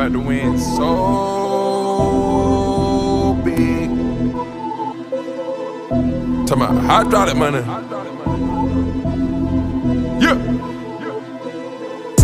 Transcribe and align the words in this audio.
about 0.00 0.12
to 0.12 0.20
win 0.20 0.58
so 0.58 0.80
big. 3.44 3.90
Talking 6.46 6.62
about 6.62 6.82
hydraulic 6.84 7.36
money. 7.36 7.58
Yeah. 10.24 10.36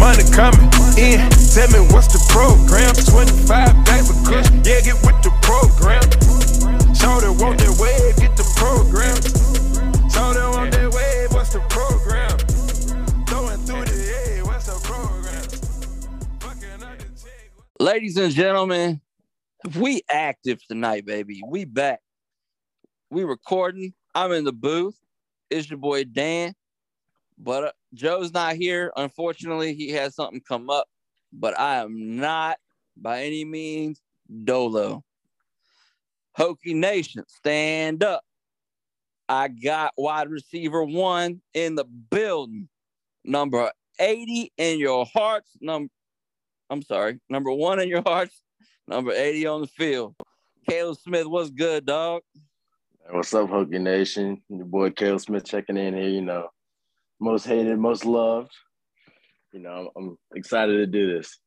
Money 0.01 0.25
coming 0.33 0.71
in. 0.97 1.21
Tell 1.53 1.69
me 1.69 1.81
what's 1.93 2.09
the 2.09 2.21
program? 2.31 2.95
25 2.95 3.85
bags 3.85 4.09
of 4.09 4.17
kush. 4.25 4.49
Yeah, 4.65 4.81
get 4.81 4.97
with 5.05 5.21
the 5.21 5.31
program. 5.45 6.01
Shorty 6.95 7.29
want 7.29 7.59
that 7.59 7.77
wave, 7.79 8.17
get 8.17 8.37
the 8.39 8.45
program. 8.57 9.21
Shorty 10.09 10.41
want 10.57 10.73
that 10.73 10.89
wave, 10.95 11.31
what's 11.35 11.51
the 11.53 11.61
program? 11.69 12.06
Ladies 17.87 18.17
and 18.17 18.33
gentlemen, 18.35 19.01
we 19.79 20.03
active 20.11 20.59
tonight, 20.67 21.07
baby. 21.07 21.41
We 21.47 21.65
back. 21.65 22.01
We 23.11 23.23
recording. 23.23 23.95
I'm 24.13 24.33
in 24.33 24.43
the 24.43 24.53
booth. 24.53 24.99
It's 25.51 25.71
your 25.71 25.79
boy 25.79 26.03
Dan, 26.03 26.57
but 27.39 27.63
uh, 27.63 27.73
Joe's 27.95 28.33
not 28.33 28.57
here. 28.57 28.93
Unfortunately, 28.97 29.73
he 29.73 29.91
has 29.91 30.17
something 30.17 30.41
come 30.41 30.69
up. 30.69 30.89
But 31.33 31.57
I 31.61 31.77
am 31.77 32.17
not 32.17 32.59
by 32.97 33.23
any 33.23 33.45
means 33.45 34.03
dolo. 34.43 35.05
Hokie 36.37 36.75
Nation, 36.75 37.23
stand 37.29 38.03
up. 38.03 38.25
I 39.29 39.47
got 39.47 39.93
wide 39.97 40.29
receiver 40.29 40.83
one 40.83 41.41
in 41.55 41.77
the 41.77 41.85
building. 41.85 42.69
Number 43.23 43.71
80 44.01 44.53
in 44.57 44.81
your 44.81 45.07
hearts. 45.07 45.57
Number 45.61 45.89
I'm 46.69 46.83
sorry, 46.83 47.21
number 47.29 47.53
one 47.53 47.81
in 47.81 47.89
your 47.89 48.03
hearts, 48.05 48.43
number 48.89 49.13
80 49.13 49.47
on 49.47 49.61
the 49.63 49.67
field. 49.69 50.17
Kaleb 50.69 50.99
Smith, 50.99 51.27
what's 51.27 51.51
good, 51.51 51.87
dog? 51.87 52.23
What's 53.09 53.33
up, 53.35 53.49
Hokie 53.49 53.81
Nation? 53.81 54.43
Your 54.49 54.65
boy 54.65 54.91
Kaleb 54.91 55.21
Smith 55.21 55.45
checking 55.45 55.77
in 55.77 55.95
here. 55.95 56.09
You 56.09 56.23
know, 56.23 56.49
most 57.21 57.47
hated, 57.47 57.79
most 57.79 58.05
loved. 58.05 58.51
You 59.53 59.61
know, 59.61 59.91
I'm, 59.97 60.03
I'm 60.09 60.19
excited 60.35 60.77
to 60.77 60.87
do 60.87 61.17
this. 61.17 61.39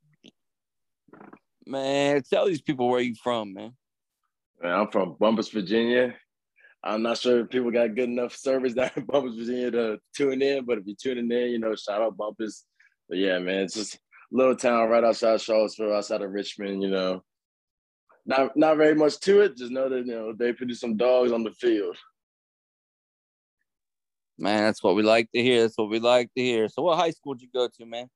Man, 1.65 2.23
tell 2.29 2.47
these 2.47 2.61
people 2.61 2.87
where 2.87 3.01
you 3.01 3.13
from, 3.21 3.53
man. 3.53 3.73
Man, 4.61 4.73
I'm 4.73 4.89
from 4.89 5.15
Bumpass, 5.15 5.51
Virginia. 5.51 6.15
I'm 6.81 7.01
not 7.01 7.17
sure 7.17 7.41
if 7.41 7.49
people 7.49 7.71
got 7.71 7.93
good 7.93 8.07
enough 8.07 8.33
service 8.33 8.73
down 8.75 8.91
in 8.95 9.05
Bumpass, 9.05 9.37
Virginia 9.37 9.71
to 9.71 9.99
tune 10.15 10.41
in, 10.41 10.63
but 10.63 10.77
if 10.77 10.85
you're 10.85 10.95
tuning 10.95 11.29
in, 11.29 11.51
you 11.51 11.59
know, 11.59 11.75
shout 11.75 12.01
out 12.01 12.15
Bumpass. 12.17 12.63
But 13.09 13.17
yeah, 13.17 13.37
man, 13.39 13.63
it's 13.63 13.73
just 13.73 13.99
little 14.31 14.55
town 14.55 14.89
right 14.89 15.03
outside 15.03 15.41
Charlottesville, 15.41 15.95
outside 15.95 16.21
of 16.21 16.31
Richmond, 16.31 16.81
you 16.81 16.89
know. 16.89 17.23
Not 18.25 18.55
not 18.55 18.77
very 18.77 18.95
much 18.95 19.19
to 19.21 19.41
it. 19.41 19.57
Just 19.57 19.71
know 19.71 19.89
that 19.89 20.05
you 20.05 20.13
know 20.13 20.33
they 20.33 20.53
produce 20.53 20.79
some 20.79 20.97
dogs 20.97 21.31
on 21.31 21.43
the 21.43 21.51
field. 21.51 21.97
Man, 24.37 24.63
that's 24.63 24.83
what 24.83 24.95
we 24.95 25.03
like 25.03 25.29
to 25.33 25.41
hear. 25.41 25.61
That's 25.61 25.77
what 25.77 25.89
we 25.89 25.99
like 25.99 26.29
to 26.35 26.41
hear. 26.41 26.69
So, 26.69 26.83
what 26.83 26.97
high 26.97 27.11
school 27.11 27.33
did 27.33 27.43
you 27.43 27.49
go 27.53 27.67
to, 27.67 27.85
man? 27.85 28.07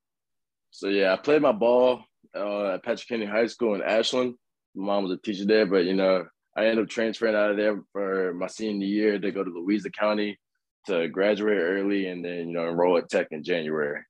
So 0.72 0.88
yeah, 0.88 1.14
I 1.14 1.18
played 1.18 1.42
my 1.42 1.52
ball 1.52 2.04
uh, 2.36 2.74
at 2.74 2.84
Patrick 2.84 3.08
Henry 3.08 3.28
High 3.28 3.48
School 3.48 3.76
in 3.76 3.84
Ashland. 3.84 4.36
My 4.74 4.86
mom 4.86 5.04
was 5.04 5.12
a 5.12 5.18
teacher 5.18 5.46
there, 5.46 5.66
but 5.66 5.86
you 5.86 5.94
know, 5.94 6.26
I 6.58 6.66
ended 6.66 6.86
up 6.86 6.90
transferring 6.90 7.36
out 7.36 7.52
of 7.52 7.58
there 7.58 7.82
for 7.92 8.34
my 8.34 8.48
senior 8.48 8.88
year 8.88 9.20
to 9.20 9.32
go 9.32 9.44
to 9.44 9.50
Louisa 9.50 9.92
County 9.92 10.40
to 10.88 11.08
graduate 11.10 11.60
early 11.60 12.08
and 12.08 12.26
then 12.26 12.50
you 12.50 12.54
know 12.54 12.68
enroll 12.68 12.98
at 12.98 13.10
Tech 13.10 13.28
in 13.32 13.44
January. 13.44 14.02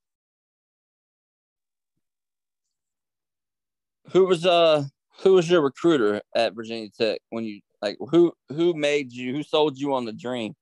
Who 4.12 4.26
was 4.26 4.44
uh 4.44 4.84
who 5.22 5.34
was 5.34 5.48
your 5.48 5.62
recruiter 5.62 6.20
at 6.34 6.54
Virginia 6.54 6.88
Tech 6.90 7.20
when 7.30 7.44
you 7.44 7.60
like 7.80 7.96
who 8.10 8.32
who 8.48 8.74
made 8.74 9.12
you 9.12 9.34
who 9.34 9.42
sold 9.42 9.78
you 9.78 9.94
on 9.94 10.04
the 10.04 10.12
dream? 10.12 10.54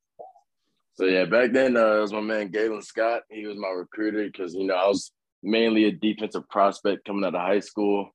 So 0.95 1.07
yeah, 1.07 1.25
back 1.25 1.53
then 1.53 1.77
uh, 1.77 1.97
it 1.97 2.01
was 2.01 2.13
my 2.13 2.21
man 2.21 2.49
Galen 2.49 2.83
Scott. 2.83 3.23
He 3.31 3.47
was 3.47 3.57
my 3.57 3.69
recruiter 3.69 4.25
because 4.25 4.55
you 4.55 4.65
know 4.65 4.75
I 4.75 4.87
was 4.87 5.13
mainly 5.43 5.85
a 5.85 5.93
defensive 5.93 6.49
prospect 6.49 7.05
coming 7.05 7.25
out 7.25 7.35
of 7.35 7.41
high 7.41 7.61
school. 7.61 8.11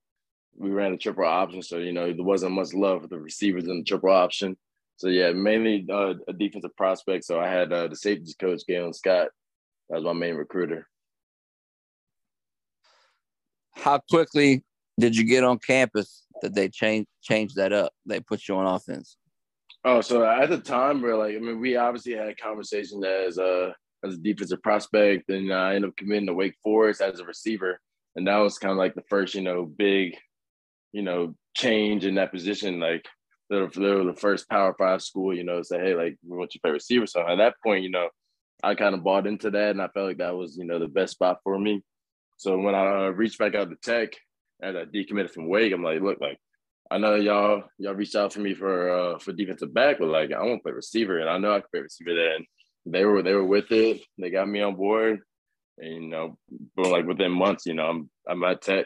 We 0.56 0.70
ran 0.70 0.94
a 0.94 0.98
triple 0.98 1.26
option, 1.26 1.62
so 1.62 1.78
you 1.78 1.92
know 1.92 2.14
there 2.14 2.24
wasn't 2.24 2.54
much 2.54 2.74
love 2.74 3.02
for 3.02 3.08
the 3.08 3.20
receivers 3.20 3.68
in 3.68 3.80
the 3.80 3.84
triple 3.84 4.12
option. 4.12 4.58
So 4.98 5.10
yeah, 5.10 5.32
mainly 5.32 5.86
uh, 5.92 6.16
a 6.28 6.34
defensive 6.34 6.76
prospect. 6.76 7.26
So 7.26 7.40
I 7.40 7.48
had 7.48 7.72
uh, 7.72 7.88
the 7.88 7.96
safeties 7.96 8.36
coach 8.40 8.62
Galen 8.68 8.94
Scott. 8.94 9.30
That 9.90 9.96
was 9.96 10.04
my 10.04 10.14
main 10.14 10.36
recruiter. 10.36 10.88
How 13.76 14.00
quickly 14.10 14.64
did 15.00 15.16
you 15.16 15.24
get 15.24 15.44
on 15.44 15.60
campus 15.60 16.24
that 16.42 16.54
they 16.54 16.70
changed 16.70 17.08
changed 17.22 17.56
that 17.56 17.74
up? 17.74 17.94
They 18.06 18.20
put 18.20 18.48
you 18.48 18.56
on 18.56 18.66
offense. 18.66 19.18
Oh, 19.86 20.02
so 20.02 20.26
at 20.26 20.50
the 20.50 20.58
time, 20.58 21.02
we're 21.02 21.16
like, 21.16 21.36
I 21.36 21.40
mean, 21.40 21.60
we 21.60 21.78
obviously 21.78 22.14
had 22.14 22.28
a 22.28 22.36
conversation 22.36 23.04
as 23.04 23.38
a 23.38 23.74
as 24.04 24.16
a 24.16 24.18
defensive 24.18 24.62
prospect, 24.62 25.30
and 25.30 25.54
I 25.54 25.76
ended 25.76 25.90
up 25.90 25.98
committing 25.98 26.28
to 26.28 26.34
Wake 26.34 26.56
Forest 26.64 27.02
as 27.02 27.20
a 27.20 27.26
receiver, 27.26 27.80
and 28.16 28.28
that 28.28 28.38
was 28.38 28.58
kind 28.58 28.72
of 28.72 28.78
like 28.78 28.96
the 28.96 29.04
first, 29.10 29.36
you 29.36 29.42
know, 29.42 29.66
big, 29.66 30.16
you 30.92 31.04
know, 31.04 31.36
change 31.56 32.06
in 32.06 32.16
that 32.16 32.32
position. 32.32 32.80
Like 32.80 33.06
they 33.50 33.58
were, 33.62 33.70
they 33.70 33.94
were 33.94 34.04
the 34.04 34.20
first 34.20 34.50
Power 34.50 34.76
Five 34.78 35.02
school, 35.02 35.36
you 35.36 35.44
know, 35.44 35.62
say, 35.62 35.80
hey, 35.80 35.96
like 35.96 36.18
we 36.28 36.38
want 36.38 36.54
you 36.54 36.60
to 36.60 36.62
play 36.64 36.72
receiver. 36.72 37.08
So 37.08 37.28
at 37.28 37.38
that 37.38 37.56
point, 37.64 37.84
you 37.84 37.92
know, 37.92 38.10
I 38.64 38.76
kind 38.76 38.96
of 38.96 39.04
bought 39.04 39.28
into 39.28 39.52
that, 39.52 39.72
and 39.72 39.82
I 39.82 39.88
felt 39.90 40.08
like 40.08 40.18
that 40.18 40.36
was, 40.36 40.58
you 40.58 40.66
know, 40.66 40.80
the 40.80 40.88
best 40.88 41.14
spot 41.14 41.38
for 41.44 41.58
me. 41.58 41.84
So 42.38 42.58
when 42.58 42.76
I 42.76 43.08
uh, 43.08 43.10
reached 43.10 43.40
back 43.40 43.56
out 43.56 43.70
to 43.70 43.76
Tech 43.82 44.14
as 44.62 44.76
I 44.76 44.86
decommitted 44.86 45.32
from 45.32 45.48
Wake, 45.48 45.74
I'm 45.74 45.84
like, 45.84 46.02
look, 46.02 46.20
like 46.20 46.40
I 46.90 46.98
know 46.98 47.16
y'all 47.16 47.64
y'all 47.78 47.94
reached 47.94 48.16
out 48.16 48.34
for 48.34 48.40
me 48.40 48.54
for 48.54 48.90
uh 48.90 49.20
for 49.20 49.34
defensive 49.34 49.74
back, 49.74 50.00
but 50.00 50.08
like 50.08 50.32
I 50.32 50.44
want 50.44 50.60
to 50.60 50.64
play 50.64 50.72
receiver, 50.72 51.20
and 51.20 51.30
I 51.30 51.38
know 51.38 51.52
I 51.52 51.60
can 51.60 51.70
play 51.72 51.82
receiver 51.82 52.14
there. 52.14 52.36
And 52.36 52.46
they 52.86 53.06
were 53.06 53.22
they 53.22 53.34
were 53.34 53.46
with 53.46 53.72
it. 53.72 54.02
They 54.18 54.30
got 54.30 54.48
me 54.48 54.62
on 54.62 54.76
board, 54.76 55.20
and 55.78 56.04
you 56.04 56.10
know, 56.10 56.38
but 56.76 56.88
like 56.88 57.06
within 57.06 57.32
months, 57.32 57.66
you 57.66 57.74
know, 57.74 57.88
I'm 57.88 58.10
I'm 58.28 58.44
at 58.44 58.62
Tech. 58.62 58.86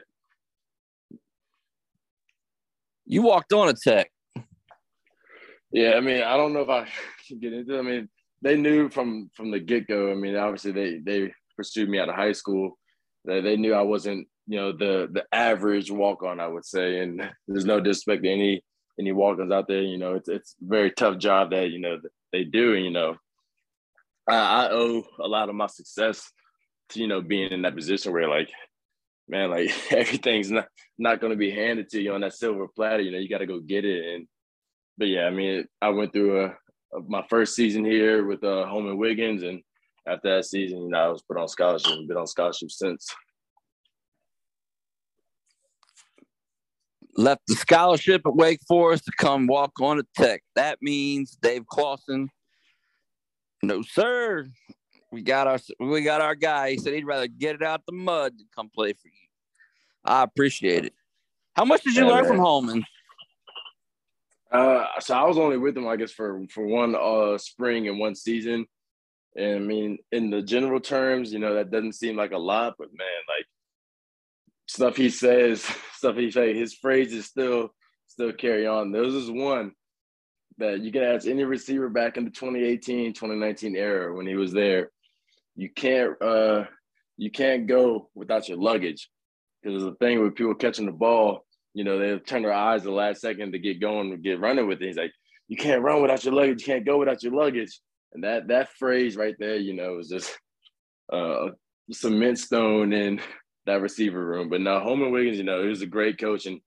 You 3.06 3.22
walked 3.24 3.54
on 3.54 3.70
a 3.70 3.74
Tech. 3.74 4.10
Yeah, 5.72 5.94
I 5.94 6.02
mean, 6.02 6.24
I 6.24 6.36
don't 6.38 6.54
know 6.54 6.62
if 6.62 6.70
I 6.70 6.88
can 7.28 7.40
get 7.40 7.54
into. 7.54 7.76
It. 7.76 7.80
I 7.80 7.82
mean, 7.84 8.10
they 8.42 8.58
knew 8.58 8.90
from 8.90 9.30
from 9.36 9.52
the 9.52 9.60
get 9.60 9.88
go. 9.88 10.12
I 10.12 10.16
mean, 10.16 10.36
obviously 10.36 10.72
they 10.72 10.98
they 10.98 11.34
pursued 11.56 11.90
me 11.90 12.00
out 12.00 12.10
of 12.10 12.16
high 12.16 12.32
school. 12.32 12.78
They 13.26 13.42
they 13.42 13.58
knew 13.58 13.74
I 13.74 13.84
wasn't 13.84 14.28
you 14.48 14.58
know 14.58 14.72
the 14.72 15.08
the 15.12 15.26
average 15.32 15.92
walk 15.92 16.24
on, 16.24 16.40
I 16.40 16.48
would 16.48 16.66
say. 16.66 17.00
And 17.00 17.30
there's 17.48 17.66
no 17.66 17.80
disrespect 17.80 18.24
to 18.24 18.30
any 18.30 18.64
any 19.00 19.12
walk 19.12 19.40
ons 19.40 19.52
out 19.52 19.68
there. 19.68 19.82
You 19.82 19.98
know, 19.98 20.16
it's 20.16 20.30
it's 20.30 20.56
a 20.62 20.66
very 20.68 20.92
tough 20.92 21.18
job 21.18 21.52
that 21.52 21.70
you 21.70 21.80
know 21.80 22.00
they 22.32 22.44
do. 22.44 22.76
And 22.76 22.86
you 22.86 22.92
know, 22.92 23.18
I, 24.28 24.36
I 24.66 24.70
owe 24.72 25.04
a 25.20 25.28
lot 25.28 25.50
of 25.50 25.56
my 25.56 25.68
success 25.68 26.32
to 26.90 27.00
you 27.00 27.08
know 27.08 27.22
being 27.22 27.52
in 27.52 27.62
that 27.64 27.76
position 27.76 28.12
where 28.14 28.30
like 28.30 28.50
man, 29.32 29.50
like 29.50 29.72
everything's 29.92 30.52
not 30.52 30.68
not 31.00 31.20
going 31.20 31.32
to 31.32 31.38
be 31.38 31.50
handed 31.50 31.90
to 31.90 32.02
you 32.02 32.14
on 32.14 32.22
that 32.22 32.34
silver 32.34 32.68
platter. 32.68 33.02
You 33.02 33.12
know, 33.12 33.18
you 33.18 33.30
got 33.30 33.40
to 33.40 33.48
go 33.48 33.60
get 33.60 33.86
it. 33.86 34.14
And 34.14 34.28
but 34.98 35.08
yeah, 35.08 35.24
I 35.24 35.32
mean, 35.32 35.66
I 35.82 35.90
went 35.90 36.14
through 36.14 36.42
a, 36.42 36.46
a 36.96 37.02
my 37.08 37.26
first 37.30 37.56
season 37.56 37.84
here 37.86 38.26
with 38.26 38.44
uh, 38.44 38.66
Holman 38.68 38.98
Wiggins, 38.98 39.42
and 39.42 39.64
after 40.08 40.36
that 40.36 40.46
season, 40.46 40.84
you 40.84 40.90
know, 40.90 41.00
I 41.00 41.08
was 41.08 41.24
put 41.24 41.38
on 41.38 41.48
scholarship 41.48 41.94
and 41.94 42.08
been 42.08 42.18
on 42.18 42.28
scholarship 42.28 42.70
since. 42.70 43.14
Left 47.18 47.42
the 47.48 47.56
scholarship 47.56 48.22
at 48.26 48.36
Wake 48.36 48.62
Forest 48.68 49.06
to 49.06 49.12
come 49.18 49.48
walk 49.48 49.74
on 49.82 49.98
to 49.98 50.06
Tech. 50.16 50.44
That 50.56 50.82
means 50.82 51.38
Dave 51.42 51.68
Clawson. 51.68 52.30
No, 53.64 53.82
sir. 53.82 54.48
We 55.12 55.22
got 55.22 55.46
our 55.48 55.60
we 55.80 56.02
got 56.04 56.22
our 56.22 56.36
guy. 56.36 56.72
He 56.72 56.78
said 56.78 56.94
he'd 56.94 57.06
rather 57.06 57.28
get 57.28 57.56
it 57.56 57.64
out 57.64 57.86
the 57.86 57.92
mud 57.92 58.38
than 58.38 58.48
come 58.56 58.70
play 58.74 58.94
for 58.94 59.08
you. 59.08 59.14
I 60.06 60.24
appreciate 60.24 60.86
it. 60.86 60.94
How 61.54 61.66
much 61.66 61.84
did 61.84 61.96
you 61.96 62.04
Yeah, 62.04 62.10
learn 62.10 62.22
man. 62.24 62.32
from 62.32 62.40
Holman? 62.40 62.86
Uh, 64.52 64.86
so 65.00 65.16
I 65.16 65.24
was 65.24 65.38
only 65.38 65.58
with 65.58 65.76
them, 65.76 65.88
I 65.88 65.96
guess, 65.96 66.12
for 66.12 66.42
for 66.50 66.66
one 66.66 66.96
uh 66.96 67.38
spring 67.38 67.88
and 67.88 68.00
one 68.00 68.16
season. 68.16 68.66
And 69.36 69.56
I 69.56 69.60
mean, 69.60 69.98
in 70.12 70.30
the 70.30 70.42
general 70.42 70.80
terms, 70.80 71.32
you 71.32 71.40
know, 71.40 71.54
that 71.56 71.72
doesn't 71.72 71.94
seem 71.94 72.16
like 72.18 72.32
a 72.32 72.38
lot, 72.38 72.76
but 72.78 72.90
man, 72.94 73.08
like 73.28 73.46
stuff 74.72 74.96
he 74.96 75.10
says, 75.10 75.64
stuff 75.94 76.16
he 76.16 76.32
say, 76.32 76.54
his 76.54 76.74
phrases 76.74 77.26
still 77.26 77.70
still 78.08 78.32
carry 78.34 78.68
on. 78.68 78.92
Was 78.92 79.14
this 79.14 79.30
one 79.30 79.74
that 80.58 80.82
you 80.82 80.92
can 80.92 81.04
ask 81.04 81.28
any 81.28 81.44
receiver 81.44 81.90
back 81.90 82.18
in 82.18 82.26
the 82.26 82.30
2018, 82.30 83.14
2019 83.14 83.76
era 83.76 84.16
when 84.16 84.28
he 84.28 84.36
was 84.36 84.52
there. 84.52 84.92
You 85.56 85.70
can't 85.70 86.22
uh 86.22 86.66
you 87.18 87.32
can't 87.32 87.68
go 87.68 88.10
without 88.16 88.48
your 88.48 88.58
luggage. 88.58 89.10
Because 89.62 89.84
the 89.84 89.94
thing 89.96 90.22
with 90.22 90.36
people 90.36 90.56
catching 90.56 90.88
the 90.88 90.92
ball, 90.92 91.46
you 91.74 91.84
know, 91.84 92.00
they'll 92.00 92.20
turn 92.20 92.42
their 92.42 92.54
eyes 92.54 92.84
the 92.84 92.92
last 92.92 93.22
second 93.22 93.52
to 93.52 93.60
get 93.60 93.80
going 93.80 94.12
and 94.12 94.24
get 94.24 94.40
running 94.40 94.68
with 94.68 94.82
it. 94.82 94.88
He's 94.88 94.98
like, 94.98 95.14
you 95.48 95.56
can't 95.56 95.84
run 95.84 96.02
without 96.02 96.24
your 96.24 96.34
luggage, 96.34 96.62
you 96.62 96.74
can't 96.74 96.86
go 96.86 96.98
without 96.98 97.22
your 97.22 97.34
luggage. 97.34 97.80
And 98.14 98.24
that 98.24 98.48
that 98.48 98.70
phrase 98.80 99.16
right 99.18 99.36
there, 99.38 99.58
you 99.58 99.74
know, 99.74 100.00
is 100.00 100.08
just 100.08 100.38
uh 101.12 101.50
cement 101.92 102.40
stone 102.40 102.94
in 102.94 103.20
that 103.66 103.82
receiver 103.82 104.24
room. 104.24 104.50
But 104.50 104.62
now 104.62 104.80
Holman 104.80 105.12
Wiggins, 105.12 105.38
you 105.38 105.44
know, 105.44 105.62
he 105.62 105.70
was 105.70 105.82
a 105.82 105.88
great 105.88 106.20
coach, 106.20 106.46
and 106.46 106.60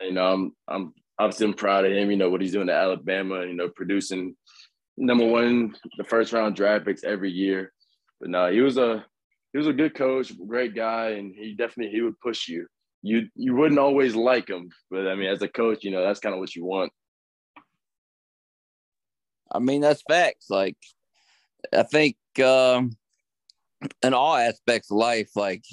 you 0.00 0.12
know, 0.12 0.32
I'm 0.32 0.52
I'm 0.66 0.94
obviously 1.18 1.46
I'm 1.46 1.54
proud 1.54 1.84
of 1.84 1.92
him. 1.92 2.10
You 2.10 2.16
know 2.16 2.30
what 2.30 2.40
he's 2.40 2.52
doing 2.52 2.68
at 2.68 2.76
Alabama. 2.76 3.44
You 3.44 3.54
know, 3.54 3.68
producing 3.68 4.36
number 4.96 5.26
one, 5.26 5.74
the 5.96 6.04
first 6.04 6.32
round 6.32 6.56
draft 6.56 6.86
picks 6.86 7.04
every 7.04 7.30
year. 7.30 7.72
But 8.20 8.30
no, 8.30 8.50
he 8.50 8.60
was 8.60 8.78
a 8.78 9.04
he 9.52 9.58
was 9.58 9.66
a 9.66 9.72
good 9.72 9.94
coach, 9.94 10.32
great 10.46 10.74
guy, 10.74 11.10
and 11.10 11.34
he 11.34 11.54
definitely 11.54 11.92
he 11.92 12.02
would 12.02 12.18
push 12.20 12.48
you. 12.48 12.66
You 13.02 13.28
you 13.34 13.54
wouldn't 13.54 13.78
always 13.78 14.14
like 14.14 14.48
him, 14.48 14.70
but 14.90 15.06
I 15.06 15.14
mean, 15.14 15.28
as 15.28 15.42
a 15.42 15.48
coach, 15.48 15.84
you 15.84 15.90
know 15.90 16.02
that's 16.02 16.20
kind 16.20 16.34
of 16.34 16.40
what 16.40 16.54
you 16.54 16.64
want. 16.64 16.92
I 19.50 19.60
mean, 19.60 19.80
that's 19.80 20.02
facts. 20.02 20.50
Like, 20.50 20.76
I 21.72 21.82
think 21.82 22.16
um, 22.44 22.96
in 24.02 24.14
all 24.14 24.36
aspects 24.36 24.90
of 24.90 24.98
life, 24.98 25.30
like 25.36 25.64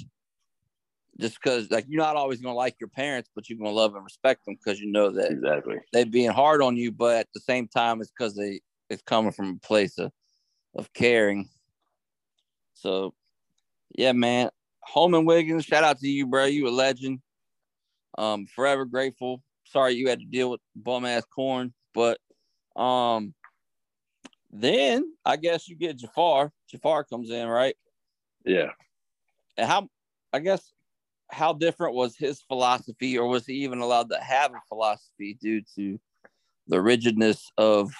just 1.18 1.40
because 1.42 1.70
like 1.70 1.86
you're 1.88 2.02
not 2.02 2.16
always 2.16 2.40
gonna 2.40 2.54
like 2.54 2.76
your 2.80 2.88
parents, 2.88 3.30
but 3.34 3.48
you're 3.48 3.58
gonna 3.58 3.70
love 3.70 3.94
and 3.94 4.04
respect 4.04 4.44
them 4.44 4.54
because 4.54 4.80
you 4.80 4.90
know 4.90 5.10
that 5.10 5.30
exactly 5.30 5.76
they 5.92 6.04
being 6.04 6.30
hard 6.30 6.62
on 6.62 6.76
you, 6.76 6.92
but 6.92 7.16
at 7.16 7.28
the 7.34 7.40
same 7.40 7.68
time, 7.68 8.00
it's 8.00 8.10
because 8.10 8.34
they 8.34 8.60
it's 8.90 9.02
coming 9.02 9.32
from 9.32 9.50
a 9.50 9.66
place 9.66 9.98
of 9.98 10.12
of 10.74 10.92
caring. 10.92 11.48
So, 12.74 13.14
yeah, 13.96 14.12
man, 14.12 14.50
Holman 14.80 15.24
Wiggins, 15.24 15.64
shout 15.64 15.84
out 15.84 15.98
to 16.00 16.08
you, 16.08 16.26
bro. 16.26 16.44
You 16.44 16.68
a 16.68 16.70
legend. 16.70 17.20
Um, 18.18 18.46
forever 18.46 18.84
grateful. 18.84 19.42
Sorry 19.64 19.94
you 19.94 20.08
had 20.08 20.20
to 20.20 20.26
deal 20.26 20.50
with 20.50 20.60
bum 20.74 21.04
ass 21.04 21.24
corn, 21.24 21.74
but 21.94 22.18
um, 22.76 23.34
then 24.50 25.12
I 25.24 25.36
guess 25.36 25.68
you 25.68 25.76
get 25.76 25.98
Jafar. 25.98 26.52
Jafar 26.70 27.04
comes 27.04 27.30
in, 27.30 27.48
right? 27.48 27.74
Yeah. 28.44 28.70
And 29.56 29.66
how? 29.66 29.88
I 30.32 30.38
guess 30.38 30.72
how 31.30 31.52
different 31.52 31.94
was 31.94 32.16
his 32.16 32.42
philosophy, 32.42 33.18
or 33.18 33.26
was 33.26 33.46
he 33.46 33.54
even 33.54 33.80
allowed 33.80 34.10
to 34.10 34.18
have 34.18 34.52
a 34.52 34.60
philosophy 34.68 35.36
due 35.40 35.62
to 35.76 35.98
the 36.68 36.80
rigidness 36.80 37.50
of 37.56 37.92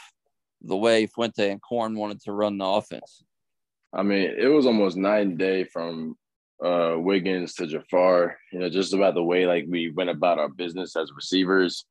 the 0.63 0.77
way 0.77 1.07
Fuente 1.07 1.51
and 1.51 1.61
Corn 1.61 1.97
wanted 1.97 2.21
to 2.23 2.33
run 2.33 2.59
the 2.59 2.65
offense? 2.65 3.25
I 3.93 4.03
mean, 4.03 4.35
it 4.39 4.49
was 4.49 4.67
almost 4.67 4.97
night 4.97 5.27
and 5.27 5.39
day 5.39 5.65
from 5.65 6.17
uh, 6.65 6.95
Wiggins 6.99 7.55
to 7.55 7.67
Jafar. 7.67 8.37
You 8.53 8.61
know, 8.61 8.69
just 8.69 8.95
about 8.95 9.15
the 9.15 9.23
way 9.23 9.47
like 9.47 9.65
we 9.69 9.91
went 9.91 10.11
about 10.11 10.39
our 10.39 10.49
business 10.49 10.97
as 10.97 11.13
receivers. 11.15 11.85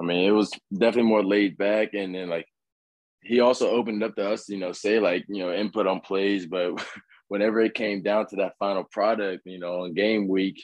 I 0.00 0.04
mean, 0.04 0.26
it 0.26 0.32
was 0.32 0.50
definitely 0.72 1.10
more 1.10 1.24
laid 1.24 1.56
back, 1.56 1.94
and 1.94 2.14
then 2.14 2.28
like 2.28 2.46
he 3.22 3.40
also 3.40 3.70
opened 3.70 4.02
up 4.02 4.14
to 4.16 4.30
us, 4.30 4.48
you 4.48 4.58
know, 4.58 4.72
say 4.72 5.00
like 5.00 5.24
you 5.28 5.38
know 5.38 5.52
input 5.52 5.86
on 5.86 6.00
plays, 6.00 6.46
but 6.46 6.72
whenever 7.28 7.60
it 7.60 7.74
came 7.74 8.02
down 8.02 8.26
to 8.28 8.36
that 8.36 8.54
final 8.58 8.84
product, 8.84 9.42
you 9.46 9.58
know, 9.58 9.82
on 9.82 9.94
game 9.94 10.28
week, 10.28 10.62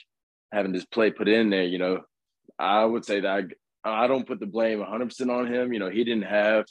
having 0.51 0.71
this 0.71 0.85
play 0.85 1.11
put 1.11 1.27
in 1.27 1.49
there, 1.49 1.63
you 1.63 1.77
know, 1.77 2.01
I 2.59 2.85
would 2.85 3.05
say 3.05 3.21
that 3.21 3.45
I, 3.83 4.03
I 4.03 4.07
don't 4.07 4.27
put 4.27 4.39
the 4.39 4.45
blame 4.45 4.79
100% 4.79 5.29
on 5.29 5.51
him. 5.51 5.73
You 5.73 5.79
know, 5.79 5.89
he 5.89 6.03
didn't 6.03 6.25
have, 6.25 6.65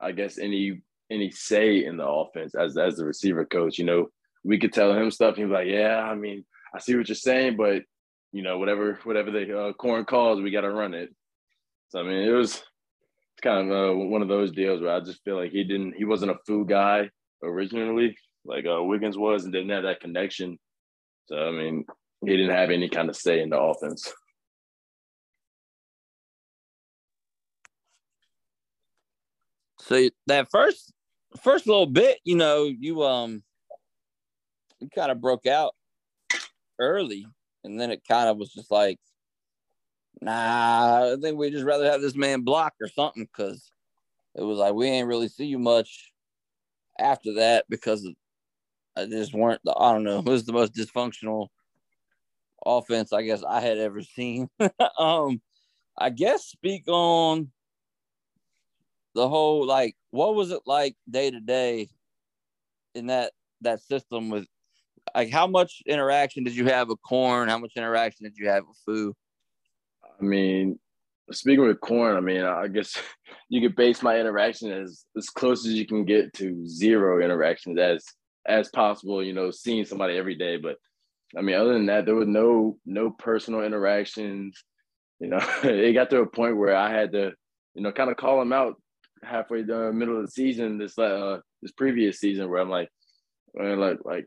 I 0.00 0.12
guess, 0.12 0.38
any 0.38 0.82
any 1.10 1.30
say 1.30 1.84
in 1.84 1.96
the 1.96 2.06
offense 2.06 2.54
as 2.54 2.76
as 2.76 2.96
the 2.96 3.04
receiver 3.04 3.44
coach. 3.44 3.78
You 3.78 3.84
know, 3.84 4.08
we 4.44 4.58
could 4.58 4.72
tell 4.72 4.92
him 4.96 5.10
stuff. 5.10 5.36
He'd 5.36 5.44
be 5.44 5.50
like, 5.50 5.68
"Yeah, 5.68 5.98
I 5.98 6.14
mean, 6.14 6.44
I 6.74 6.78
see 6.78 6.96
what 6.96 7.08
you're 7.08 7.16
saying, 7.16 7.56
but 7.56 7.82
you 8.32 8.42
know, 8.42 8.58
whatever 8.58 8.98
whatever 9.04 9.30
the 9.30 9.58
uh, 9.58 9.72
corn 9.72 10.04
calls, 10.04 10.40
we 10.40 10.50
got 10.50 10.62
to 10.62 10.70
run 10.70 10.94
it." 10.94 11.14
So 11.88 12.00
I 12.00 12.02
mean, 12.02 12.28
it 12.28 12.32
was 12.32 12.54
it's 12.54 13.42
kind 13.42 13.70
of 13.70 13.90
uh, 13.90 13.96
one 13.96 14.22
of 14.22 14.28
those 14.28 14.52
deals 14.52 14.80
where 14.80 14.94
I 14.94 15.00
just 15.00 15.22
feel 15.24 15.36
like 15.36 15.52
he 15.52 15.64
didn't 15.64 15.94
he 15.96 16.04
wasn't 16.04 16.32
a 16.32 16.38
Fu 16.46 16.64
guy 16.64 17.10
originally, 17.42 18.16
like 18.46 18.66
uh, 18.66 18.82
Wiggins 18.82 19.18
was 19.18 19.44
and 19.44 19.52
didn't 19.52 19.70
have 19.70 19.84
that 19.84 20.00
connection. 20.00 20.58
So 21.26 21.36
I 21.36 21.50
mean, 21.50 21.84
he 22.24 22.36
didn't 22.36 22.54
have 22.54 22.70
any 22.70 22.88
kind 22.88 23.08
of 23.08 23.16
say 23.16 23.40
in 23.40 23.50
the 23.50 23.60
offense. 23.60 24.12
So 29.80 30.08
that 30.26 30.50
first 30.50 30.92
first 31.42 31.66
little 31.66 31.86
bit, 31.86 32.18
you 32.24 32.36
know, 32.36 32.64
you 32.64 33.02
um 33.02 33.42
you 34.80 34.88
kind 34.94 35.10
of 35.10 35.20
broke 35.20 35.46
out 35.46 35.74
early, 36.78 37.26
and 37.64 37.80
then 37.80 37.90
it 37.90 38.02
kind 38.06 38.28
of 38.28 38.36
was 38.36 38.52
just 38.52 38.70
like, 38.70 38.98
nah, 40.20 41.12
I 41.12 41.16
think 41.20 41.38
we 41.38 41.50
just 41.50 41.64
rather 41.64 41.90
have 41.90 42.00
this 42.00 42.16
man 42.16 42.42
block 42.42 42.74
or 42.80 42.88
something 42.88 43.24
because 43.24 43.70
it 44.34 44.42
was 44.42 44.58
like 44.58 44.74
we 44.74 44.86
ain't 44.86 45.08
really 45.08 45.28
see 45.28 45.46
you 45.46 45.58
much 45.58 46.12
after 46.98 47.34
that 47.34 47.64
because 47.68 48.08
I 48.96 49.06
just 49.06 49.34
weren't. 49.34 49.60
The, 49.64 49.74
I 49.76 49.92
don't 49.92 50.04
know. 50.04 50.18
It 50.26 50.26
was 50.26 50.44
the 50.44 50.52
most 50.52 50.74
dysfunctional 50.74 51.48
offense 52.64 53.12
I 53.12 53.22
guess 53.22 53.42
I 53.44 53.60
had 53.60 53.78
ever 53.78 54.02
seen. 54.02 54.48
um, 54.98 55.40
I 55.98 56.10
guess 56.10 56.44
speak 56.44 56.84
on 56.88 57.50
the 59.14 59.28
whole 59.28 59.66
like 59.66 59.96
what 60.10 60.34
was 60.34 60.50
it 60.50 60.60
like 60.66 60.94
day 61.08 61.30
to 61.30 61.40
day 61.40 61.88
in 62.94 63.06
that 63.06 63.32
that 63.62 63.80
system 63.80 64.28
with 64.28 64.46
like 65.14 65.30
how 65.30 65.46
much 65.46 65.82
interaction 65.86 66.44
did 66.44 66.54
you 66.54 66.66
have 66.66 66.88
with 66.88 67.00
corn? 67.02 67.48
How 67.48 67.58
much 67.58 67.72
interaction 67.76 68.24
did 68.24 68.36
you 68.36 68.48
have 68.48 68.64
with 68.66 68.76
Fu? 68.84 69.14
I 70.20 70.22
mean, 70.22 70.78
speaking 71.32 71.64
with 71.64 71.80
corn, 71.80 72.16
I 72.16 72.20
mean, 72.20 72.42
I 72.42 72.68
guess 72.68 73.00
you 73.48 73.60
could 73.60 73.76
base 73.76 74.02
my 74.02 74.18
interaction 74.20 74.70
as 74.70 75.04
as 75.16 75.28
close 75.28 75.66
as 75.66 75.72
you 75.72 75.86
can 75.86 76.04
get 76.04 76.32
to 76.34 76.66
zero 76.66 77.24
interactions 77.24 77.78
as 77.78 78.04
as 78.46 78.68
possible, 78.68 79.22
you 79.22 79.32
know, 79.32 79.50
seeing 79.50 79.84
somebody 79.84 80.16
every 80.16 80.34
day. 80.34 80.56
But 80.56 80.76
I 81.36 81.42
mean, 81.42 81.56
other 81.56 81.72
than 81.72 81.86
that, 81.86 82.06
there 82.06 82.14
was 82.14 82.28
no 82.28 82.78
no 82.86 83.10
personal 83.10 83.62
interactions. 83.62 84.62
You 85.20 85.28
know, 85.28 85.40
it 85.62 85.92
got 85.94 86.10
to 86.10 86.20
a 86.20 86.26
point 86.26 86.56
where 86.56 86.76
I 86.76 86.90
had 86.90 87.12
to, 87.12 87.32
you 87.74 87.82
know, 87.82 87.92
kind 87.92 88.10
of 88.10 88.16
call 88.16 88.40
him 88.40 88.52
out 88.52 88.80
halfway 89.22 89.62
the 89.62 89.92
middle 89.92 90.16
of 90.16 90.26
the 90.26 90.30
season, 90.30 90.78
this 90.78 90.98
uh 90.98 91.38
this 91.62 91.72
previous 91.72 92.18
season, 92.18 92.48
where 92.48 92.60
I'm 92.60 92.70
like, 92.70 92.90
like 93.54 93.98
like 94.04 94.26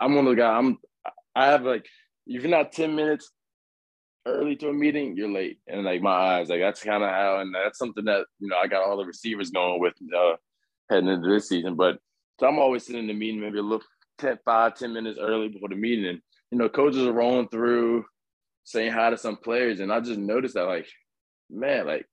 I'm 0.00 0.14
one 0.14 0.26
of 0.26 0.30
the 0.30 0.42
guys. 0.42 0.58
I'm 0.58 0.78
I 1.34 1.46
have 1.46 1.62
like 1.62 1.86
if 2.26 2.42
you're 2.42 2.50
not 2.50 2.72
ten 2.72 2.94
minutes 2.94 3.30
early 4.26 4.56
to 4.56 4.68
a 4.68 4.72
meeting, 4.72 5.16
you're 5.16 5.30
late. 5.30 5.58
And 5.66 5.84
like 5.84 6.02
my 6.02 6.10
eyes, 6.10 6.48
like 6.48 6.60
that's 6.60 6.82
kind 6.82 7.02
of 7.02 7.10
how, 7.10 7.40
and 7.40 7.54
that's 7.54 7.78
something 7.78 8.04
that 8.06 8.26
you 8.40 8.48
know 8.48 8.56
I 8.56 8.66
got 8.66 8.84
all 8.84 8.96
the 8.96 9.04
receivers 9.04 9.50
going 9.50 9.80
with 9.80 9.94
uh, 10.16 10.36
heading 10.90 11.08
into 11.08 11.28
this 11.28 11.48
season. 11.48 11.74
But 11.74 11.98
so 12.38 12.46
I'm 12.46 12.58
always 12.58 12.84
sitting 12.84 13.02
in 13.02 13.06
the 13.06 13.14
meeting 13.14 13.40
maybe 13.40 13.58
a 13.58 13.62
little 13.62 13.84
10, 14.18 14.38
5, 14.44 14.74
10 14.74 14.92
minutes 14.92 15.18
early 15.20 15.48
before 15.48 15.68
the 15.68 15.76
meeting. 15.76 16.06
And, 16.06 16.20
you 16.50 16.58
know, 16.58 16.68
coaches 16.68 17.06
are 17.06 17.12
rolling 17.12 17.48
through 17.48 18.04
saying 18.64 18.92
hi 18.92 19.10
to 19.10 19.18
some 19.18 19.36
players. 19.36 19.80
And 19.80 19.92
I 19.92 20.00
just 20.00 20.18
noticed 20.18 20.54
that, 20.54 20.66
like, 20.66 20.86
man, 21.50 21.86
like, 21.86 22.06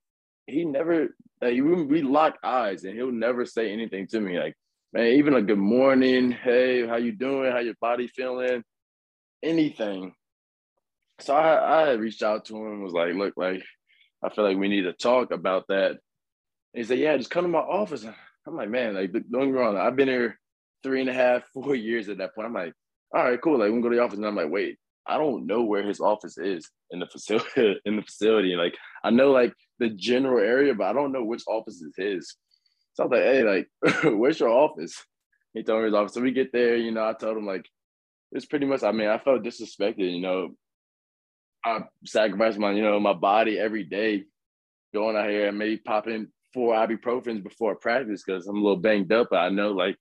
he 0.47 0.65
never, 0.65 1.15
like, 1.41 1.53
we, 1.53 1.61
we 1.61 2.01
lock 2.01 2.37
eyes 2.43 2.83
and 2.83 2.95
he'll 2.95 3.11
never 3.11 3.45
say 3.45 3.71
anything 3.71 4.07
to 4.07 4.19
me. 4.19 4.39
Like, 4.39 4.55
man, 4.93 5.07
even 5.13 5.35
a 5.35 5.41
good 5.41 5.57
morning, 5.57 6.31
hey, 6.31 6.85
how 6.85 6.97
you 6.97 7.11
doing? 7.11 7.51
How 7.51 7.59
your 7.59 7.75
body 7.81 8.07
feeling? 8.07 8.63
Anything. 9.43 10.13
So 11.19 11.35
I, 11.35 11.53
I 11.53 11.91
reached 11.91 12.23
out 12.23 12.45
to 12.45 12.55
him 12.55 12.83
was 12.83 12.93
like, 12.93 13.13
look, 13.13 13.33
like, 13.37 13.63
I 14.23 14.29
feel 14.29 14.43
like 14.43 14.57
we 14.57 14.67
need 14.67 14.83
to 14.83 14.93
talk 14.93 15.31
about 15.31 15.67
that. 15.69 15.91
And 15.91 15.99
he 16.73 16.83
said, 16.83 16.99
yeah, 16.99 17.17
just 17.17 17.31
come 17.31 17.45
to 17.45 17.49
my 17.49 17.59
office. 17.59 18.05
I'm 18.47 18.55
like, 18.55 18.69
man, 18.69 18.95
like 18.95 19.11
don't 19.11 19.29
get 19.29 19.45
me 19.45 19.51
wrong. 19.51 19.77
I've 19.77 19.95
been 19.95 20.07
here 20.07 20.39
three 20.83 21.01
and 21.01 21.09
a 21.09 21.13
half, 21.13 21.43
four 21.53 21.75
years 21.75 22.09
at 22.09 22.17
that 22.17 22.35
point. 22.35 22.47
I'm 22.47 22.53
like, 22.53 22.73
all 23.13 23.23
right, 23.23 23.41
cool. 23.41 23.59
Like 23.59 23.67
we 23.67 23.73
can 23.73 23.81
go 23.81 23.89
to 23.89 23.95
the 23.95 24.03
office. 24.03 24.17
And 24.17 24.25
I'm 24.25 24.35
like, 24.35 24.49
wait, 24.49 24.77
I 25.07 25.17
don't 25.17 25.45
know 25.45 25.63
where 25.63 25.83
his 25.83 25.99
office 25.99 26.37
is 26.37 26.69
in 26.91 26.99
the 26.99 27.07
facility 27.07 27.79
in 27.85 27.95
the 27.95 28.01
facility. 28.01 28.55
Like 28.55 28.75
I 29.03 29.09
know 29.09 29.31
like 29.31 29.53
the 29.79 29.89
general 29.89 30.39
area, 30.39 30.73
but 30.73 30.87
I 30.87 30.93
don't 30.93 31.11
know 31.11 31.23
which 31.23 31.43
office 31.47 31.81
is 31.81 31.93
his. 31.97 32.35
So 32.93 33.03
I 33.03 33.07
was 33.07 33.11
like, 33.11 33.23
hey, 33.23 33.43
like, 33.43 34.03
where's 34.17 34.39
your 34.39 34.49
office? 34.49 34.93
He 35.53 35.63
told 35.63 35.79
me 35.79 35.85
his 35.85 35.93
office. 35.93 36.13
So 36.13 36.21
we 36.21 36.31
get 36.31 36.51
there, 36.51 36.75
you 36.75 36.91
know, 36.91 37.07
I 37.07 37.13
told 37.13 37.37
him 37.37 37.45
like 37.45 37.65
it's 38.31 38.45
pretty 38.45 38.65
much, 38.65 38.83
I 38.83 38.91
mean, 38.91 39.09
I 39.09 39.17
felt 39.17 39.43
disrespected, 39.43 40.13
you 40.13 40.21
know. 40.21 40.49
I 41.63 41.81
sacrifice 42.05 42.57
my, 42.57 42.71
you 42.71 42.81
know, 42.81 42.99
my 42.99 43.13
body 43.13 43.59
every 43.59 43.83
day, 43.83 44.23
going 44.93 45.15
out 45.15 45.29
here 45.29 45.47
and 45.47 45.57
maybe 45.57 45.77
popping 45.77 46.27
four 46.53 46.75
ibuprofens 46.75 47.43
before 47.43 47.75
practice 47.75 48.23
because 48.25 48.47
I'm 48.47 48.57
a 48.57 48.61
little 48.61 48.77
banged 48.77 49.11
up. 49.11 49.29
I 49.31 49.49
know 49.49 49.71
like 49.71 49.97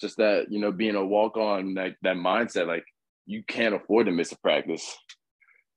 just 0.00 0.18
that, 0.18 0.50
you 0.50 0.60
know, 0.60 0.72
being 0.72 0.94
a 0.94 1.04
walk 1.04 1.36
on 1.36 1.74
like 1.74 1.96
that 2.02 2.16
mindset, 2.16 2.66
like 2.66 2.84
you 3.26 3.42
can't 3.46 3.74
afford 3.74 4.06
to 4.06 4.12
miss 4.12 4.32
a 4.32 4.38
practice. 4.38 4.96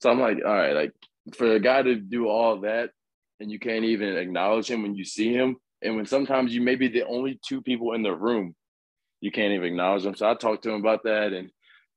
So 0.01 0.09
I'm 0.09 0.19
like, 0.19 0.37
all 0.45 0.53
right, 0.53 0.73
like 0.73 0.93
for 1.35 1.53
a 1.53 1.59
guy 1.59 1.81
to 1.81 1.95
do 1.95 2.27
all 2.27 2.61
that 2.61 2.91
and 3.39 3.51
you 3.51 3.59
can't 3.59 3.85
even 3.85 4.17
acknowledge 4.17 4.69
him 4.69 4.81
when 4.81 4.95
you 4.95 5.05
see 5.05 5.33
him, 5.33 5.55
and 5.81 5.95
when 5.95 6.05
sometimes 6.05 6.53
you 6.53 6.61
may 6.61 6.75
be 6.75 6.89
the 6.89 7.05
only 7.05 7.39
two 7.47 7.61
people 7.61 7.93
in 7.93 8.03
the 8.03 8.13
room, 8.13 8.53
you 9.21 9.31
can't 9.31 9.53
even 9.53 9.67
acknowledge 9.67 10.05
him. 10.05 10.15
So 10.15 10.29
I 10.29 10.35
talked 10.35 10.63
to 10.63 10.71
him 10.71 10.81
about 10.81 11.03
that 11.03 11.33
and 11.33 11.49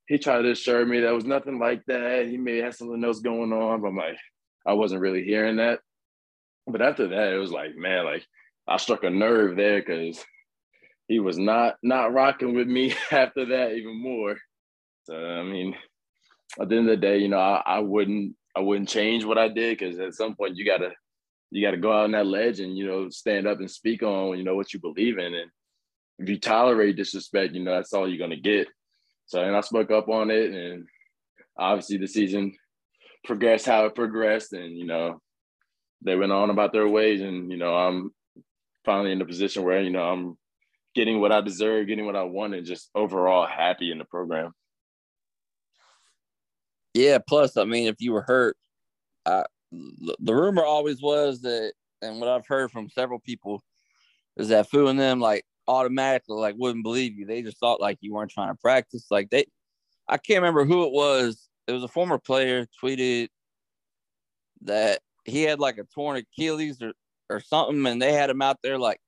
he 0.07 0.19
tried 0.19 0.43
to 0.43 0.51
assure 0.51 0.85
me 0.85 1.01
that 1.01 1.15
was 1.15 1.25
nothing 1.25 1.59
like 1.59 1.85
that. 1.87 2.29
He 2.29 2.37
may 2.37 2.59
have 2.59 2.75
something 2.75 3.03
else 3.05 3.21
going 3.21 3.53
on, 3.53 3.81
but 3.81 3.89
I'm 3.89 3.97
like, 3.97 4.19
I 4.67 4.75
wasn't 4.75 5.01
really 5.01 5.25
hearing 5.25 5.57
that. 5.57 5.81
But 6.67 6.83
after 6.83 7.09
that, 7.09 7.33
it 7.33 7.39
was 7.39 7.51
like, 7.51 7.77
man, 7.77 8.05
like 8.05 8.27
I 8.69 8.77
struck 8.77 9.05
a 9.05 9.11
nerve 9.11 9.57
there 9.57 9.81
because 9.81 10.25
he 11.09 11.19
was 11.19 11.39
not 11.39 11.77
not 11.83 12.13
rocking 12.13 12.55
with 12.55 12.69
me 12.69 12.95
after 13.11 13.47
that 13.47 13.73
even 13.73 14.01
more. 14.01 14.37
So 15.05 15.15
I 15.15 15.43
mean, 15.43 15.75
at 16.61 16.69
the 16.69 16.77
end 16.77 16.89
of 16.89 17.01
the 17.01 17.07
day, 17.07 17.19
you 17.19 17.29
know, 17.29 17.39
I, 17.39 17.63
I 17.67 17.79
wouldn't 17.81 18.37
I 18.57 18.61
wouldn't 18.61 18.89
change 18.89 19.25
what 19.25 19.39
I 19.39 19.49
did 19.49 19.79
because 19.79 19.99
at 19.99 20.15
some 20.15 20.37
point 20.37 20.57
you 20.57 20.65
gotta 20.65 20.91
you 21.51 21.65
gotta 21.65 21.77
go 21.77 21.93
out 21.93 22.05
on 22.05 22.13
that 22.13 22.27
ledge 22.27 22.61
and 22.61 22.77
you 22.77 22.87
know 22.87 23.09
stand 23.11 23.47
up 23.47 23.59
and 23.59 23.71
speak 23.71 24.03
on 24.03 24.39
you 24.39 24.45
know 24.45 24.55
what 24.55 24.73
you 24.73 24.81
believe 24.81 25.19
in 25.19 25.35
and 25.35 25.51
if 26.19 26.29
you 26.29 26.39
tolerate 26.39 26.97
disrespect, 26.97 27.55
you 27.55 27.65
know 27.65 27.75
that's 27.75 27.93
all 27.93 28.09
you're 28.09 28.19
gonna 28.19 28.41
get. 28.41 28.69
So 29.27 29.43
and 29.43 29.57
I 29.57 29.61
spoke 29.63 29.91
up 29.91 30.09
on 30.09 30.31
it 30.31 30.53
and 30.53 30.87
obviously 31.59 31.99
the 31.99 32.07
season 32.07 32.55
progressed 33.25 33.67
how 33.67 33.87
it 33.87 33.95
progressed 33.95 34.53
and 34.53 34.77
you 34.77 34.87
know 34.87 35.21
they 36.05 36.17
went 36.17 36.33
on 36.33 36.51
about 36.51 36.73
their 36.73 36.89
ways 36.89 37.21
and 37.21 37.51
you 37.51 37.57
know 37.57 37.75
I'm 37.75 38.13
finally 38.85 39.13
in 39.13 39.21
a 39.21 39.27
position 39.27 39.63
where 39.63 39.81
you 39.81 39.91
know 39.91 40.03
I'm 40.03 40.37
getting 40.95 41.21
what 41.21 41.33
I 41.33 41.41
deserve, 41.41 41.87
getting 41.87 42.07
what 42.07 42.17
I 42.17 42.25
want, 42.25 42.55
and 42.55 42.67
just 42.67 42.91
overall 42.95 43.47
happy 43.47 43.91
in 43.91 43.99
the 43.99 44.05
program. 44.05 44.53
Yeah. 46.95 47.19
Plus, 47.27 47.57
I 47.57 47.65
mean, 47.65 47.89
if 47.89 47.97
you 48.01 48.13
were 48.13 48.23
hurt, 48.23 48.57
I, 49.25 49.45
the 49.71 50.35
rumor 50.35 50.65
always 50.65 51.01
was 51.01 51.41
that, 51.43 51.73
and 52.03 52.21
what 52.21 52.29
I've 52.29 52.47
heard 52.47 52.71
from 52.71 52.91
several 52.91 53.21
people 53.21 53.63
is 54.37 54.49
that 54.49 54.69
Fu 54.69 54.89
and 54.89 54.99
them 54.99 55.21
like 55.21 55.45
automatically 55.69 56.37
like 56.37 56.57
wouldn't 56.59 56.85
believe 56.85 57.17
you. 57.17 57.27
They 57.27 57.43
just 57.43 57.59
thought 57.59 57.81
like 57.81 57.99
you 58.01 58.13
weren't 58.13 58.31
trying 58.31 58.51
to 58.51 58.61
practice. 58.61 59.07
Like 59.11 59.31
they, 59.31 59.47
I 60.09 60.19
can't 60.19 60.41
remember 60.41 60.65
who 60.65 60.85
it 60.85 60.93
was. 60.93 61.49
It 61.67 61.73
was 61.73 61.85
a 61.85 61.89
former 61.89 62.19
player 62.19 62.67
tweeted 62.83 63.29
that 64.63 65.01
he 65.25 65.43
had 65.43 65.61
like 65.61 65.79
a 65.79 65.85
torn 65.85 66.17
Achilles 66.17 66.81
or, 66.83 66.93
or 67.31 67.41
something, 67.41 67.87
and 67.87 68.01
they 68.01 68.13
had 68.13 68.31
him 68.31 68.43
out 68.43 68.59
there 68.63 68.79
like 68.79 69.01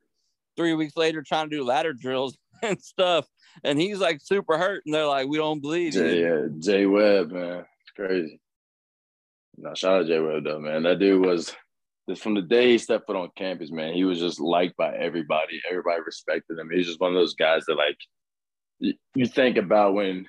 three 0.56 0.75
weeks 0.75 0.97
later 0.97 1.23
trying 1.23 1.50
to 1.50 1.56
do 1.56 1.64
ladder 1.64 1.92
drills 1.92 2.37
and 2.62 2.80
stuff. 2.80 3.26
And 3.62 3.80
he's 3.80 3.99
like 3.99 4.21
super 4.21 4.59
hurt, 4.59 4.83
and 4.85 4.94
they're 4.94 5.06
like, 5.06 5.28
"We 5.28 5.38
don't 5.38 5.61
believe 5.61 5.92
Jay, 5.92 6.18
you." 6.18 6.26
yeah, 6.26 6.47
Jay 6.59 6.87
Webb, 6.87 7.30
man, 7.30 7.64
it's 7.80 7.90
crazy. 7.94 8.40
No, 9.56 9.75
shout 9.75 10.00
out 10.00 10.06
Jay 10.06 10.18
Webb 10.18 10.44
though, 10.44 10.59
man. 10.59 10.83
That 10.83 10.99
dude 10.99 11.25
was 11.25 11.54
just 12.09 12.23
from 12.23 12.35
the 12.35 12.42
day 12.42 12.73
he 12.73 12.78
stepped 12.78 13.06
foot 13.06 13.16
on 13.16 13.30
campus, 13.37 13.71
man. 13.71 13.94
He 13.94 14.04
was 14.04 14.18
just 14.18 14.40
liked 14.40 14.76
by 14.76 14.94
everybody. 14.97 15.61
Everybody 15.68 16.00
respected 16.04 16.59
him. 16.59 16.68
He's 16.71 16.87
just 16.87 17.00
one 17.00 17.11
of 17.11 17.16
those 17.16 17.35
guys 17.35 17.64
that 17.66 17.76
like 17.76 17.97
you, 18.80 18.94
you 19.14 19.26
think 19.26 19.56
about 19.56 19.94
when 19.94 20.26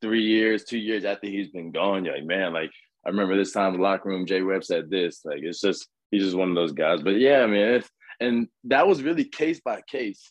three 0.00 0.22
years, 0.22 0.64
two 0.64 0.78
years 0.78 1.04
after 1.04 1.26
he's 1.26 1.50
been 1.50 1.72
gone, 1.72 2.04
you're 2.04 2.14
like, 2.14 2.24
man, 2.24 2.52
like 2.52 2.70
I 3.08 3.10
remember 3.10 3.38
this 3.38 3.52
time 3.52 3.72
in 3.72 3.80
the 3.80 3.82
locker 3.82 4.10
room, 4.10 4.26
Jay 4.26 4.42
Webb 4.42 4.62
said 4.62 4.90
this. 4.90 5.24
Like 5.24 5.38
it's 5.40 5.62
just 5.62 5.88
he's 6.10 6.24
just 6.24 6.36
one 6.36 6.50
of 6.50 6.54
those 6.54 6.72
guys. 6.72 7.00
But 7.00 7.18
yeah, 7.18 7.46
man, 7.46 7.76
it's 7.76 7.88
and 8.20 8.48
that 8.64 8.86
was 8.86 9.02
really 9.02 9.24
case 9.24 9.60
by 9.64 9.80
case. 9.90 10.30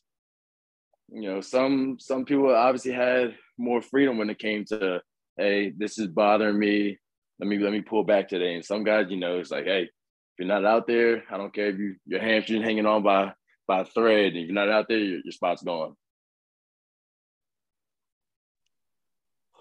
You 1.12 1.24
know, 1.24 1.42
some 1.42 1.98
some 2.00 2.24
people 2.24 2.54
obviously 2.54 2.92
had 2.92 3.36
more 3.58 3.82
freedom 3.82 4.20
when 4.20 4.30
it 4.30 4.38
came 4.38 4.64
to, 4.66 5.02
hey, 5.38 5.74
this 5.76 5.98
is 5.98 6.06
bothering 6.08 6.60
me. 6.60 7.00
Let 7.40 7.48
me 7.50 7.58
let 7.58 7.72
me 7.72 7.82
pull 7.82 8.04
back 8.04 8.30
today. 8.30 8.54
And 8.54 8.64
some 8.64 8.84
guys, 8.84 9.08
you 9.10 9.18
know, 9.18 9.40
it's 9.40 9.50
like, 9.50 9.66
hey, 9.66 9.82
if 9.82 9.90
you're 10.38 10.48
not 10.48 10.64
out 10.64 10.86
there, 10.86 11.24
I 11.32 11.38
don't 11.38 11.56
care 11.56 11.70
if 11.70 11.80
you 11.80 11.96
your 12.06 12.20
hamstring 12.20 12.62
hanging 12.62 12.86
on 12.86 13.02
by 13.02 13.34
by 13.68 13.86
thread. 13.86 14.36
If 14.36 14.46
you're 14.46 14.54
not 14.54 14.70
out 14.70 14.86
there, 14.88 15.00
your, 15.00 15.22
your 15.24 15.32
spot's 15.32 15.64
gone. 15.64 15.96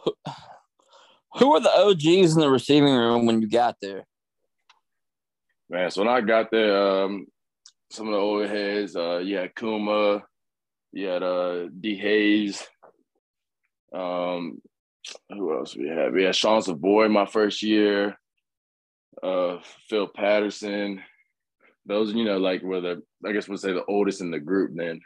Who 1.38 1.50
were 1.50 1.61
the 1.61 1.71
OGs 1.71 2.35
in 2.35 2.40
the 2.40 2.50
receiving 2.50 2.95
room 2.95 3.26
when 3.26 3.40
you 3.43 3.49
got 3.49 3.76
there? 3.83 4.07
Man, 5.69 5.90
so 5.90 6.02
when 6.02 6.09
I 6.09 6.21
got 6.21 6.50
there, 6.50 6.76
um, 7.05 7.26
some 7.90 8.07
of 8.07 8.12
the 8.12 8.19
old 8.19 8.49
heads, 8.49 8.97
uh, 8.97 9.19
you 9.19 9.37
had 9.37 9.55
Kumah, 9.55 10.23
you 10.93 11.07
had 11.07 11.23
uh, 11.23 11.66
D 11.81 11.97
Hayes. 11.97 12.66
Um, 13.93 14.62
who 15.31 15.57
else 15.57 15.76
we 15.76 15.88
had? 15.88 16.12
We 16.12 16.25
had 16.25 16.35
Sean 16.35 16.62
Savoy 16.62 17.09
my 17.09 17.26
first 17.26 17.62
year. 17.62 18.19
Uh, 19.23 19.59
Phil 19.88 20.07
Patterson. 20.09 21.02
Those, 21.85 22.12
you 22.12 22.25
know, 22.25 22.38
like 22.38 22.62
were 22.62 22.81
the 22.81 23.02
I 23.25 23.33
guess 23.33 23.49
we'll 23.49 23.59
say 23.59 23.73
the 23.73 23.85
oldest 23.85 24.21
in 24.21 24.31
the 24.31 24.40
group 24.40 24.73
then. 24.75 25.00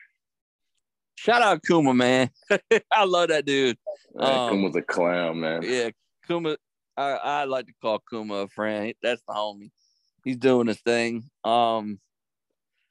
Shout 1.17 1.43
out 1.43 1.63
Kumah, 1.63 1.95
man. 1.95 2.31
I 2.93 3.05
love 3.05 3.29
that 3.29 3.45
dude. 3.45 3.77
Man, 4.15 4.33
Um, 4.33 4.51
Kumah's 4.55 4.77
a 4.77 4.83
clown, 4.83 5.41
man. 5.41 5.63
Yeah, 5.63 5.91
Kumah. 6.31 6.57
I, 6.97 7.11
I 7.13 7.45
like 7.45 7.67
to 7.67 7.73
call 7.81 8.03
Kumah 8.11 8.45
a 8.45 8.49
friend. 8.49 8.95
That's 9.03 9.23
the 9.27 9.35
homie. 9.35 9.71
He's 10.25 10.37
doing 10.37 10.67
his 10.67 10.81
thing. 10.81 11.25
Um, 11.45 11.99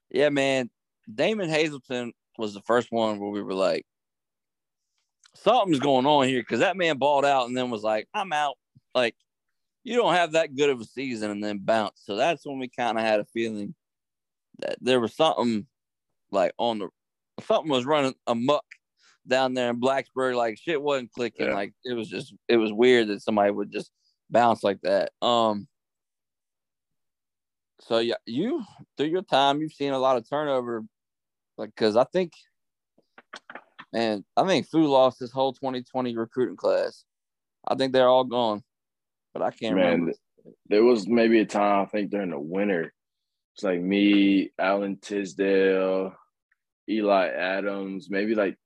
yeah, 0.10 0.29
man. 0.29 0.69
Damon 1.13 1.50
Hazelton 1.50 2.13
was 2.38 2.53
the 2.53 2.62
first 2.62 2.91
one 2.91 3.19
where 3.19 3.29
we 3.29 3.41
were 3.41 3.53
like, 3.53 3.86
something's 5.36 5.79
going 5.79 6.05
on 6.05 6.27
here 6.27 6.41
because 6.41 6.60
that 6.60 6.77
man 6.77 6.98
balled 6.98 7.25
out 7.25 7.48
and 7.48 7.55
then 7.55 7.69
was 7.69 7.84
like, 7.84 8.08
I'm 8.13 8.34
out. 8.34 8.55
Like, 8.93 9.15
you 9.84 9.96
don't 9.96 10.13
have 10.13 10.34
that 10.34 10.55
good 10.55 10.69
of 10.69 10.81
a 10.81 10.86
season 10.86 11.31
and 11.31 11.43
then 11.43 11.60
bounce. 11.60 12.01
So 12.03 12.15
that's 12.15 12.46
when 12.46 12.60
we 12.60 12.67
kind 12.67 12.98
of 12.98 13.03
had 13.03 13.19
a 13.19 13.25
feeling 13.25 13.74
that 14.60 14.77
there 14.81 15.00
was 15.00 15.15
something 15.15 15.65
like 16.31 16.51
on 16.58 16.79
the 16.79 16.89
something 17.46 17.72
was 17.72 17.86
running 17.86 18.13
amok 18.27 18.65
down 19.29 19.53
there 19.53 19.69
in 19.69 19.79
Blacksburg. 19.79 20.36
Like 20.36 20.57
shit 20.57 20.81
wasn't 20.81 21.12
clicking. 21.13 21.48
Yeah. 21.48 21.53
Like 21.53 21.74
it 21.86 21.93
was 21.93 22.09
just 22.09 22.33
it 22.48 22.57
was 22.57 22.74
weird 22.74 23.07
that 23.07 23.21
somebody 23.21 23.51
would 23.51 23.71
just 23.71 23.91
bounce 24.29 24.63
like 24.63 24.81
that. 24.81 25.12
Um. 25.21 25.67
So 27.81 28.00
yeah, 28.00 28.15
you 28.25 28.63
through 28.98 29.07
your 29.07 29.21
time, 29.21 29.62
you've 29.62 29.74
seen 29.74 29.93
a 29.93 30.00
lot 30.00 30.17
of 30.17 30.29
turnover, 30.29 30.83
like 31.57 31.69
because 31.69 31.95
I 31.95 32.03
think, 32.03 32.33
man, 33.93 34.25
I 34.36 34.45
think 34.45 34.67
Fu 34.67 34.86
lost 34.86 35.19
his 35.19 35.31
whole 35.31 35.53
2020 35.53 36.15
recruiting 36.17 36.57
class. 36.57 37.05
I 37.67 37.75
think 37.75 37.93
they're 37.93 38.09
all 38.09 38.25
gone, 38.25 38.63
but 39.33 39.41
I 39.41 39.51
can't 39.51 39.75
Man, 39.75 39.86
remember. 39.86 40.13
there 40.67 40.83
was 40.83 41.07
maybe 41.07 41.39
a 41.39 41.45
time 41.45 41.83
I 41.83 41.86
think 41.86 42.12
during 42.12 42.31
the 42.31 42.39
winter. 42.39 42.93
It's 43.55 43.63
like 43.63 43.81
me, 43.81 44.51
Alan 44.57 44.98
Tisdale, 45.01 46.13
Eli 46.89 47.27
Adams, 47.27 48.09
maybe 48.09 48.36
like, 48.36 48.57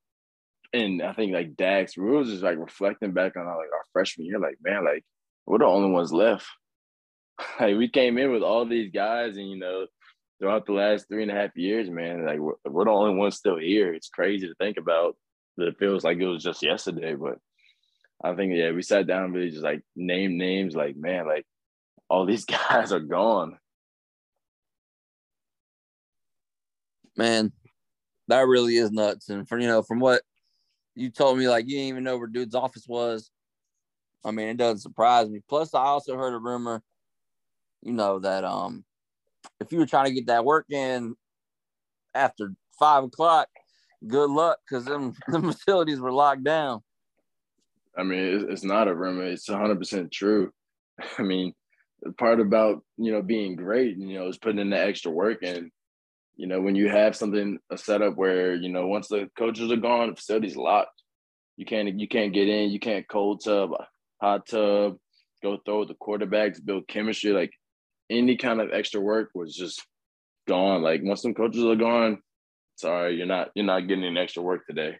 and 0.74 1.02
I 1.02 1.12
think 1.12 1.32
like 1.32 1.56
Dax. 1.56 1.96
Was 1.96 2.28
just 2.28 2.42
like 2.42 2.58
reflecting 2.58 3.12
back 3.12 3.36
on 3.36 3.46
our, 3.46 3.56
like 3.56 3.72
our 3.72 3.84
freshman 3.92 4.26
year, 4.26 4.38
like 4.38 4.58
man, 4.62 4.84
like 4.84 5.04
we're 5.46 5.58
the 5.58 5.64
only 5.64 5.90
ones 5.90 6.12
left. 6.12 6.46
like 7.60 7.76
we 7.76 7.88
came 7.88 8.18
in 8.18 8.32
with 8.32 8.42
all 8.42 8.66
these 8.66 8.90
guys, 8.90 9.36
and 9.36 9.48
you 9.48 9.58
know, 9.58 9.86
throughout 10.38 10.66
the 10.66 10.72
last 10.72 11.08
three 11.08 11.22
and 11.22 11.30
a 11.30 11.34
half 11.34 11.56
years, 11.56 11.88
man, 11.90 12.26
like 12.26 12.38
we're, 12.38 12.54
we're 12.66 12.84
the 12.84 12.90
only 12.90 13.14
ones 13.14 13.36
still 13.36 13.58
here. 13.58 13.94
It's 13.94 14.08
crazy 14.08 14.46
to 14.46 14.54
think 14.56 14.76
about. 14.76 15.16
That 15.56 15.68
it 15.68 15.78
feels 15.78 16.02
like 16.02 16.18
it 16.18 16.26
was 16.26 16.42
just 16.42 16.64
yesterday, 16.64 17.14
but 17.14 17.38
I 18.22 18.34
think 18.34 18.52
yeah, 18.54 18.72
we 18.72 18.82
sat 18.82 19.06
down 19.06 19.24
and 19.24 19.34
really 19.34 19.50
just 19.50 19.62
like 19.62 19.82
name 19.94 20.36
names, 20.36 20.74
like 20.74 20.96
man, 20.96 21.26
like 21.26 21.46
all 22.10 22.26
these 22.26 22.44
guys 22.70 22.92
are 22.92 23.00
gone. 23.00 23.56
man, 27.16 27.52
that 28.28 28.46
really 28.46 28.76
is 28.76 28.90
nuts. 28.90 29.28
And 29.28 29.48
for 29.48 29.58
you 29.58 29.66
know, 29.66 29.82
from 29.82 30.00
what 30.00 30.22
you 30.94 31.10
told 31.10 31.38
me, 31.38 31.48
like 31.48 31.66
you 31.66 31.72
didn't 31.72 31.88
even 31.88 32.04
know 32.04 32.16
where 32.16 32.26
dude's 32.26 32.54
office 32.54 32.86
was. 32.86 33.30
I 34.24 34.30
mean, 34.30 34.48
it 34.48 34.56
doesn't 34.56 34.78
surprise 34.78 35.28
me. 35.28 35.40
Plus, 35.48 35.74
I 35.74 35.82
also 35.82 36.16
heard 36.16 36.34
a 36.34 36.38
rumor, 36.38 36.82
you 37.82 37.92
know, 37.92 38.20
that 38.20 38.44
um, 38.44 38.84
if 39.60 39.70
you 39.70 39.78
were 39.78 39.86
trying 39.86 40.06
to 40.06 40.14
get 40.14 40.26
that 40.26 40.44
work 40.44 40.66
in 40.70 41.14
after 42.14 42.52
five 42.78 43.04
o'clock, 43.04 43.48
good 44.06 44.30
luck 44.30 44.58
because 44.68 44.84
them 44.84 45.14
the 45.28 45.40
facilities 45.40 46.00
were 46.00 46.12
locked 46.12 46.44
down. 46.44 46.82
I 47.96 48.02
mean, 48.02 48.48
it's, 48.50 48.64
not 48.64 48.88
a 48.88 48.94
rumor; 48.94 49.24
it's 49.24 49.48
hundred 49.48 49.78
percent 49.78 50.10
true. 50.10 50.52
I 51.18 51.22
mean, 51.22 51.52
the 52.02 52.12
part 52.12 52.40
about 52.40 52.82
you 52.96 53.12
know 53.12 53.22
being 53.22 53.56
great, 53.56 53.96
you 53.96 54.18
know, 54.18 54.28
is 54.28 54.38
putting 54.38 54.60
in 54.60 54.70
the 54.70 54.78
extra 54.78 55.10
work 55.10 55.38
and. 55.42 55.70
You 56.36 56.46
know, 56.48 56.60
when 56.60 56.74
you 56.74 56.88
have 56.88 57.14
something 57.14 57.58
a 57.70 57.78
setup 57.78 58.16
where 58.16 58.54
you 58.54 58.68
know 58.68 58.86
once 58.88 59.08
the 59.08 59.30
coaches 59.38 59.70
are 59.70 59.76
gone, 59.76 60.10
the 60.10 60.16
facility's 60.16 60.56
locked. 60.56 61.02
You 61.56 61.64
can't 61.64 61.98
you 61.98 62.08
can't 62.08 62.32
get 62.32 62.48
in. 62.48 62.70
You 62.70 62.80
can't 62.80 63.08
cold 63.08 63.44
tub, 63.44 63.70
hot 64.20 64.46
tub, 64.46 64.96
go 65.42 65.58
throw 65.64 65.80
with 65.80 65.88
the 65.88 65.94
quarterbacks, 65.94 66.64
build 66.64 66.88
chemistry. 66.88 67.32
Like 67.32 67.52
any 68.10 68.36
kind 68.36 68.60
of 68.60 68.72
extra 68.72 69.00
work 69.00 69.30
was 69.34 69.54
just 69.54 69.84
gone. 70.48 70.82
Like 70.82 71.02
once 71.04 71.22
some 71.22 71.34
coaches 71.34 71.64
are 71.64 71.76
gone, 71.76 72.18
sorry, 72.76 73.16
you're 73.16 73.26
not 73.26 73.50
you're 73.54 73.64
not 73.64 73.86
getting 73.86 74.04
any 74.04 74.18
extra 74.18 74.42
work 74.42 74.66
today. 74.66 74.98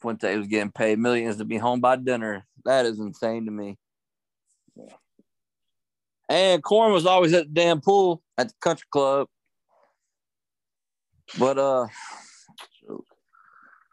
Fuente 0.00 0.36
was 0.36 0.46
getting 0.46 0.72
paid 0.72 0.98
millions 0.98 1.36
to 1.36 1.44
be 1.44 1.58
home 1.58 1.80
by 1.80 1.96
dinner. 1.96 2.46
That 2.64 2.86
is 2.86 2.98
insane 2.98 3.44
to 3.44 3.50
me. 3.50 3.76
And 6.30 6.62
Corn 6.62 6.92
was 6.92 7.06
always 7.06 7.32
at 7.34 7.48
the 7.48 7.52
damn 7.52 7.80
pool 7.80 8.22
at 8.38 8.48
the 8.48 8.54
country 8.62 8.86
club. 8.92 9.26
But 11.38 11.58
uh 11.58 11.88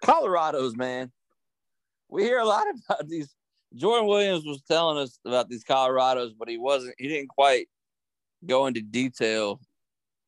Colorado's 0.03 0.75
man. 0.75 1.11
We 2.09 2.23
hear 2.23 2.37
a 2.37 2.45
lot 2.45 2.67
about 2.89 3.07
these. 3.09 3.33
Jordan 3.75 4.07
Williams 4.07 4.45
was 4.45 4.61
telling 4.61 4.97
us 4.97 5.19
about 5.25 5.49
these 5.49 5.63
Colorados, 5.63 6.33
but 6.37 6.47
he 6.47 6.57
wasn't, 6.57 6.95
he 6.97 7.09
didn't 7.09 7.27
quite 7.27 7.67
go 8.45 8.65
into 8.65 8.81
detail 8.81 9.59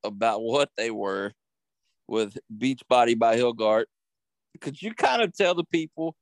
about 0.04 0.42
what 0.42 0.70
they 0.76 0.92
were 0.92 1.32
with 2.08 2.38
Beachbody 2.58 3.18
by 3.18 3.38
Hilgart. 3.38 3.86
Could 4.60 4.82
you 4.82 4.94
kind 4.94 5.22
of 5.22 5.34
tell 5.34 5.56
the 5.56 5.64
people 5.64 6.16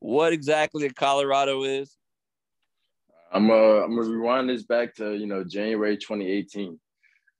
what 0.00 0.32
exactly 0.32 0.84
a 0.86 0.92
Colorado 0.92 1.62
is? 1.62 1.96
I'm 3.32 3.50
uh 3.50 3.82
I'm 3.82 3.96
gonna 3.96 4.08
rewind 4.08 4.48
this 4.48 4.64
back 4.64 4.94
to 4.96 5.14
you 5.14 5.26
know 5.26 5.44
January 5.44 5.96
2018, 5.96 6.78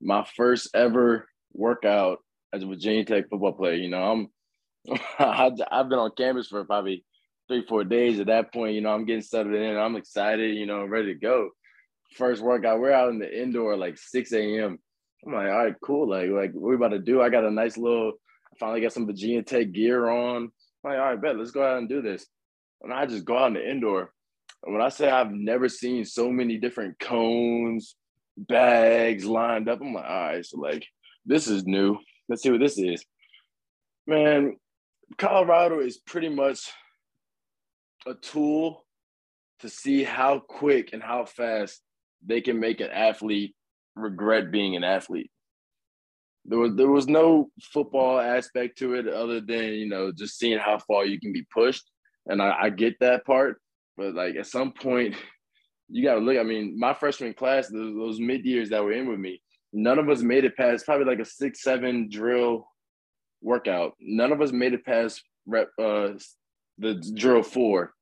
my 0.01 0.27
first 0.37 0.71
ever 0.75 1.29
workout 1.53 2.19
as 2.53 2.63
a 2.63 2.67
Virginia 2.67 3.05
Tech 3.05 3.29
football 3.31 3.53
player. 3.53 3.75
You 3.75 3.91
know 3.91 4.03
I'm 4.03 4.29
I've 5.19 5.89
been 5.89 5.99
on 5.99 6.11
campus 6.17 6.49
for 6.49 6.65
probably 6.65 7.05
three 7.49 7.65
four 7.67 7.85
days. 7.85 8.21
At 8.21 8.27
that 8.27 8.53
point, 8.53 8.75
you 8.75 8.81
know 8.81 8.91
I'm 8.91 9.05
getting 9.05 9.23
settled 9.23 9.55
in. 9.55 9.77
I'm 9.77 9.97
excited. 9.97 10.57
You 10.57 10.67
know 10.67 10.83
I'm 10.83 10.91
ready 10.91 11.15
to 11.15 11.21
go. 11.21 11.51
First 12.17 12.43
workout, 12.43 12.81
we're 12.81 12.93
out 12.93 13.11
in 13.11 13.19
the 13.19 13.43
indoor 13.43 13.77
like 13.77 13.99
6 13.99 14.33
a.m. 14.33 14.79
I'm 15.27 15.33
like, 15.33 15.49
all 15.49 15.65
right, 15.65 15.75
cool. 15.83 16.09
Like 16.09 16.31
like 16.31 16.53
what 16.53 16.71
we 16.71 16.75
about 16.77 16.89
to 16.89 16.99
do? 16.99 17.23
I 17.23 17.29
got 17.29 17.45
a 17.45 17.51
nice 17.51 17.77
little. 17.77 18.13
I 18.53 18.57
finally 18.59 18.81
got 18.81 18.93
some 18.93 19.07
Virginia 19.07 19.43
Tech 19.43 19.73
gear 19.73 20.09
on. 20.09 20.37
I'm 20.37 20.51
like, 20.85 20.99
all 20.99 21.07
right, 21.07 21.21
bet, 21.21 21.37
let's 21.37 21.51
go 21.51 21.67
out 21.67 21.79
and 21.79 21.89
do 21.89 22.03
this. 22.03 22.27
And 22.83 22.93
I 22.93 23.07
just 23.07 23.25
go 23.25 23.39
out 23.39 23.49
in 23.49 23.55
the 23.55 23.69
indoor 23.69 24.13
when 24.67 24.81
I 24.81 24.89
say 24.89 25.11
I've 25.11 25.33
never 25.33 25.69
seen 25.69 26.05
so 26.05 26.31
many 26.31 26.59
different 26.59 26.99
cones, 26.99 27.97
bags 28.37 29.25
lined 29.25 29.69
up, 29.69 29.81
I'm 29.81 29.95
like, 29.95 30.05
all 30.05 30.27
right, 30.29 30.45
so 30.45 30.59
like 30.59 30.87
this 31.27 31.49
is 31.49 31.65
new. 31.65 31.99
Let's 32.29 32.43
see 32.43 32.51
what 32.51 32.61
this 32.61 32.79
is. 32.79 33.05
Man, 34.07 34.57
Colorado 35.19 35.81
is 35.81 35.99
pretty 35.99 36.29
much 36.29 36.71
a 38.07 38.15
tool 38.15 38.85
to 39.61 39.69
see 39.69 40.03
how 40.03 40.41
quick 40.41 40.91
and 40.93 41.03
how 41.03 41.25
fast 41.25 41.81
they 42.25 42.41
can 42.41 42.61
make 42.61 42.81
an 42.81 42.91
athlete 42.91 43.55
regret 43.97 44.51
being 44.51 44.77
an 44.77 44.85
athlete. 44.85 45.31
There 46.47 46.59
was 46.59 46.75
there 46.75 46.91
was 46.91 47.07
no 47.07 47.49
football 47.73 48.19
aspect 48.19 48.79
to 48.79 48.95
it 48.95 49.09
other 49.09 49.41
than 49.41 49.73
you 49.73 49.89
know 49.89 50.13
just 50.13 50.39
seeing 50.39 50.59
how 50.59 50.79
far 50.79 51.07
you 51.07 51.19
can 51.19 51.33
be 51.33 51.47
pushed, 51.53 51.91
and 52.27 52.43
I, 52.43 52.65
I 52.65 52.71
get 52.71 52.99
that 53.01 53.25
part. 53.25 53.61
But 53.97 54.15
like 54.15 54.37
at 54.37 54.47
some 54.47 54.73
point, 54.73 55.15
you 55.89 56.05
got 56.05 56.15
to 56.15 56.21
look. 56.21 56.39
I 56.39 56.43
mean, 56.43 56.79
my 56.79 56.95
freshman 56.95 57.35
class, 57.35 57.69
those, 57.69 57.95
those 57.95 58.21
mid 58.21 58.45
years 58.45 58.71
that 58.71 58.83
were 58.83 58.93
in 58.93 59.09
with 59.09 59.19
me, 59.19 59.41
none 59.73 59.99
of 59.99 60.09
us 60.09 60.23
made 60.23 60.45
it 60.45 60.57
past 60.57 60.87
probably 60.87 61.07
like 61.07 61.21
a 61.21 61.25
six, 61.25 61.63
seven 61.63 62.09
drill 62.11 62.67
workout. 63.43 63.95
None 64.01 64.33
of 64.33 64.41
us 64.41 64.53
made 64.53 64.75
it 64.75 64.85
past 64.85 65.23
rep 65.47 65.69
uh, 65.79 66.11
the 66.79 66.95
drill 67.15 67.43
four. 67.43 67.93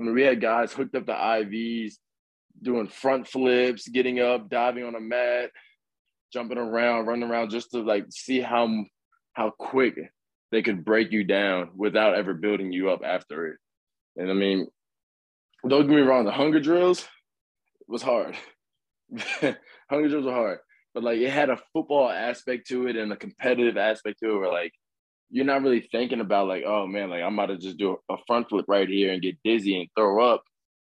I 0.00 0.04
mean, 0.04 0.14
we 0.14 0.22
had 0.22 0.40
guys 0.40 0.72
hooked 0.72 0.94
up 0.94 1.06
to 1.06 1.12
IVs, 1.12 1.94
doing 2.62 2.88
front 2.88 3.28
flips, 3.28 3.88
getting 3.88 4.20
up, 4.20 4.48
diving 4.48 4.84
on 4.84 4.94
a 4.94 5.00
mat, 5.00 5.50
jumping 6.32 6.58
around, 6.58 7.06
running 7.06 7.28
around, 7.28 7.50
just 7.50 7.70
to 7.72 7.80
like 7.80 8.06
see 8.10 8.40
how 8.40 8.84
how 9.34 9.50
quick 9.50 9.98
they 10.50 10.62
could 10.62 10.84
break 10.84 11.12
you 11.12 11.24
down 11.24 11.70
without 11.74 12.14
ever 12.14 12.34
building 12.34 12.72
you 12.72 12.90
up 12.90 13.00
after 13.04 13.48
it. 13.48 13.56
And 14.16 14.30
I 14.30 14.34
mean, 14.34 14.68
don't 15.68 15.86
get 15.86 15.94
me 15.94 16.02
wrong, 16.02 16.24
the 16.24 16.32
hunger 16.32 16.60
drills 16.60 17.06
was 17.86 18.02
hard. 18.02 18.36
hunger 19.90 20.08
drills 20.08 20.24
were 20.24 20.32
hard, 20.32 20.58
but 20.94 21.04
like 21.04 21.18
it 21.18 21.30
had 21.30 21.50
a 21.50 21.60
football 21.72 22.10
aspect 22.10 22.66
to 22.68 22.88
it 22.88 22.96
and 22.96 23.12
a 23.12 23.16
competitive 23.16 23.76
aspect 23.76 24.20
to 24.20 24.30
it 24.34 24.38
where 24.38 24.52
like 24.52 24.72
you're 25.30 25.46
not 25.46 25.62
really 25.62 25.88
thinking 25.92 26.20
about 26.20 26.48
like, 26.48 26.64
oh 26.66 26.86
man, 26.86 27.10
like 27.10 27.22
I'm 27.22 27.38
about 27.38 27.46
to 27.46 27.58
just 27.58 27.78
do 27.78 27.96
a 28.10 28.16
front 28.26 28.48
flip 28.48 28.66
right 28.68 28.88
here 28.88 29.12
and 29.12 29.22
get 29.22 29.42
dizzy 29.42 29.80
and 29.80 29.88
throw 29.96 30.22
up. 30.22 30.42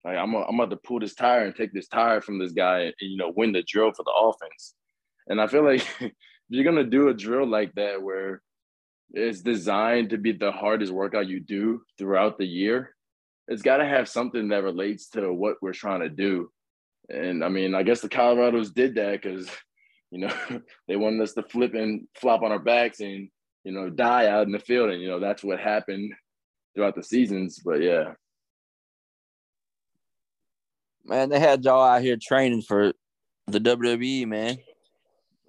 Like 0.03 0.17
I'm, 0.17 0.33
a, 0.33 0.41
I'm 0.41 0.59
about 0.59 0.71
to 0.71 0.87
pull 0.87 0.99
this 0.99 1.15
tire 1.15 1.45
and 1.45 1.55
take 1.55 1.71
this 1.71 1.87
tire 1.87 2.19
from 2.19 2.39
this 2.39 2.51
guy 2.51 2.79
and, 2.81 2.93
you 2.99 3.17
know 3.17 3.31
win 3.35 3.53
the 3.53 3.63
drill 3.63 3.93
for 3.93 4.03
the 4.03 4.11
offense. 4.11 4.73
And 5.27 5.39
I 5.39 5.47
feel 5.47 5.63
like 5.63 5.87
if 6.01 6.11
you're 6.49 6.65
gonna 6.65 6.83
do 6.83 7.07
a 7.07 7.13
drill 7.13 7.47
like 7.47 7.73
that 7.75 8.01
where 8.01 8.41
it's 9.11 9.41
designed 9.41 10.09
to 10.09 10.17
be 10.17 10.31
the 10.31 10.51
hardest 10.51 10.91
workout 10.91 11.27
you 11.27 11.39
do 11.39 11.81
throughout 11.97 12.37
the 12.37 12.45
year, 12.45 12.95
it's 13.47 13.61
got 13.61 13.77
to 13.77 13.85
have 13.85 14.07
something 14.07 14.49
that 14.49 14.63
relates 14.63 15.09
to 15.09 15.31
what 15.33 15.57
we're 15.61 15.73
trying 15.73 16.01
to 16.01 16.09
do. 16.09 16.49
And 17.09 17.43
I 17.43 17.49
mean, 17.49 17.75
I 17.75 17.83
guess 17.83 18.01
the 18.01 18.09
Colorados 18.09 18.73
did 18.73 18.95
that 18.95 19.21
because, 19.21 19.49
you 20.11 20.19
know, 20.19 20.33
they 20.87 20.95
wanted 20.95 21.21
us 21.21 21.33
to 21.33 21.43
flip 21.43 21.73
and 21.73 22.07
flop 22.15 22.41
on 22.41 22.51
our 22.51 22.59
backs 22.59 22.99
and, 23.01 23.29
you 23.63 23.71
know, 23.71 23.89
die 23.89 24.27
out 24.27 24.45
in 24.45 24.51
the 24.51 24.59
field. 24.59 24.89
And, 24.89 25.01
you 25.01 25.09
know, 25.09 25.19
that's 25.19 25.43
what 25.43 25.59
happened 25.59 26.13
throughout 26.73 26.95
the 26.95 27.03
seasons. 27.03 27.59
But 27.63 27.81
yeah. 27.81 28.13
Man, 31.05 31.29
they 31.29 31.39
had 31.39 31.63
y'all 31.65 31.83
out 31.83 32.01
here 32.01 32.17
training 32.21 32.61
for 32.61 32.93
the 33.47 33.59
WWE, 33.59 34.25
man. 34.25 34.57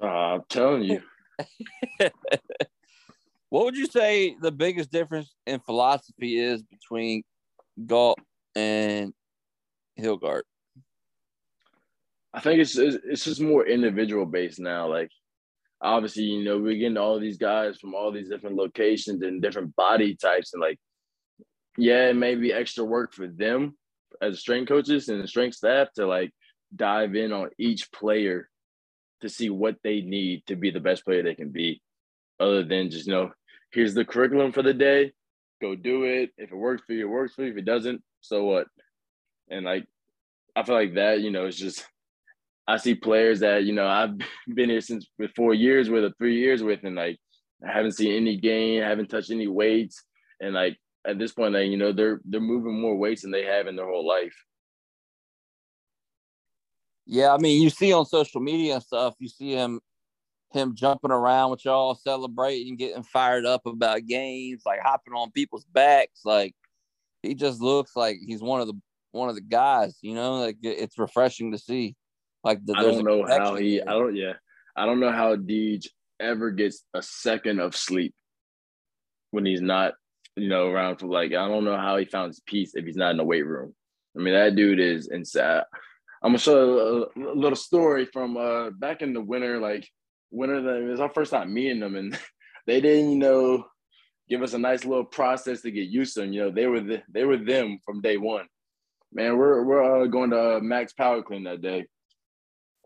Uh, 0.02 0.06
I'm 0.06 0.42
telling 0.48 0.82
you. 0.82 1.00
what 3.50 3.64
would 3.64 3.76
you 3.76 3.86
say 3.86 4.36
the 4.40 4.50
biggest 4.50 4.90
difference 4.90 5.32
in 5.46 5.60
philosophy 5.60 6.38
is 6.38 6.62
between 6.62 7.22
Galt 7.86 8.18
and 8.54 9.12
Hilgart? 9.98 10.42
I 12.32 12.40
think 12.40 12.60
it's 12.60 12.76
it's 12.76 13.24
just 13.24 13.40
more 13.40 13.66
individual 13.66 14.26
based 14.26 14.58
now. 14.58 14.88
Like 14.88 15.10
obviously, 15.80 16.24
you 16.24 16.44
know, 16.44 16.58
we're 16.58 16.78
getting 16.78 16.96
all 16.96 17.20
these 17.20 17.38
guys 17.38 17.78
from 17.78 17.94
all 17.94 18.10
these 18.10 18.28
different 18.28 18.56
locations 18.56 19.22
and 19.22 19.40
different 19.40 19.76
body 19.76 20.16
types, 20.16 20.52
and 20.52 20.60
like, 20.60 20.78
yeah, 21.78 22.08
it 22.08 22.16
may 22.16 22.34
be 22.34 22.52
extra 22.52 22.84
work 22.84 23.12
for 23.12 23.28
them 23.28 23.76
as 24.20 24.40
strength 24.40 24.68
coaches 24.68 25.08
and 25.08 25.22
the 25.22 25.28
strength 25.28 25.56
staff 25.56 25.88
to 25.94 26.06
like 26.06 26.32
dive 26.74 27.14
in 27.14 27.32
on 27.32 27.50
each 27.58 27.90
player 27.92 28.48
to 29.20 29.28
see 29.28 29.50
what 29.50 29.76
they 29.84 30.00
need 30.00 30.42
to 30.46 30.56
be 30.56 30.70
the 30.70 30.80
best 30.80 31.04
player 31.04 31.22
they 31.22 31.34
can 31.34 31.50
be, 31.50 31.80
other 32.40 32.64
than 32.64 32.90
just 32.90 33.06
you 33.06 33.12
know, 33.12 33.30
here's 33.70 33.94
the 33.94 34.04
curriculum 34.04 34.52
for 34.52 34.62
the 34.62 34.74
day 34.74 35.12
go 35.60 35.74
do 35.74 36.04
it. 36.04 36.30
If 36.36 36.52
it 36.52 36.56
works 36.56 36.82
for 36.86 36.92
you, 36.92 37.06
it 37.06 37.10
works 37.10 37.34
for 37.34 37.44
you. 37.44 37.52
If 37.52 37.58
it 37.58 37.64
doesn't, 37.64 38.02
so 38.20 38.44
what? 38.44 38.66
And 39.50 39.64
like, 39.64 39.86
I 40.56 40.62
feel 40.62 40.74
like 40.74 40.94
that, 40.94 41.20
you 41.20 41.30
know, 41.30 41.46
it's 41.46 41.56
just, 41.56 41.84
I 42.66 42.76
see 42.76 42.94
players 42.94 43.40
that, 43.40 43.64
you 43.64 43.72
know, 43.72 43.86
I've 43.86 44.16
been 44.54 44.70
here 44.70 44.80
since 44.80 45.06
with 45.18 45.32
four 45.34 45.54
years 45.54 45.90
with 45.90 46.04
or 46.04 46.12
three 46.18 46.38
years 46.38 46.62
with, 46.62 46.80
and 46.84 46.96
like, 46.96 47.18
I 47.66 47.72
haven't 47.72 47.92
seen 47.92 48.14
any 48.14 48.36
gain, 48.36 48.82
I 48.82 48.88
haven't 48.88 49.08
touched 49.08 49.30
any 49.30 49.48
weights. 49.48 50.02
And 50.40 50.54
like, 50.54 50.76
at 51.06 51.18
this 51.18 51.32
point, 51.32 51.54
like, 51.54 51.68
you 51.68 51.76
know, 51.76 51.92
they're, 51.92 52.20
they're 52.24 52.40
moving 52.40 52.80
more 52.80 52.96
weights 52.96 53.22
than 53.22 53.30
they 53.30 53.44
have 53.44 53.66
in 53.66 53.76
their 53.76 53.86
whole 53.86 54.06
life. 54.06 54.34
Yeah. 57.06 57.34
I 57.34 57.38
mean, 57.38 57.62
you 57.62 57.68
see 57.68 57.92
on 57.92 58.06
social 58.06 58.40
media 58.40 58.74
and 58.74 58.82
stuff, 58.82 59.14
you 59.18 59.28
see 59.28 59.52
him 59.52 59.80
him 60.54 60.74
jumping 60.74 61.10
around 61.10 61.50
with 61.50 61.64
y'all, 61.64 61.94
celebrating, 61.94 62.76
getting 62.76 63.02
fired 63.02 63.44
up 63.44 63.66
about 63.66 64.06
games, 64.06 64.62
like 64.64 64.80
hopping 64.80 65.12
on 65.12 65.30
people's 65.32 65.66
backs. 65.66 66.20
Like 66.24 66.54
he 67.22 67.34
just 67.34 67.60
looks 67.60 67.94
like 67.94 68.16
he's 68.24 68.42
one 68.42 68.60
of 68.60 68.68
the 68.68 68.74
one 69.12 69.28
of 69.28 69.34
the 69.34 69.42
guys. 69.42 69.98
You 70.00 70.14
know, 70.14 70.36
like 70.36 70.56
it's 70.62 70.98
refreshing 70.98 71.52
to 71.52 71.58
see. 71.58 71.96
Like 72.42 72.64
the, 72.64 72.74
I 72.76 72.82
don't 72.82 73.04
know 73.04 73.26
how 73.26 73.56
he. 73.56 73.82
I 73.82 73.92
don't. 73.92 74.16
Yeah, 74.16 74.34
I 74.76 74.86
don't 74.86 75.00
know 75.00 75.12
how 75.12 75.36
Deej 75.36 75.86
ever 76.20 76.50
gets 76.50 76.84
a 76.94 77.02
second 77.02 77.58
of 77.58 77.76
sleep 77.76 78.14
when 79.30 79.44
he's 79.44 79.60
not, 79.60 79.94
you 80.36 80.48
know, 80.48 80.68
around 80.68 80.98
for 80.98 81.06
like. 81.06 81.30
I 81.30 81.48
don't 81.48 81.64
know 81.64 81.76
how 81.76 81.96
he 81.96 82.04
found 82.04 82.28
his 82.28 82.40
peace 82.46 82.72
if 82.74 82.84
he's 82.84 82.96
not 82.96 83.10
in 83.10 83.16
the 83.16 83.24
weight 83.24 83.46
room. 83.46 83.74
I 84.16 84.20
mean, 84.20 84.34
that 84.34 84.54
dude 84.54 84.80
is 84.80 85.08
insane. 85.08 85.62
I'm 86.22 86.30
gonna 86.30 86.38
show 86.38 87.08
a, 87.16 87.20
a 87.20 87.34
little 87.34 87.56
story 87.56 88.06
from 88.06 88.36
uh 88.36 88.70
back 88.70 89.02
in 89.02 89.12
the 89.12 89.20
winter, 89.20 89.58
like 89.58 89.88
winter. 90.34 90.76
It 90.76 90.90
was 90.90 91.00
our 91.00 91.08
first 91.08 91.30
time 91.30 91.54
meeting 91.54 91.80
them, 91.80 91.96
and 91.96 92.18
they 92.66 92.80
didn't, 92.80 93.10
you 93.10 93.18
know, 93.18 93.66
give 94.28 94.42
us 94.42 94.54
a 94.54 94.58
nice 94.58 94.84
little 94.84 95.04
process 95.04 95.62
to 95.62 95.70
get 95.70 95.88
used 95.88 96.14
to 96.14 96.20
them. 96.20 96.32
You 96.32 96.44
know, 96.44 96.50
they 96.50 96.66
were 96.66 96.80
the, 96.80 97.02
they 97.08 97.24
were 97.24 97.36
them 97.36 97.78
from 97.84 98.00
day 98.00 98.16
one. 98.16 98.46
Man, 99.12 99.36
we're 99.36 99.62
we're 99.62 100.02
uh, 100.02 100.06
going 100.06 100.30
to 100.30 100.56
uh, 100.56 100.60
Max 100.60 100.92
Power 100.92 101.22
Clean 101.22 101.44
that 101.44 101.62
day. 101.62 101.86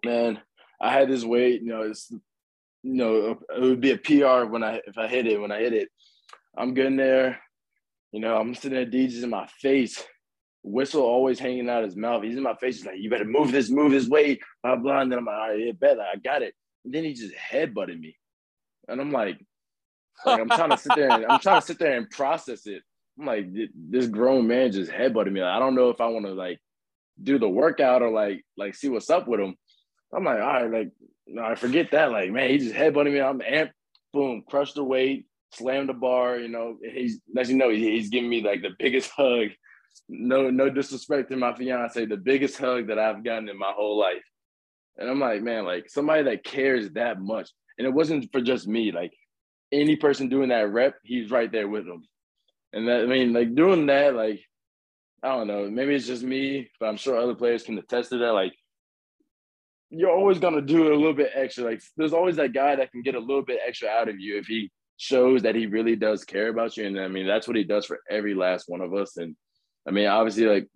Man, 0.05 0.41
I 0.81 0.93
had 0.93 1.09
this 1.09 1.25
weight. 1.25 1.63
You 1.63 1.69
know, 1.69 1.83
it's 1.83 2.11
you 2.11 2.95
know 2.95 3.39
it 3.55 3.61
would 3.61 3.81
be 3.81 3.93
a 3.93 3.99
PR 3.99 4.45
when 4.45 4.63
I 4.63 4.81
if 4.87 4.99
I 4.99 5.09
hit 5.09 5.27
it 5.27 5.41
when 5.41 5.53
I 5.53 5.61
hit 5.61 5.73
it. 5.73 5.89
I'm 6.57 6.75
getting 6.75 6.97
there. 6.97 7.41
You 8.13 8.21
know, 8.21 8.37
I'm 8.37 8.55
sitting 8.55 8.73
there, 8.73 8.87
DJs 8.87 9.23
in 9.23 9.31
my 9.31 9.47
face. 9.61 10.03
Whistle 10.63 11.03
always 11.03 11.39
hanging 11.39 11.69
out 11.69 11.85
his 11.85 11.97
mouth. 11.97 12.23
He's 12.23 12.37
in 12.37 12.43
my 12.43 12.55
face. 12.57 12.79
He's 12.79 12.87
like, 12.87 12.99
"You 12.99 13.09
better 13.09 13.25
move 13.25 13.53
this, 13.53 13.71
move 13.71 13.93
this 13.93 14.09
weight." 14.09 14.41
Blah 14.63 14.77
blah. 14.77 15.01
And 15.01 15.11
then 15.11 15.21
I'm 15.21 15.25
like, 15.25 15.35
"All 15.35 15.49
right, 15.49 15.59
yeah, 15.59 15.73
bet. 15.73 15.99
I 15.99 16.17
got 16.17 16.43
it." 16.43 16.55
And 16.85 16.95
then 16.95 17.05
he 17.05 17.15
just 17.15 17.35
headbutted 17.35 17.99
me. 17.99 18.17
And 18.89 19.01
I'm 19.01 19.11
like, 19.11 19.39
like 20.27 20.41
I'm 20.41 20.49
trying 20.49 20.71
to 20.71 20.79
sit 20.79 20.93
there 20.97 21.11
and 21.11 21.27
I'm 21.27 21.41
trying 21.41 21.61
to 21.61 21.67
sit 21.67 21.79
there 21.79 21.97
and 21.97 22.11
process 22.11 22.67
it. 22.67 22.83
I'm 23.19 23.27
like, 23.27 23.47
this 23.75 24.07
grown 24.07 24.47
man 24.47 24.73
just 24.73 24.91
headbutted 24.91 25.33
me. 25.33 25.43
Like, 25.43 25.55
I 25.55 25.59
don't 25.59 25.75
know 25.75 25.91
if 25.91 26.01
I 26.01 26.07
want 26.07 26.27
to 26.27 26.33
like 26.33 26.59
do 27.23 27.39
the 27.39 27.49
workout 27.49 28.03
or 28.03 28.11
like 28.11 28.45
like 28.57 28.75
see 28.75 28.89
what's 28.89 29.11
up 29.11 29.27
with 29.27 29.41
him. 29.41 29.57
I'm 30.15 30.25
like, 30.25 30.41
all 30.41 30.47
right, 30.47 30.71
like 30.71 30.91
no, 31.27 31.43
I 31.43 31.55
forget 31.55 31.91
that. 31.93 32.11
Like, 32.11 32.31
man, 32.31 32.49
he 32.49 32.59
just 32.59 32.75
headbutted 32.75 33.13
me. 33.13 33.21
I'm 33.21 33.41
amped. 33.41 33.73
Boom, 34.13 34.43
crushed 34.49 34.77
the 34.77 34.85
weight, 34.85 35.27
slammed 35.53 35.89
the 35.89 35.95
bar. 35.95 36.39
You 36.39 36.49
know, 36.49 36.79
he's 36.83 37.21
as 37.37 37.51
you 37.51 37.57
know, 37.57 37.71
he's 37.71 38.09
giving 38.09 38.31
me 38.31 38.43
like 38.43 38.63
the 38.63 38.71
biggest 38.79 39.11
hug. 39.11 39.49
No, 40.09 40.51
no 40.51 40.71
disrespect 40.71 41.31
to 41.31 41.37
my 41.37 41.55
fiance, 41.55 42.07
the 42.07 42.17
biggest 42.17 42.57
hug 42.57 42.87
that 42.89 42.99
I've 42.99 43.25
gotten 43.25 43.49
in 43.49 43.59
my 43.59 43.73
whole 43.75 43.99
life. 43.99 44.23
And 44.99 45.09
I'm 45.09 45.21
like, 45.21 45.43
man, 45.43 45.65
like 45.65 45.89
somebody 45.89 46.25
that 46.25 46.45
cares 46.45 46.91
that 46.91 47.21
much. 47.21 47.51
And 47.79 47.87
it 47.87 47.95
wasn't 47.95 48.31
for 48.33 48.41
just 48.41 48.67
me. 48.67 48.93
Like 48.93 49.13
any 49.73 49.97
person 49.97 50.29
doing 50.29 50.49
that 50.49 50.73
rep, 50.73 50.97
he's 51.05 51.31
right 51.31 51.51
there 51.51 51.69
with 51.69 51.87
them. 51.87 52.03
And 52.73 52.89
that 52.89 53.03
I 53.03 53.07
mean, 53.07 53.33
like 53.33 53.55
doing 53.55 53.87
that, 53.87 54.15
like 54.15 54.43
I 55.23 55.29
don't 55.29 55.49
know. 55.49 55.69
Maybe 55.71 55.95
it's 55.95 56.07
just 56.07 56.23
me, 56.23 56.71
but 56.79 56.87
I'm 56.87 56.97
sure 56.97 57.17
other 57.17 57.35
players 57.35 57.65
can 57.65 57.79
attest 57.79 58.11
to 58.11 58.19
that. 58.19 58.33
Like, 58.33 58.55
you're 59.91 60.11
always 60.11 60.39
gonna 60.39 60.63
do 60.63 60.93
a 60.93 60.97
little 60.97 61.15
bit 61.15 61.33
extra. 61.35 61.65
Like, 61.65 61.83
there's 61.97 62.13
always 62.13 62.37
that 62.37 62.53
guy 62.53 62.77
that 62.77 62.93
can 62.93 63.03
get 63.03 63.15
a 63.15 63.21
little 63.21 63.43
bit 63.43 63.61
extra 63.67 63.89
out 63.89 64.09
of 64.09 64.21
you 64.21 64.39
if 64.39 64.47
he 64.47 64.71
shows 64.97 65.43
that 65.43 65.55
he 65.55 65.67
really 65.67 65.97
does 65.97 66.25
care 66.25 66.49
about 66.49 66.77
you. 66.77 66.87
And 66.87 67.01
I 67.01 67.09
mean, 67.09 67.27
that's 67.27 67.49
what 67.49 67.57
he 67.57 67.65
does 67.65 67.87
for 67.87 68.01
every 68.11 68.35
last 68.35 68.69
one 68.69 68.81
of 68.81 68.95
us. 68.95 69.17
And 69.17 69.35
I 69.87 69.91
mean, 69.91 70.07
obviously, 70.07 70.47
like, 70.47 70.69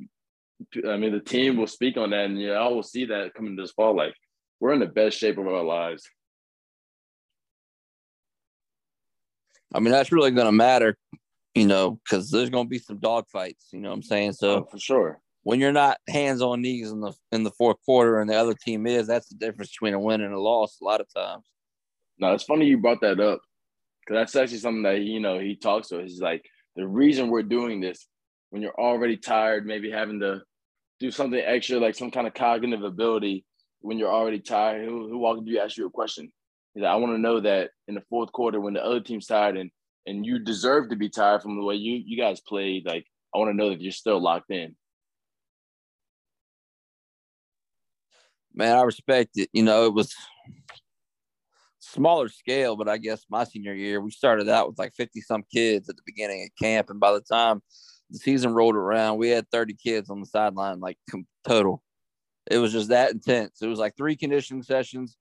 I 0.89 0.97
mean, 0.97 1.13
the 1.13 1.21
team 1.21 1.57
will 1.57 1.67
speak 1.67 1.97
on 1.97 2.11
that, 2.11 2.27
and 2.27 2.41
you 2.41 2.55
all 2.55 2.75
will 2.75 2.83
see 2.83 3.05
that 3.07 3.35
coming 3.35 3.57
this 3.57 3.73
fall. 3.73 3.97
Like, 3.97 4.15
we're 4.61 4.73
in 4.73 4.81
the 4.81 4.87
best 4.87 5.19
shape 5.19 5.39
of 5.39 5.47
our 5.47 5.63
lives. 5.63 6.09
I 9.75 9.81
mean, 9.81 9.93
that's 9.93 10.13
really 10.13 10.31
going 10.31 10.47
to 10.47 10.53
matter, 10.53 10.97
you 11.55 11.67
know, 11.67 11.99
because 12.05 12.31
there's 12.31 12.51
going 12.51 12.67
to 12.67 12.71
be 12.71 12.79
some 12.79 12.99
dog 12.99 13.27
fights. 13.29 13.69
You 13.73 13.81
know 13.81 13.89
what 13.89 13.97
I'm 13.97 14.03
saying? 14.03 14.33
So 14.35 14.57
oh, 14.57 14.69
for 14.71 14.79
sure, 14.79 15.21
when 15.43 15.61
you're 15.61 15.73
not 15.73 15.99
hands 16.09 16.43
on 16.43 16.63
knees 16.63 16.91
in 16.91 17.01
the 17.01 17.13
in 17.33 17.43
the 17.43 17.51
fourth 17.51 17.79
quarter, 17.85 18.21
and 18.21 18.29
the 18.29 18.37
other 18.37 18.55
team 18.55 18.87
is, 18.87 19.07
that's 19.07 19.29
the 19.29 19.37
difference 19.37 19.71
between 19.71 19.95
a 19.95 20.01
win 20.01 20.21
and 20.21 20.35
a 20.35 20.41
loss. 20.41 20.79
A 20.81 20.85
lot 20.85 21.01
of 21.01 21.13
times. 21.13 21.45
No, 22.19 22.33
it's 22.33 22.45
funny 22.45 22.67
you 22.67 22.79
brought 22.79 23.01
that 23.01 23.19
up 23.19 23.41
because 24.01 24.21
that's 24.21 24.37
actually 24.37 24.59
something 24.59 24.83
that 24.83 25.01
you 25.01 25.21
know 25.21 25.39
he 25.39 25.57
talks 25.57 25.89
to. 25.89 26.01
He's 26.01 26.21
like 26.21 26.45
the 26.77 26.87
reason 26.87 27.29
we're 27.29 27.43
doing 27.43 27.81
this 27.81 28.07
when 28.51 28.63
you're 28.63 28.79
already 28.79 29.17
tired, 29.17 29.67
maybe 29.67 29.91
having 29.91 30.21
to 30.21 30.43
do 31.03 31.11
something 31.11 31.41
extra, 31.45 31.79
like 31.79 31.97
some 31.97 32.11
kind 32.11 32.27
of 32.27 32.33
cognitive 32.33 32.85
ability 32.85 33.45
when 33.81 33.99
you're 33.99 34.13
already 34.13 34.39
tired. 34.39 34.85
He'll, 34.85 35.09
he'll 35.09 35.19
walk 35.19 35.39
up 35.39 35.45
to 35.45 35.51
you, 35.51 35.59
ask 35.59 35.77
you 35.77 35.87
a 35.87 35.91
question. 35.91 36.31
He's 36.75 36.83
like, 36.83 36.93
I 36.93 36.97
want 36.97 37.13
to 37.13 37.19
know 37.19 37.41
that 37.41 37.71
in 37.89 37.97
the 37.97 38.05
fourth 38.09 38.31
quarter 38.33 38.61
when 38.61 38.73
the 38.73 38.85
other 38.85 39.01
team's 39.01 39.27
tired 39.27 39.59
and 39.59 39.71
and 40.07 40.27
you 40.27 40.41
deserve 40.41 40.91
to 40.91 40.97
be 40.97 41.09
tired 41.09 41.43
from 41.43 41.57
the 41.57 41.65
way 41.65 41.75
you 41.75 42.01
you 42.05 42.17
guys 42.17 42.41
played. 42.41 42.87
Like, 42.87 43.05
I 43.35 43.39
want 43.39 43.51
to 43.51 43.57
know 43.57 43.71
that 43.71 43.81
you're 43.81 43.93
still 43.93 44.23
locked 44.23 44.51
in. 44.51 44.75
Man, 48.55 48.77
I 48.77 48.83
respect 48.83 49.31
it. 49.37 49.49
You 49.53 49.63
know, 49.63 49.87
it 49.87 49.95
was 49.95 50.15
smaller 51.81 52.29
scale, 52.29 52.77
but 52.77 52.89
I 52.89 52.99
guess 52.99 53.25
my 53.29 53.45
senior 53.45 53.75
year 53.75 54.01
we 54.01 54.11
started 54.11 54.49
out 54.49 54.69
with 54.69 54.79
like 54.79 54.95
50 54.95 55.21
some 55.21 55.45
kids 55.53 55.89
at 55.89 55.97
the 55.97 56.03
beginning 56.07 56.45
of 56.45 56.65
camp, 56.65 56.91
and 56.91 57.01
by 57.01 57.13
the 57.13 57.21
time 57.21 57.61
the 58.13 58.19
season 58.19 58.55
rolled 58.55 58.77
around, 58.77 59.19
we 59.19 59.31
had 59.31 59.51
30 59.51 59.75
kids 59.75 60.11
on 60.11 60.21
the 60.21 60.27
sideline, 60.27 60.81
like 60.81 60.99
total. 61.47 61.83
It 62.51 62.59
was 62.59 62.73
just 62.73 62.89
that 62.89 63.13
intense. 63.13 63.63
It 63.63 63.69
was 63.69 63.79
like 63.79 63.97
three 63.97 64.17
conditioning 64.17 64.63
sessions, 64.63 65.17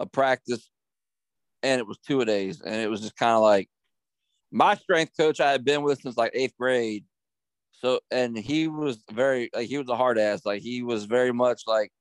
a 0.00 0.06
practice, 0.06 0.70
and 1.62 1.78
it 1.78 1.86
was 1.86 1.98
two 1.98 2.20
a 2.20 2.24
days. 2.24 2.60
And 2.60 2.76
it 2.76 2.90
was 2.90 3.00
just 3.00 3.16
kind 3.16 3.34
of 3.34 3.42
like 3.42 3.68
my 4.50 4.74
strength 4.74 5.12
coach 5.16 5.40
I 5.40 5.52
had 5.52 5.64
been 5.64 5.82
with 5.82 6.00
since 6.00 6.16
like 6.16 6.32
eighth 6.34 6.54
grade. 6.58 7.04
So 7.72 8.00
and 8.10 8.36
he 8.36 8.66
was 8.66 9.04
very 9.12 9.50
like 9.54 9.68
he 9.68 9.78
was 9.78 9.88
a 9.88 9.96
hard 9.96 10.18
ass. 10.18 10.44
Like 10.44 10.62
he 10.62 10.82
was 10.82 11.04
very 11.04 11.32
much 11.32 11.62
like 11.66 11.92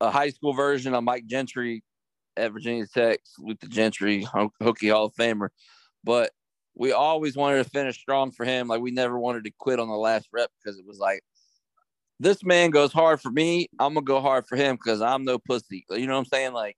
a 0.00 0.10
high 0.10 0.30
school 0.30 0.52
version 0.52 0.94
of 0.94 1.04
Mike 1.04 1.26
Gentry 1.26 1.82
at 2.36 2.52
Virginia 2.52 2.86
Tech, 2.86 3.20
Luther 3.38 3.68
Gentry, 3.68 4.24
Hokie 4.24 4.92
Hall 4.92 5.06
of 5.06 5.14
Famer. 5.14 5.48
But 6.04 6.32
we 6.74 6.92
always 6.92 7.36
wanted 7.36 7.62
to 7.62 7.70
finish 7.70 7.98
strong 7.98 8.30
for 8.30 8.44
him. 8.44 8.68
Like 8.68 8.80
we 8.80 8.90
never 8.90 9.18
wanted 9.18 9.44
to 9.44 9.52
quit 9.58 9.80
on 9.80 9.88
the 9.88 9.94
last 9.94 10.28
rep 10.32 10.50
because 10.62 10.78
it 10.78 10.86
was 10.86 10.98
like 10.98 11.22
this 12.18 12.44
man 12.44 12.70
goes 12.70 12.92
hard 12.92 13.20
for 13.20 13.30
me. 13.30 13.68
I'm 13.78 13.94
gonna 13.94 14.04
go 14.04 14.20
hard 14.20 14.46
for 14.46 14.56
him 14.56 14.76
because 14.76 15.02
I'm 15.02 15.24
no 15.24 15.38
pussy. 15.38 15.84
You 15.90 16.06
know 16.06 16.14
what 16.14 16.20
I'm 16.20 16.24
saying? 16.26 16.52
Like 16.52 16.76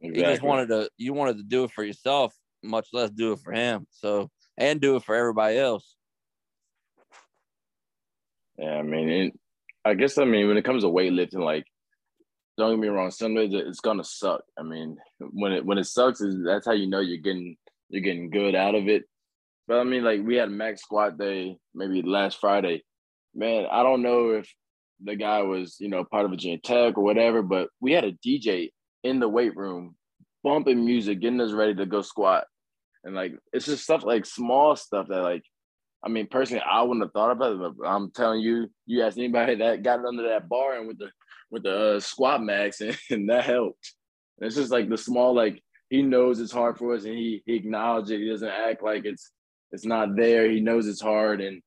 exactly. 0.00 0.22
you 0.22 0.30
just 0.30 0.42
wanted 0.42 0.68
to 0.68 0.90
you 0.96 1.12
wanted 1.12 1.38
to 1.38 1.42
do 1.42 1.64
it 1.64 1.72
for 1.72 1.84
yourself, 1.84 2.34
much 2.62 2.88
less 2.92 3.10
do 3.10 3.32
it 3.32 3.40
for 3.40 3.52
him. 3.52 3.86
So 3.90 4.30
and 4.56 4.80
do 4.80 4.96
it 4.96 5.04
for 5.04 5.14
everybody 5.14 5.58
else. 5.58 5.96
Yeah, 8.58 8.76
I 8.76 8.82
mean, 8.82 9.08
it, 9.08 9.32
I 9.84 9.94
guess 9.94 10.16
I 10.16 10.24
mean 10.24 10.48
when 10.48 10.56
it 10.56 10.64
comes 10.64 10.82
to 10.82 10.88
weightlifting, 10.88 11.44
like 11.44 11.66
don't 12.56 12.70
get 12.70 12.80
me 12.80 12.88
wrong, 12.88 13.10
some 13.10 13.34
days 13.34 13.50
it's 13.52 13.80
gonna 13.80 14.04
suck. 14.04 14.42
I 14.58 14.62
mean, 14.62 14.96
when 15.18 15.52
it 15.52 15.64
when 15.64 15.78
it 15.78 15.84
sucks, 15.84 16.20
is 16.20 16.42
that's 16.44 16.64
how 16.64 16.72
you 16.72 16.88
know 16.88 17.00
you're 17.00 17.18
getting 17.18 17.56
you're 17.90 18.02
getting 18.02 18.30
good 18.30 18.54
out 18.54 18.74
of 18.74 18.88
it. 18.88 19.04
But 19.66 19.80
I 19.80 19.84
mean, 19.84 20.04
like 20.04 20.20
we 20.22 20.36
had 20.36 20.50
max 20.50 20.82
squat 20.82 21.18
day 21.18 21.58
maybe 21.74 22.02
last 22.02 22.40
Friday. 22.40 22.84
Man, 23.34 23.66
I 23.70 23.82
don't 23.82 24.02
know 24.02 24.30
if 24.30 24.52
the 25.02 25.16
guy 25.16 25.42
was, 25.42 25.76
you 25.78 25.88
know, 25.88 26.04
part 26.04 26.24
of 26.24 26.30
Virginia 26.30 26.58
Tech 26.58 26.96
or 26.96 27.04
whatever, 27.04 27.42
but 27.42 27.68
we 27.80 27.92
had 27.92 28.04
a 28.04 28.12
DJ 28.12 28.70
in 29.04 29.20
the 29.20 29.28
weight 29.28 29.56
room 29.56 29.96
bumping 30.42 30.84
music, 30.84 31.20
getting 31.20 31.40
us 31.40 31.52
ready 31.52 31.74
to 31.74 31.86
go 31.86 32.02
squat. 32.02 32.44
And 33.04 33.14
like 33.14 33.34
it's 33.52 33.66
just 33.66 33.84
stuff 33.84 34.04
like 34.04 34.24
small 34.24 34.76
stuff 34.76 35.08
that 35.08 35.22
like 35.22 35.42
I 36.04 36.08
mean 36.08 36.28
personally 36.28 36.62
I 36.68 36.82
wouldn't 36.82 37.04
have 37.04 37.12
thought 37.12 37.32
about 37.32 37.52
it, 37.52 37.74
but 37.78 37.86
I'm 37.86 38.10
telling 38.10 38.40
you, 38.40 38.68
you 38.86 39.02
ask 39.02 39.18
anybody 39.18 39.54
that 39.56 39.82
got 39.82 40.04
under 40.04 40.28
that 40.28 40.48
bar 40.48 40.78
and 40.78 40.88
with 40.88 40.98
the 40.98 41.10
with 41.50 41.64
the 41.64 41.96
uh, 41.96 42.00
squat 42.00 42.42
max 42.42 42.80
and, 42.80 42.96
and 43.10 43.28
that 43.30 43.44
helped. 43.44 43.94
And 44.38 44.46
it's 44.46 44.56
just 44.56 44.72
like 44.72 44.88
the 44.88 44.98
small 44.98 45.34
like 45.34 45.62
he 45.90 46.02
knows 46.02 46.40
it's 46.40 46.52
hard 46.52 46.78
for 46.78 46.94
us 46.94 47.04
and 47.04 47.14
he, 47.14 47.42
he 47.46 47.54
acknowledges 47.54 48.10
it. 48.10 48.20
He 48.20 48.28
doesn't 48.28 48.48
act 48.48 48.82
like 48.82 49.04
it's 49.04 49.30
it's 49.72 49.86
not 49.86 50.16
there. 50.16 50.50
He 50.50 50.60
knows 50.60 50.86
it's 50.86 51.00
hard 51.00 51.40
and 51.40 51.62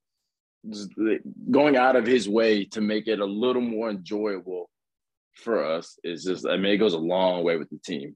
going 1.52 1.78
out 1.78 1.96
of 1.96 2.06
his 2.06 2.28
way 2.28 2.66
to 2.66 2.82
make 2.82 3.08
it 3.08 3.20
a 3.20 3.26
little 3.26 3.62
more 3.62 3.90
enjoyable 3.90 4.70
for 5.34 5.64
us 5.64 5.98
is 6.04 6.24
just 6.24 6.46
I 6.46 6.58
mean 6.58 6.74
it 6.74 6.78
goes 6.78 6.94
a 6.94 7.00
long 7.00 7.44
way 7.44 7.58
with 7.58 7.70
the 7.70 7.80
team. 7.80 8.16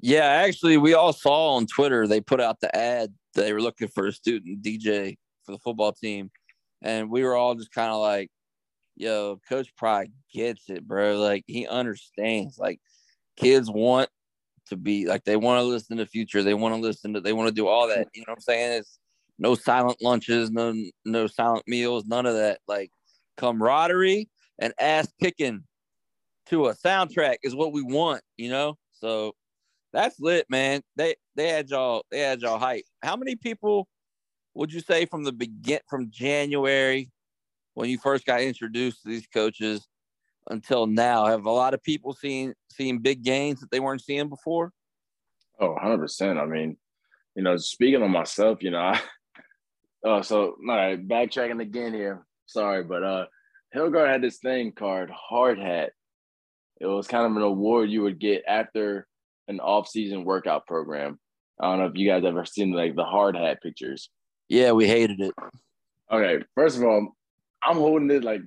Yeah, 0.00 0.26
actually 0.26 0.76
we 0.76 0.94
all 0.94 1.12
saw 1.12 1.54
on 1.56 1.66
Twitter 1.66 2.06
they 2.06 2.20
put 2.20 2.40
out 2.40 2.60
the 2.60 2.74
ad 2.76 3.12
they 3.34 3.52
were 3.52 3.62
looking 3.62 3.88
for 3.88 4.06
a 4.06 4.12
student 4.12 4.62
DJ 4.62 5.16
for 5.44 5.52
the 5.52 5.58
football 5.58 5.92
team 5.92 6.30
and 6.82 7.10
we 7.10 7.24
were 7.24 7.34
all 7.34 7.54
just 7.54 7.72
kind 7.72 7.90
of 7.90 8.00
like 8.00 8.30
yo 8.96 9.40
coach 9.48 9.74
Pry 9.76 10.08
gets 10.34 10.68
it 10.68 10.86
bro 10.86 11.18
like 11.18 11.44
he 11.46 11.66
understands 11.66 12.58
like 12.58 12.80
kids 13.36 13.70
want 13.70 14.10
to 14.68 14.76
be 14.76 15.06
like 15.06 15.24
they 15.24 15.36
want 15.36 15.60
to 15.60 15.64
listen 15.64 15.96
to 15.96 16.04
the 16.04 16.08
future. 16.08 16.42
They 16.42 16.54
want 16.54 16.74
to 16.74 16.80
listen 16.80 17.14
to 17.14 17.20
they 17.20 17.32
want 17.32 17.48
to 17.48 17.54
do 17.54 17.66
all 17.66 17.88
that. 17.88 18.08
You 18.14 18.22
know 18.22 18.32
what 18.32 18.38
I'm 18.38 18.40
saying? 18.42 18.72
It's 18.80 18.98
no 19.38 19.54
silent 19.54 19.98
lunches, 20.02 20.50
no 20.50 20.74
no 21.04 21.26
silent 21.26 21.64
meals, 21.66 22.06
none 22.06 22.26
of 22.26 22.34
that. 22.34 22.60
Like 22.66 22.90
camaraderie 23.36 24.28
and 24.58 24.72
ass 24.78 25.08
kicking 25.20 25.64
to 26.46 26.66
a 26.66 26.74
soundtrack 26.74 27.36
is 27.42 27.54
what 27.54 27.72
we 27.72 27.82
want, 27.82 28.22
you 28.36 28.50
know? 28.50 28.76
So 28.92 29.34
that's 29.92 30.18
lit, 30.20 30.46
man. 30.48 30.82
They 30.96 31.16
they 31.34 31.48
had 31.48 31.70
y'all 31.70 32.04
they 32.10 32.20
had 32.20 32.40
y'all 32.40 32.58
hype. 32.58 32.84
How 33.02 33.16
many 33.16 33.36
people 33.36 33.88
would 34.54 34.72
you 34.72 34.80
say 34.80 35.06
from 35.06 35.24
the 35.24 35.32
begin 35.32 35.80
from 35.88 36.10
January 36.10 37.10
when 37.74 37.88
you 37.88 37.98
first 37.98 38.26
got 38.26 38.40
introduced 38.40 39.02
to 39.02 39.08
these 39.08 39.26
coaches 39.26 39.86
until 40.50 40.86
now? 40.86 41.26
Have 41.26 41.46
a 41.46 41.50
lot 41.50 41.74
of 41.74 41.82
people 41.82 42.12
seen 42.12 42.54
seen 42.70 42.98
big 42.98 43.22
gains 43.22 43.60
that 43.60 43.70
they 43.70 43.80
weren't 43.80 44.02
seeing 44.02 44.28
before? 44.28 44.72
Oh, 45.60 45.76
100%. 45.82 46.40
I 46.40 46.46
mean, 46.46 46.76
you 47.34 47.42
know, 47.42 47.56
speaking 47.56 48.02
of 48.02 48.10
myself, 48.10 48.62
you 48.62 48.70
know, 48.70 48.78
I, 48.78 49.00
uh, 50.06 50.22
so, 50.22 50.56
all 50.68 50.76
right, 50.76 51.08
backtracking 51.08 51.60
again 51.60 51.92
here. 51.92 52.24
Sorry, 52.46 52.84
but 52.84 53.02
uh, 53.02 53.26
Hilgart 53.74 54.08
had 54.08 54.22
this 54.22 54.38
thing 54.38 54.72
called 54.72 55.10
Hard 55.10 55.58
Hat. 55.58 55.90
It 56.80 56.86
was 56.86 57.08
kind 57.08 57.26
of 57.26 57.36
an 57.36 57.42
award 57.42 57.90
you 57.90 58.02
would 58.02 58.20
get 58.20 58.44
after 58.46 59.06
an 59.48 59.58
off-season 59.60 60.24
workout 60.24 60.66
program. 60.66 61.18
I 61.60 61.66
don't 61.66 61.78
know 61.78 61.86
if 61.86 61.96
you 61.96 62.08
guys 62.08 62.24
ever 62.24 62.44
seen 62.44 62.72
like 62.72 62.94
the 62.94 63.04
hard 63.04 63.36
hat 63.36 63.60
pictures. 63.62 64.10
Yeah, 64.48 64.72
we 64.72 64.86
hated 64.86 65.20
it. 65.20 65.34
Okay, 66.10 66.44
first 66.54 66.76
of 66.76 66.84
all, 66.84 67.16
I'm 67.62 67.76
holding 67.76 68.10
it 68.10 68.22
like 68.22 68.42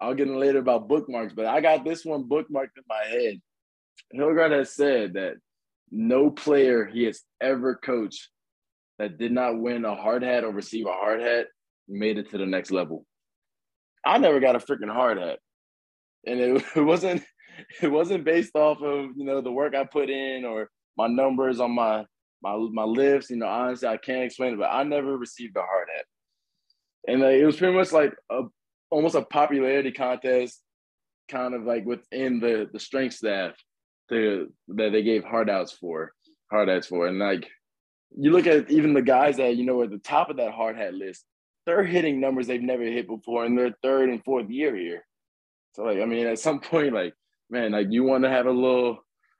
I'll 0.00 0.14
get 0.14 0.28
in 0.28 0.38
later 0.38 0.58
about 0.58 0.88
bookmarks, 0.88 1.34
but 1.34 1.46
I 1.46 1.60
got 1.60 1.84
this 1.84 2.04
one 2.04 2.24
bookmarked 2.24 2.76
in 2.76 2.84
my 2.88 3.04
head. 3.08 3.40
Hilgart 4.14 4.52
has 4.52 4.74
said 4.74 5.14
that 5.14 5.34
no 5.90 6.30
player 6.30 6.86
he 6.86 7.04
has 7.04 7.20
ever 7.40 7.74
coached 7.74 8.28
that 8.98 9.18
did 9.18 9.32
not 9.32 9.58
win 9.58 9.84
a 9.84 9.94
hard 9.94 10.22
hat 10.22 10.44
or 10.44 10.50
receive 10.50 10.86
a 10.86 10.92
hard 10.92 11.20
hat 11.20 11.46
made 11.88 12.18
it 12.18 12.30
to 12.30 12.38
the 12.38 12.46
next 12.46 12.70
level. 12.70 13.04
I 14.04 14.18
never 14.18 14.40
got 14.40 14.56
a 14.56 14.58
freaking 14.58 14.92
hard 14.92 15.18
hat. 15.18 15.38
And 16.26 16.40
it, 16.40 16.64
it 16.76 16.82
wasn't 16.82 17.22
it 17.82 17.88
wasn't 17.88 18.24
based 18.24 18.54
off 18.54 18.80
of, 18.82 19.10
you 19.16 19.24
know, 19.24 19.40
the 19.40 19.52
work 19.52 19.74
I 19.74 19.84
put 19.84 20.08
in 20.08 20.44
or 20.44 20.70
my 20.96 21.06
numbers 21.06 21.60
on 21.60 21.72
my 21.72 22.04
my 22.42 22.56
my 22.72 22.84
lifts. 22.84 23.30
You 23.30 23.36
know, 23.36 23.48
honestly, 23.48 23.88
I 23.88 23.96
can't 23.96 24.24
explain 24.24 24.54
it, 24.54 24.58
but 24.58 24.70
I 24.70 24.82
never 24.84 25.16
received 25.16 25.56
a 25.56 25.62
hard 25.62 25.88
hat. 25.94 26.04
And 27.08 27.22
uh, 27.22 27.28
it 27.28 27.44
was 27.44 27.56
pretty 27.56 27.76
much 27.76 27.92
like 27.92 28.14
a 28.30 28.42
almost 28.90 29.14
a 29.14 29.22
popularity 29.22 29.92
contest, 29.92 30.60
kind 31.28 31.54
of 31.54 31.64
like 31.64 31.84
within 31.84 32.40
the 32.40 32.68
the 32.72 32.80
strength 32.80 33.14
staff 33.14 33.54
to, 34.08 34.52
that 34.68 34.90
they 34.92 35.02
gave 35.02 35.24
hard 35.24 35.48
outs 35.48 35.72
for, 35.72 36.12
hard 36.50 36.68
hats 36.68 36.86
for, 36.86 37.06
and 37.06 37.18
like 37.18 37.48
you 38.16 38.32
look 38.32 38.46
at 38.46 38.70
even 38.70 38.92
the 38.92 39.02
guys 39.02 39.36
that 39.36 39.56
you 39.56 39.64
know 39.64 39.82
at 39.82 39.90
the 39.90 39.98
top 39.98 40.30
of 40.30 40.36
that 40.36 40.52
hard 40.52 40.76
hat 40.76 40.94
list, 40.94 41.24
they're 41.66 41.84
hitting 41.84 42.20
numbers 42.20 42.46
they've 42.46 42.60
never 42.60 42.82
hit 42.82 43.06
before 43.06 43.46
in 43.46 43.54
their 43.54 43.74
third 43.82 44.08
and 44.08 44.24
fourth 44.24 44.50
year 44.50 44.74
here. 44.74 45.06
So 45.74 45.84
like 45.84 46.00
I 46.00 46.04
mean, 46.04 46.26
at 46.26 46.38
some 46.38 46.60
point, 46.60 46.92
like 46.92 47.14
man, 47.48 47.72
like 47.72 47.88
you 47.90 48.04
want 48.04 48.24
to 48.24 48.30
have 48.30 48.46
a 48.46 48.50
little 48.50 48.98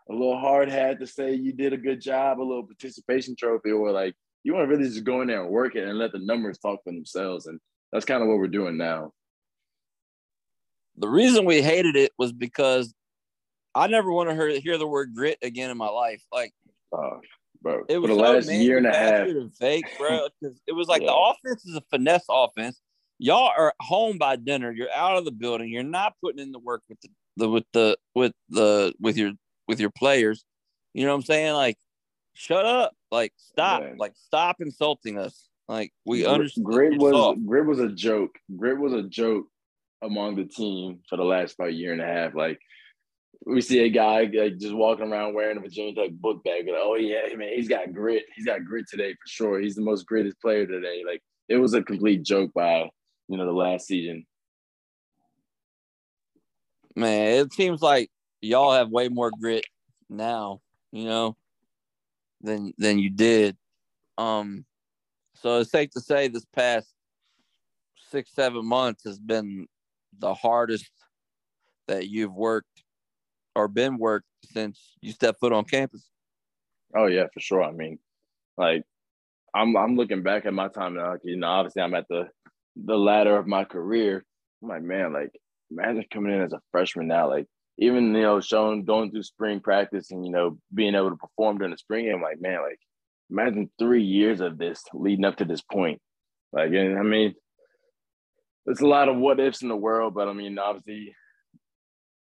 a 0.09 0.13
little 0.13 0.39
hard 0.39 0.69
hat 0.69 0.99
to 1.01 1.07
say 1.07 1.35
you 1.35 1.53
did 1.53 1.73
a 1.73 1.79
good 1.79 2.01
job, 2.01 2.41
a 2.41 2.43
little 2.43 2.67
participation 2.67 3.37
trophy, 3.37 3.71
or 3.71 3.91
like 3.93 4.15
you 4.43 4.55
want 4.55 4.69
to 4.69 4.77
really 4.77 4.89
just 4.89 5.05
go 5.05 5.21
in 5.21 5.29
there 5.29 5.43
and 5.43 5.51
work 5.51 5.77
it 5.77 5.87
and 5.87 5.99
let 5.99 6.13
the 6.13 6.19
numbers 6.19 6.59
talk 6.59 6.81
for 6.83 6.93
themselves. 6.93 7.47
And 7.47 7.61
that's 7.93 8.05
kind 8.05 8.23
of 8.23 8.29
what 8.29 8.39
we're 8.39 8.49
doing 8.49 8.77
now. 8.77 9.13
The 11.01 11.09
reason 11.09 11.47
we 11.47 11.63
hated 11.63 11.97
it 11.97 12.13
was 12.19 12.31
because 12.31 12.95
I 13.75 13.87
never 13.87 14.13
want 14.13 14.29
to 14.29 14.35
hear, 14.35 14.61
hear 14.61 14.79
the 14.79 14.87
word 14.87 15.15
grit 15.15 15.39
again 15.43 15.71
in 15.71 15.79
my 15.79 15.89
life. 15.89 16.23
Like, 16.31 16.53
uh, 16.93 17.17
bro, 17.63 17.85
it 17.89 17.99
was 17.99 18.11
for 18.11 18.17
the 18.17 18.21
so 18.21 18.33
last 18.33 18.51
year 18.51 18.77
and 18.77 18.87
a 18.87 18.93
half. 18.93 19.27
and 19.27 19.55
fake, 19.57 19.87
bro. 19.99 20.29
it 20.67 20.73
was 20.73 20.89
like 20.89 21.01
the 21.01 21.15
offense 21.15 21.65
is 21.65 21.75
a 21.75 21.83
finesse 21.91 22.27
offense. 22.29 22.83
Y'all 23.19 23.51
are 23.57 23.73
home 23.81 24.19
by 24.19 24.37
dinner. 24.37 24.73
You're 24.73 24.93
out 24.95 25.17
of 25.17 25.25
the 25.25 25.31
building. 25.31 25.71
You're 25.71 25.83
not 25.83 26.15
putting 26.23 26.39
in 26.39 26.53
the 26.53 26.59
work 26.59 26.83
with 26.91 27.01
the, 27.01 27.09
the 27.39 27.49
with 27.49 27.65
the 27.73 27.99
with 28.15 28.33
the 28.51 28.95
with 29.01 29.17
your 29.17 29.33
with 29.67 29.81
your 29.81 29.91
players. 29.91 30.45
You 30.93 31.07
know 31.07 31.13
what 31.13 31.21
I'm 31.21 31.25
saying? 31.25 31.55
Like, 31.55 31.79
shut 32.35 32.67
up. 32.67 32.93
Like, 33.11 33.33
stop. 33.39 33.83
Yeah. 33.83 33.95
Like, 33.97 34.13
stop 34.17 34.57
insulting 34.61 35.19
us. 35.19 35.49
Like, 35.67 35.93
we 36.05 36.27
understand. 36.27 36.67
Grit 36.67 36.99
was 36.99 37.13
soft. 37.13 37.47
Grit 37.47 37.65
was 37.65 37.79
a 37.79 37.89
joke. 37.89 38.37
Grit 38.55 38.79
was 38.79 38.93
a 38.93 39.03
joke 39.03 39.47
among 40.03 40.37
the 40.37 40.45
team 40.45 41.01
for 41.09 41.17
the 41.17 41.25
last 41.25 41.55
about 41.55 41.75
year 41.75 41.93
and 41.93 42.03
a 42.03 42.07
half. 42.07 42.35
Like 42.35 42.59
we 43.47 43.61
see 43.61 43.81
a 43.81 43.89
guy 43.89 44.31
like, 44.33 44.59
just 44.59 44.75
walking 44.75 45.11
around 45.11 45.35
wearing 45.35 45.57
a 45.57 45.61
Virginia 45.61 45.95
Tech 45.95 46.13
book 46.13 46.43
bag. 46.45 46.67
Like, 46.67 46.77
oh 46.83 46.97
yeah, 46.97 47.35
man, 47.37 47.53
he's 47.55 47.69
got 47.69 47.93
grit. 47.93 48.25
He's 48.35 48.47
got 48.47 48.65
grit 48.65 48.87
today 48.89 49.13
for 49.13 49.27
sure. 49.27 49.61
He's 49.61 49.75
the 49.77 49.83
most 49.83 50.07
greatest 50.07 50.41
player 50.41 50.67
today. 50.67 51.03
Like 51.07 51.23
it 51.49 51.57
was 51.57 51.75
a 51.75 51.83
complete 51.83 52.23
joke 52.23 52.53
by 52.55 52.89
you 53.29 53.37
know 53.37 53.47
the 53.47 53.53
last 53.53 53.87
season. 53.87 54.27
man, 56.97 57.29
it 57.29 57.53
seems 57.53 57.83
like 57.83 58.11
y'all 58.41 58.73
have 58.73 58.91
way 58.91 59.09
more 59.09 59.31
grit 59.41 59.65
now, 60.09 60.61
you 60.93 61.05
know, 61.05 61.37
than 62.41 62.73
than 62.79 62.99
you 62.99 63.11
did. 63.11 63.57
Um, 64.19 64.65
so 65.35 65.61
it's 65.61 65.71
safe 65.71 65.91
to 65.91 66.01
say 66.01 66.29
this 66.29 66.45
past 66.55 66.93
six, 68.11 68.33
seven 68.33 68.65
months 68.67 69.05
has 69.05 69.19
been 69.19 69.67
the 70.18 70.35
hardest 70.35 70.90
that 71.88 72.09
you've 72.09 72.35
worked 72.35 72.85
or 73.55 73.68
been 73.68 73.99
worked 73.99 74.27
since 74.44 74.94
you 75.01 75.12
stepped 75.12 75.40
foot 75.40 75.53
on 75.53 75.64
campus. 75.64 76.09
Oh 76.94 77.07
yeah, 77.07 77.27
for 77.33 77.40
sure. 77.40 77.62
I 77.62 77.73
mean, 77.73 77.99
like 78.57 78.85
I'm 79.55 79.77
I'm 79.77 79.96
looking 79.96 80.23
back 80.23 80.46
at 80.46 80.55
my 80.55 80.68
time 80.68 80.94
now. 80.94 81.16
You 81.23 81.37
know, 81.37 81.49
obviously 81.49 81.83
I'm 81.83 81.94
at 81.94 82.09
the 82.09 82.29
the 82.77 82.96
ladder 82.96 83.37
of 83.37 83.46
my 83.46 83.64
career. 83.64 84.25
I'm 84.62 84.68
like, 84.68 84.83
man, 84.83 85.12
like 85.12 85.33
imagine 85.70 86.05
coming 86.12 86.33
in 86.33 86.42
as 86.42 86.53
a 86.53 86.61
freshman 86.73 87.09
now. 87.09 87.29
Like 87.29 87.46
even 87.79 88.14
you 88.14 88.23
know, 88.23 88.40
showing 88.40 88.85
going 88.85 89.11
through 89.11 89.23
spring 89.23 89.61
practice 89.61 90.11
and 90.11 90.25
you 90.25 90.33
know 90.33 90.59
being 90.73 90.94
able 90.94 91.11
to 91.11 91.16
perform 91.16 91.59
during 91.59 91.73
the 91.73 91.79
spring 91.79 92.07
game. 92.07 92.23
Like 92.23 92.40
man, 92.40 92.61
like 92.62 92.79
imagine 93.31 93.70
three 93.79 94.03
years 94.03 94.40
of 94.40 94.59
this 94.59 94.83
leading 94.92 95.25
up 95.25 95.37
to 95.37 95.44
this 95.44 95.62
point. 95.62 96.01
Like, 96.53 96.73
and 96.73 96.99
I 96.99 97.03
mean, 97.03 97.35
there's 98.71 98.83
a 98.83 98.87
lot 98.87 99.09
of 99.09 99.17
what 99.17 99.41
ifs 99.41 99.63
in 99.63 99.69
the 99.69 99.75
world, 99.75 100.15
but 100.15 100.29
I 100.29 100.33
mean, 100.33 100.57
obviously, 100.57 101.13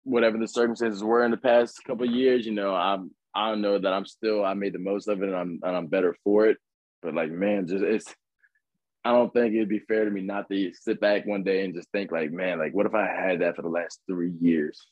whatever 0.03 0.39
the 0.39 0.47
circumstances 0.47 1.03
were 1.03 1.23
in 1.23 1.29
the 1.29 1.37
past 1.37 1.83
couple 1.85 2.09
years, 2.09 2.47
you 2.47 2.51
know, 2.51 2.73
I'm 2.73 3.11
I 3.35 3.49
don't 3.49 3.61
know 3.61 3.77
that 3.77 3.93
I'm 3.93 4.07
still 4.07 4.43
I 4.43 4.55
made 4.55 4.73
the 4.73 4.79
most 4.79 5.07
of 5.07 5.21
it 5.21 5.27
and 5.27 5.35
I'm 5.35 5.59
and 5.61 5.77
I'm 5.77 5.85
better 5.85 6.15
for 6.23 6.47
it. 6.47 6.57
But 7.03 7.13
like, 7.13 7.29
man, 7.29 7.67
just 7.67 7.83
it's 7.83 8.11
I 9.05 9.11
don't 9.11 9.31
think 9.31 9.53
it'd 9.53 9.69
be 9.69 9.83
fair 9.87 10.03
to 10.03 10.09
me 10.09 10.21
not 10.21 10.49
to 10.49 10.71
sit 10.73 10.99
back 10.99 11.27
one 11.27 11.43
day 11.43 11.63
and 11.63 11.75
just 11.75 11.91
think 11.91 12.11
like, 12.11 12.31
man, 12.31 12.57
like 12.57 12.73
what 12.73 12.87
if 12.87 12.95
I 12.95 13.05
had 13.05 13.41
that 13.41 13.55
for 13.55 13.61
the 13.61 13.69
last 13.69 13.99
three 14.09 14.33
years? 14.41 14.83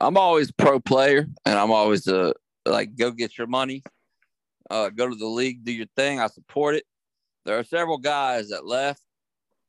I'm 0.00 0.16
always 0.16 0.50
pro 0.50 0.80
player, 0.80 1.28
and 1.44 1.58
I'm 1.58 1.70
always 1.70 2.08
uh 2.08 2.32
like 2.64 2.96
go 2.96 3.10
get 3.10 3.36
your 3.36 3.46
money, 3.46 3.82
uh, 4.70 4.88
go 4.88 5.06
to 5.06 5.14
the 5.14 5.26
league, 5.26 5.66
do 5.66 5.72
your 5.72 5.88
thing. 5.96 6.18
I 6.18 6.28
support 6.28 6.76
it. 6.76 6.84
There 7.46 7.58
are 7.58 7.64
several 7.64 7.98
guys 7.98 8.48
that 8.48 8.66
left 8.66 9.00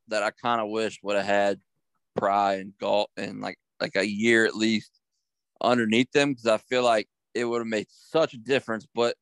that 0.08 0.24
I 0.24 0.32
kind 0.32 0.60
of 0.60 0.70
wish 0.70 1.00
would 1.04 1.16
have 1.16 1.26
had 1.26 1.60
Pry 2.16 2.56
and 2.56 2.74
Galt 2.80 3.12
and 3.16 3.40
like 3.40 3.60
like 3.80 3.96
a 3.96 4.08
year 4.08 4.46
at 4.46 4.56
least 4.56 5.00
underneath 5.62 6.12
them 6.12 6.32
because 6.32 6.48
I 6.48 6.58
feel 6.58 6.84
like 6.84 7.08
it 7.36 7.46
would 7.46 7.60
have 7.60 7.68
made 7.68 7.86
such 7.90 8.34
a 8.34 8.38
difference. 8.40 8.88
But 8.96 9.16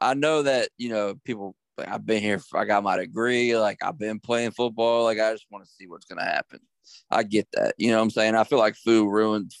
I 0.00 0.14
know 0.14 0.42
that 0.42 0.68
you 0.76 0.90
know 0.90 1.14
people. 1.24 1.56
Like, 1.78 1.88
I've 1.88 2.04
been 2.04 2.20
here. 2.20 2.42
I 2.54 2.64
got 2.64 2.82
my 2.82 2.96
degree. 2.96 3.56
Like 3.56 3.78
I've 3.82 3.98
been 3.98 4.18
playing 4.18 4.50
football. 4.50 5.04
Like 5.04 5.20
I 5.20 5.32
just 5.32 5.46
want 5.48 5.64
to 5.64 5.70
see 5.70 5.86
what's 5.86 6.06
gonna 6.06 6.24
happen. 6.24 6.58
I 7.10 7.22
get 7.22 7.48
that. 7.54 7.74
You 7.78 7.90
know 7.90 7.98
what 7.98 8.02
I'm 8.02 8.10
saying? 8.10 8.34
I 8.34 8.44
feel 8.44 8.58
like 8.58 8.74
Fu 8.74 9.08
ruined. 9.08 9.52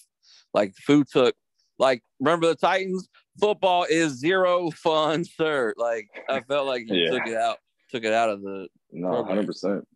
Like 0.52 0.74
Fu 0.74 1.04
took. 1.04 1.34
Like 1.78 2.02
remember 2.18 2.48
the 2.48 2.56
Titans? 2.56 3.08
Football 3.40 3.86
is 3.88 4.18
zero 4.18 4.70
fun, 4.72 5.24
sir. 5.24 5.72
Like 5.78 6.08
I 6.28 6.40
felt 6.40 6.66
like 6.66 6.82
he 6.88 7.04
Yeah. 7.04 7.10
took 7.10 7.26
it 7.28 7.36
out. 7.36 7.58
Took 7.90 8.04
it 8.04 8.12
out 8.12 8.30
of 8.30 8.42
the. 8.42 8.68
No, 8.92 9.24
hundred 9.24 9.46
percent, 9.46 9.86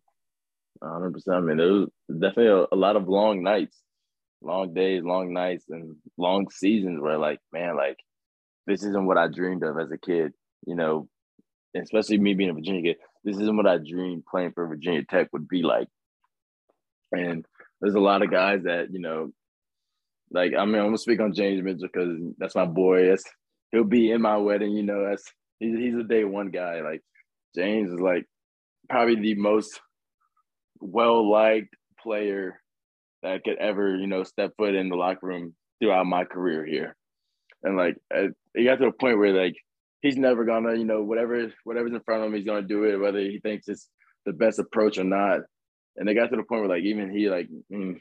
hundred 0.81 1.13
percent. 1.13 1.37
I 1.37 1.39
mean, 1.41 1.59
it 1.59 1.65
was 1.65 1.89
definitely 2.09 2.47
a, 2.47 2.65
a 2.71 2.75
lot 2.75 2.95
of 2.95 3.07
long 3.07 3.43
nights, 3.43 3.77
long 4.41 4.73
days, 4.73 5.03
long 5.03 5.33
nights, 5.33 5.65
and 5.69 5.95
long 6.17 6.49
seasons 6.49 7.01
where, 7.01 7.17
like, 7.17 7.39
man, 7.51 7.75
like 7.75 7.97
this 8.65 8.83
isn't 8.83 9.05
what 9.05 9.17
I 9.17 9.27
dreamed 9.27 9.63
of 9.63 9.77
as 9.79 9.91
a 9.91 9.97
kid. 9.97 10.33
You 10.65 10.75
know, 10.75 11.07
especially 11.75 12.17
me 12.17 12.33
being 12.33 12.49
a 12.49 12.53
Virginia 12.53 12.81
kid. 12.81 12.97
This 13.23 13.37
isn't 13.37 13.55
what 13.55 13.67
I 13.67 13.77
dreamed 13.77 14.25
playing 14.29 14.51
for 14.53 14.67
Virginia 14.67 15.03
Tech 15.09 15.29
would 15.31 15.47
be 15.47 15.61
like. 15.61 15.87
And 17.11 17.45
there's 17.79 17.95
a 17.95 17.99
lot 17.99 18.21
of 18.21 18.31
guys 18.31 18.63
that 18.63 18.91
you 18.91 18.99
know, 18.99 19.31
like 20.31 20.53
I 20.57 20.65
mean, 20.65 20.75
I'm 20.75 20.87
gonna 20.87 20.97
speak 20.97 21.19
on 21.19 21.33
James 21.33 21.63
Mitchell 21.63 21.89
because 21.93 22.19
that's 22.37 22.55
my 22.55 22.65
boy. 22.65 23.09
That's 23.09 23.23
he'll 23.71 23.83
be 23.83 24.11
in 24.11 24.21
my 24.21 24.37
wedding. 24.37 24.71
You 24.71 24.83
know, 24.83 25.07
that's 25.07 25.31
he's 25.59 25.77
he's 25.77 25.95
a 25.95 26.03
day 26.03 26.23
one 26.23 26.49
guy. 26.49 26.81
Like 26.81 27.01
James 27.55 27.91
is 27.91 27.99
like 27.99 28.25
probably 28.89 29.15
the 29.15 29.35
most 29.35 29.79
well 30.79 31.29
liked 31.29 31.75
player 32.01 32.59
that 33.21 33.43
could 33.43 33.57
ever, 33.57 33.95
you 33.95 34.07
know, 34.07 34.23
step 34.23 34.51
foot 34.57 34.75
in 34.75 34.89
the 34.89 34.95
locker 34.95 35.27
room 35.27 35.55
throughout 35.81 36.05
my 36.05 36.25
career 36.25 36.65
here. 36.65 36.95
And 37.63 37.77
like 37.77 37.95
it 38.11 38.33
it 38.53 38.65
got 38.65 38.79
to 38.79 38.87
a 38.87 38.91
point 38.91 39.17
where 39.17 39.33
like 39.33 39.55
he's 40.01 40.17
never 40.17 40.45
gonna, 40.45 40.75
you 40.75 40.85
know, 40.85 41.01
whatever 41.01 41.51
whatever's 41.63 41.93
in 41.93 42.01
front 42.01 42.21
of 42.21 42.27
him, 42.27 42.35
he's 42.35 42.45
gonna 42.45 42.61
do 42.61 42.83
it, 42.83 42.97
whether 42.97 43.19
he 43.19 43.39
thinks 43.39 43.67
it's 43.67 43.87
the 44.25 44.33
best 44.33 44.59
approach 44.59 44.97
or 44.97 45.03
not. 45.03 45.39
And 45.95 46.07
they 46.07 46.13
got 46.13 46.29
to 46.29 46.35
the 46.35 46.43
point 46.43 46.61
where 46.61 46.69
like 46.69 46.83
even 46.83 47.15
he 47.15 47.29
like 47.29 47.47
mm, 47.71 47.95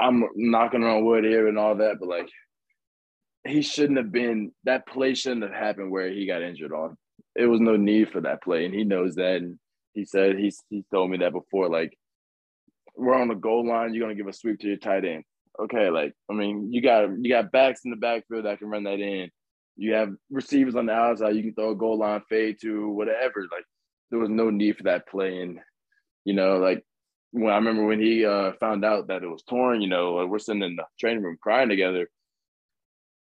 I'm 0.00 0.24
knocking 0.34 0.84
on 0.84 1.04
wood 1.04 1.24
here 1.24 1.48
and 1.48 1.58
all 1.58 1.76
that, 1.76 1.96
but 2.00 2.08
like 2.08 2.28
he 3.46 3.62
shouldn't 3.62 3.98
have 3.98 4.12
been 4.12 4.52
that 4.64 4.86
play 4.86 5.14
shouldn't 5.14 5.42
have 5.42 5.52
happened 5.52 5.90
where 5.90 6.10
he 6.10 6.26
got 6.26 6.42
injured 6.42 6.72
on. 6.72 6.96
It 7.36 7.46
was 7.46 7.60
no 7.60 7.76
need 7.76 8.10
for 8.10 8.20
that 8.22 8.42
play, 8.42 8.64
and 8.64 8.74
he 8.74 8.84
knows 8.84 9.14
that. 9.16 9.36
And 9.36 9.58
he 9.94 10.04
said 10.04 10.38
he's 10.38 10.62
he 10.68 10.84
told 10.92 11.10
me 11.10 11.18
that 11.18 11.32
before. 11.32 11.68
Like 11.68 11.96
we're 12.96 13.14
on 13.14 13.28
the 13.28 13.34
goal 13.34 13.66
line, 13.66 13.94
you're 13.94 14.02
gonna 14.02 14.14
give 14.14 14.28
a 14.28 14.32
sweep 14.32 14.60
to 14.60 14.68
your 14.68 14.76
tight 14.76 15.04
end. 15.04 15.24
Okay, 15.58 15.90
like 15.90 16.14
I 16.30 16.34
mean, 16.34 16.72
you 16.72 16.82
got 16.82 17.08
you 17.20 17.30
got 17.30 17.52
backs 17.52 17.82
in 17.84 17.90
the 17.90 17.96
backfield 17.96 18.44
that 18.44 18.58
can 18.58 18.68
run 18.68 18.84
that 18.84 19.00
in. 19.00 19.30
You 19.76 19.94
have 19.94 20.10
receivers 20.30 20.76
on 20.76 20.86
the 20.86 20.92
outside 20.92 21.36
you 21.36 21.42
can 21.42 21.54
throw 21.54 21.70
a 21.70 21.76
goal 21.76 21.98
line 21.98 22.22
fade 22.28 22.58
to 22.62 22.88
whatever. 22.88 23.42
Like 23.42 23.64
there 24.10 24.20
was 24.20 24.28
no 24.28 24.50
need 24.50 24.76
for 24.76 24.84
that 24.84 25.08
play, 25.08 25.38
and 25.40 25.58
you 26.24 26.34
know, 26.34 26.58
like 26.58 26.84
when 27.32 27.52
I 27.52 27.56
remember 27.56 27.84
when 27.86 28.00
he 28.00 28.24
uh, 28.24 28.52
found 28.58 28.84
out 28.84 29.08
that 29.08 29.22
it 29.22 29.28
was 29.28 29.42
torn, 29.42 29.80
you 29.80 29.88
know, 29.88 30.14
like, 30.14 30.28
we're 30.28 30.38
sitting 30.38 30.62
in 30.62 30.76
the 30.76 30.84
training 30.98 31.22
room 31.22 31.38
crying 31.40 31.68
together. 31.68 32.08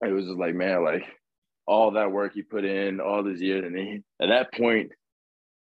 It 0.02 0.12
was 0.12 0.26
just 0.26 0.40
like, 0.40 0.56
man, 0.56 0.84
like 0.84 1.04
all 1.70 1.92
that 1.92 2.12
work 2.12 2.34
he 2.34 2.42
put 2.42 2.66
in 2.66 3.00
all 3.00 3.24
these 3.24 3.42
years, 3.42 3.64
and 3.64 3.78
he, 3.78 4.02
at 4.20 4.30
that 4.30 4.52
point, 4.54 4.92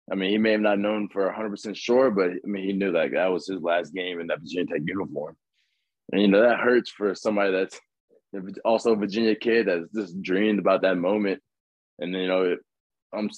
I 0.09 0.15
mean, 0.15 0.29
he 0.31 0.37
may 0.37 0.53
have 0.53 0.61
not 0.61 0.79
known 0.79 1.09
for 1.09 1.29
100% 1.29 1.75
sure, 1.75 2.09
but 2.09 2.29
I 2.31 2.45
mean, 2.45 2.63
he 2.63 2.71
knew 2.71 2.93
that 2.93 3.11
that 3.11 3.31
was 3.31 3.47
his 3.47 3.61
last 3.61 3.93
game 3.93 4.21
in 4.21 4.27
that 4.27 4.39
Virginia 4.39 4.65
Tech 4.65 4.81
uniform. 4.85 5.35
And, 6.11 6.21
you 6.21 6.29
know, 6.29 6.41
that 6.41 6.61
hurts 6.61 6.89
for 6.89 7.13
somebody 7.13 7.51
that's 7.51 7.79
also 8.63 8.93
a 8.93 8.95
Virginia 8.95 9.35
kid 9.35 9.67
that's 9.67 9.91
just 9.93 10.21
dreamed 10.21 10.59
about 10.59 10.83
that 10.83 10.97
moment. 10.97 11.41
And, 11.99 12.13
you 12.13 12.27
know, 12.27 12.43
it, 12.43 12.59
I'm, 13.13 13.29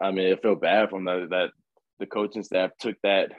I 0.00 0.10
mean, 0.10 0.26
it 0.26 0.42
felt 0.42 0.60
bad 0.60 0.90
for 0.90 0.98
him 0.98 1.04
that, 1.04 1.28
that 1.30 1.50
the 2.00 2.06
coaching 2.06 2.42
staff 2.42 2.72
took 2.80 2.96
that 3.04 3.30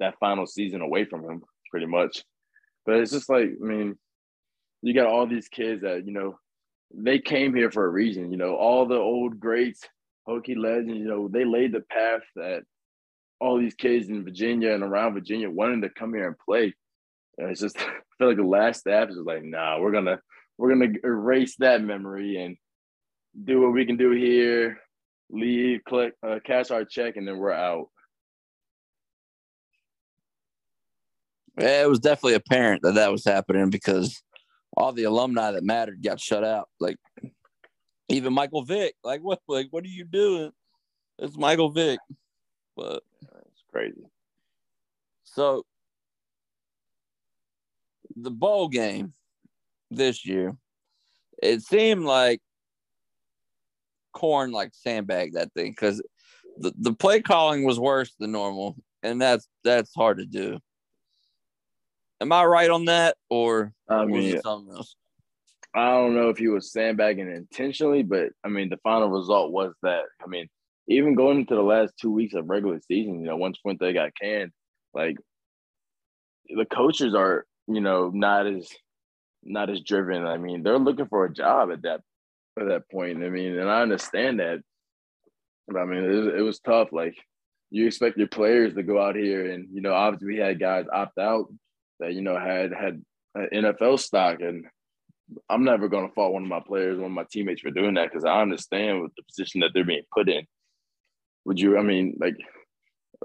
that 0.00 0.18
final 0.18 0.46
season 0.46 0.80
away 0.80 1.04
from 1.04 1.22
him 1.22 1.42
pretty 1.70 1.86
much. 1.86 2.24
But 2.84 2.96
it's 2.96 3.12
just 3.12 3.30
like, 3.30 3.50
I 3.62 3.64
mean, 3.64 3.96
you 4.82 4.94
got 4.94 5.06
all 5.06 5.26
these 5.26 5.48
kids 5.48 5.82
that, 5.82 6.04
you 6.04 6.12
know, 6.12 6.38
they 6.92 7.18
came 7.18 7.54
here 7.54 7.70
for 7.70 7.84
a 7.84 7.90
reason. 7.90 8.30
You 8.30 8.38
know, 8.38 8.56
all 8.56 8.86
the 8.86 8.96
old 8.96 9.40
greats, 9.40 9.82
Hokie 10.28 10.56
legends, 10.56 10.98
you 10.98 11.08
know, 11.08 11.28
they 11.28 11.44
laid 11.44 11.72
the 11.72 11.80
path 11.80 12.22
that 12.36 12.62
all 13.40 13.58
these 13.58 13.74
kids 13.74 14.08
in 14.08 14.24
Virginia 14.24 14.72
and 14.72 14.82
around 14.82 15.14
Virginia 15.14 15.48
wanted 15.50 15.82
to 15.82 15.90
come 15.90 16.14
here 16.14 16.26
and 16.26 16.38
play. 16.38 16.74
And 17.38 17.50
it's 17.50 17.60
just 17.60 17.78
I 17.80 17.90
feel 18.18 18.28
like 18.28 18.36
the 18.36 18.42
last 18.42 18.80
staff 18.80 19.08
is 19.08 19.16
like, 19.16 19.42
nah, 19.42 19.80
we're 19.80 19.92
gonna 19.92 20.20
we're 20.58 20.70
gonna 20.70 20.92
erase 21.04 21.56
that 21.56 21.82
memory 21.82 22.36
and 22.36 22.56
do 23.44 23.62
what 23.62 23.72
we 23.72 23.86
can 23.86 23.96
do 23.96 24.10
here, 24.10 24.78
leave, 25.30 25.80
click, 25.84 26.14
uh, 26.26 26.40
cash 26.44 26.70
our 26.70 26.84
check, 26.84 27.16
and 27.16 27.26
then 27.26 27.38
we're 27.38 27.52
out. 27.52 27.88
Yeah, 31.58 31.82
it 31.82 31.88
was 31.88 32.00
definitely 32.00 32.34
apparent 32.34 32.82
that 32.82 32.94
that 32.94 33.12
was 33.12 33.24
happening 33.24 33.70
because 33.70 34.22
all 34.80 34.92
the 34.92 35.04
alumni 35.04 35.52
that 35.52 35.62
mattered 35.62 36.02
got 36.02 36.20
shut 36.20 36.42
out. 36.42 36.68
Like 36.80 36.96
even 38.08 38.32
Michael 38.32 38.64
Vick. 38.64 38.94
Like 39.04 39.20
what? 39.20 39.40
Like 39.46 39.68
what 39.70 39.84
are 39.84 39.88
you 39.88 40.04
doing? 40.04 40.50
It's 41.18 41.36
Michael 41.36 41.70
Vick. 41.70 42.00
But 42.76 43.02
it's 43.20 43.62
crazy. 43.70 44.04
So 45.24 45.64
the 48.16 48.30
bowl 48.30 48.68
game 48.68 49.12
this 49.90 50.24
year, 50.26 50.56
it 51.42 51.62
seemed 51.62 52.04
like 52.04 52.40
corn 54.12 54.50
like 54.50 54.70
sandbag 54.72 55.34
that 55.34 55.52
thing 55.54 55.70
because 55.70 56.02
the, 56.58 56.72
the 56.78 56.92
play 56.92 57.20
calling 57.20 57.64
was 57.64 57.78
worse 57.78 58.14
than 58.18 58.32
normal, 58.32 58.76
and 59.02 59.20
that's 59.20 59.46
that's 59.62 59.94
hard 59.94 60.18
to 60.18 60.26
do. 60.26 60.58
Am 62.20 62.32
I 62.32 62.44
right 62.44 62.70
on 62.70 62.84
that, 62.86 63.16
or 63.30 63.72
I 63.88 64.04
was 64.04 64.26
it 64.26 64.42
something 64.42 64.74
else? 64.74 64.94
I 65.74 65.90
don't 65.92 66.14
know 66.14 66.28
if 66.28 66.38
he 66.38 66.48
was 66.48 66.72
sandbagging 66.72 67.30
intentionally, 67.30 68.02
but 68.02 68.30
I 68.44 68.48
mean, 68.48 68.68
the 68.68 68.76
final 68.78 69.08
result 69.08 69.52
was 69.52 69.72
that. 69.82 70.02
I 70.22 70.26
mean, 70.26 70.48
even 70.88 71.14
going 71.14 71.40
into 71.40 71.54
the 71.54 71.62
last 71.62 71.94
two 71.98 72.10
weeks 72.10 72.34
of 72.34 72.48
regular 72.48 72.80
season, 72.80 73.20
you 73.20 73.26
know, 73.26 73.36
once 73.36 73.58
Fuente 73.62 73.92
got 73.92 74.10
canned, 74.20 74.50
like 74.92 75.16
the 76.48 76.64
coaches 76.66 77.14
are, 77.14 77.46
you 77.68 77.80
know, 77.80 78.10
not 78.12 78.46
as 78.46 78.68
not 79.42 79.70
as 79.70 79.80
driven. 79.80 80.26
I 80.26 80.36
mean, 80.36 80.62
they're 80.62 80.78
looking 80.78 81.06
for 81.06 81.24
a 81.24 81.32
job 81.32 81.70
at 81.70 81.82
that 81.82 82.00
at 82.58 82.68
that 82.68 82.90
point. 82.90 83.22
I 83.22 83.30
mean, 83.30 83.58
and 83.58 83.70
I 83.70 83.80
understand 83.82 84.40
that. 84.40 84.60
But 85.68 85.78
I 85.78 85.84
mean, 85.84 86.04
it 86.04 86.14
was, 86.14 86.26
it 86.34 86.42
was 86.42 86.60
tough. 86.60 86.88
Like 86.92 87.14
you 87.70 87.86
expect 87.86 88.18
your 88.18 88.26
players 88.26 88.74
to 88.74 88.82
go 88.82 89.00
out 89.00 89.14
here, 89.14 89.52
and 89.52 89.68
you 89.72 89.80
know, 89.80 89.94
obviously 89.94 90.34
we 90.34 90.36
had 90.38 90.58
guys 90.58 90.86
opt 90.92 91.18
out 91.18 91.46
that 92.00 92.14
you 92.14 92.22
know 92.22 92.38
had 92.38 92.72
had 92.72 93.02
uh, 93.38 93.46
NFL 93.52 93.98
stock, 93.98 94.40
and 94.40 94.66
I'm 95.48 95.64
never 95.64 95.88
going 95.88 96.08
to 96.08 96.14
fault 96.14 96.32
one 96.32 96.42
of 96.42 96.48
my 96.48 96.60
players, 96.60 96.98
one 96.98 97.10
of 97.10 97.12
my 97.12 97.26
teammates 97.30 97.60
for 97.60 97.70
doing 97.70 97.94
that 97.94 98.10
because 98.10 98.24
I 98.24 98.40
understand 98.40 99.00
what 99.00 99.12
the 99.16 99.22
position 99.22 99.60
that 99.60 99.70
they're 99.72 99.84
being 99.84 100.02
put 100.12 100.28
in. 100.28 100.44
Would 101.44 101.60
you? 101.60 101.78
I 101.78 101.82
mean, 101.82 102.16
like 102.20 102.36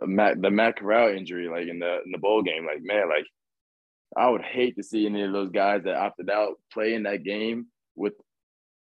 uh, 0.01 0.05
Matt, 0.05 0.41
the 0.41 0.51
Matt 0.51 0.77
Corral 0.77 1.15
injury, 1.15 1.49
like 1.49 1.67
in 1.67 1.79
the 1.79 2.01
in 2.05 2.11
the 2.11 2.17
bowl 2.17 2.43
game, 2.43 2.65
like 2.65 2.81
man, 2.81 3.09
like 3.09 3.25
I 4.15 4.29
would 4.29 4.41
hate 4.41 4.75
to 4.77 4.83
see 4.83 5.05
any 5.05 5.23
of 5.23 5.33
those 5.33 5.49
guys 5.49 5.83
that 5.83 5.95
opted 5.95 6.29
out 6.29 6.53
play 6.71 6.93
in 6.93 7.03
that 7.03 7.23
game 7.23 7.67
with 7.95 8.13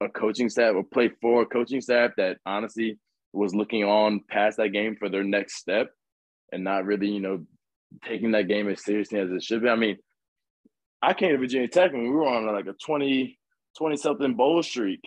a 0.00 0.09
coaching 0.09 0.48
staff 0.48 0.74
or 0.74 0.83
play 0.83 1.11
for 1.20 1.42
a 1.42 1.46
coaching 1.46 1.81
staff 1.81 2.12
that 2.16 2.38
honestly 2.46 2.98
was 3.33 3.55
looking 3.55 3.85
on 3.85 4.22
past 4.29 4.57
that 4.57 4.70
game 4.70 4.96
for 4.96 5.09
their 5.09 5.22
next 5.22 5.57
step 5.57 5.90
and 6.53 6.64
not 6.64 6.85
really, 6.85 7.09
you 7.09 7.20
know, 7.20 7.44
taking 8.05 8.33
that 8.33 8.48
game 8.48 8.68
as 8.68 8.85
seriously 8.85 9.18
as 9.18 9.31
it 9.31 9.42
should 9.42 9.62
be. 9.62 9.68
I 9.68 9.76
mean, 9.76 9.98
I 11.03 11.14
came 11.14 11.31
to 11.31 11.38
Virginia 11.38 11.68
Tech 11.68 11.92
when 11.92 12.03
we 12.03 12.11
were 12.11 12.26
on 12.26 12.46
like 12.46 12.66
a 12.66 12.74
20, 12.74 13.38
20 13.79 13.96
something 13.96 14.35
bowl 14.35 14.62
streak. 14.62 15.00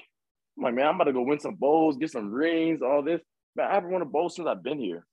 I'm 0.58 0.64
like, 0.64 0.74
man, 0.76 0.88
I'm 0.88 0.96
about 0.96 1.06
to 1.06 1.14
go 1.14 1.24
win 1.24 1.40
some 1.40 1.56
bowls, 1.56 1.98
get 1.98 2.12
some 2.12 2.32
rings, 2.32 2.82
all 2.82 3.02
this. 3.04 3.22
Man, 3.56 3.68
I 3.68 3.74
haven't 3.74 3.92
won 3.92 4.02
a 4.02 4.06
bowl 4.06 4.30
since 4.30 4.48
I've 4.48 4.64
been 4.64 4.80
here. 4.80 5.06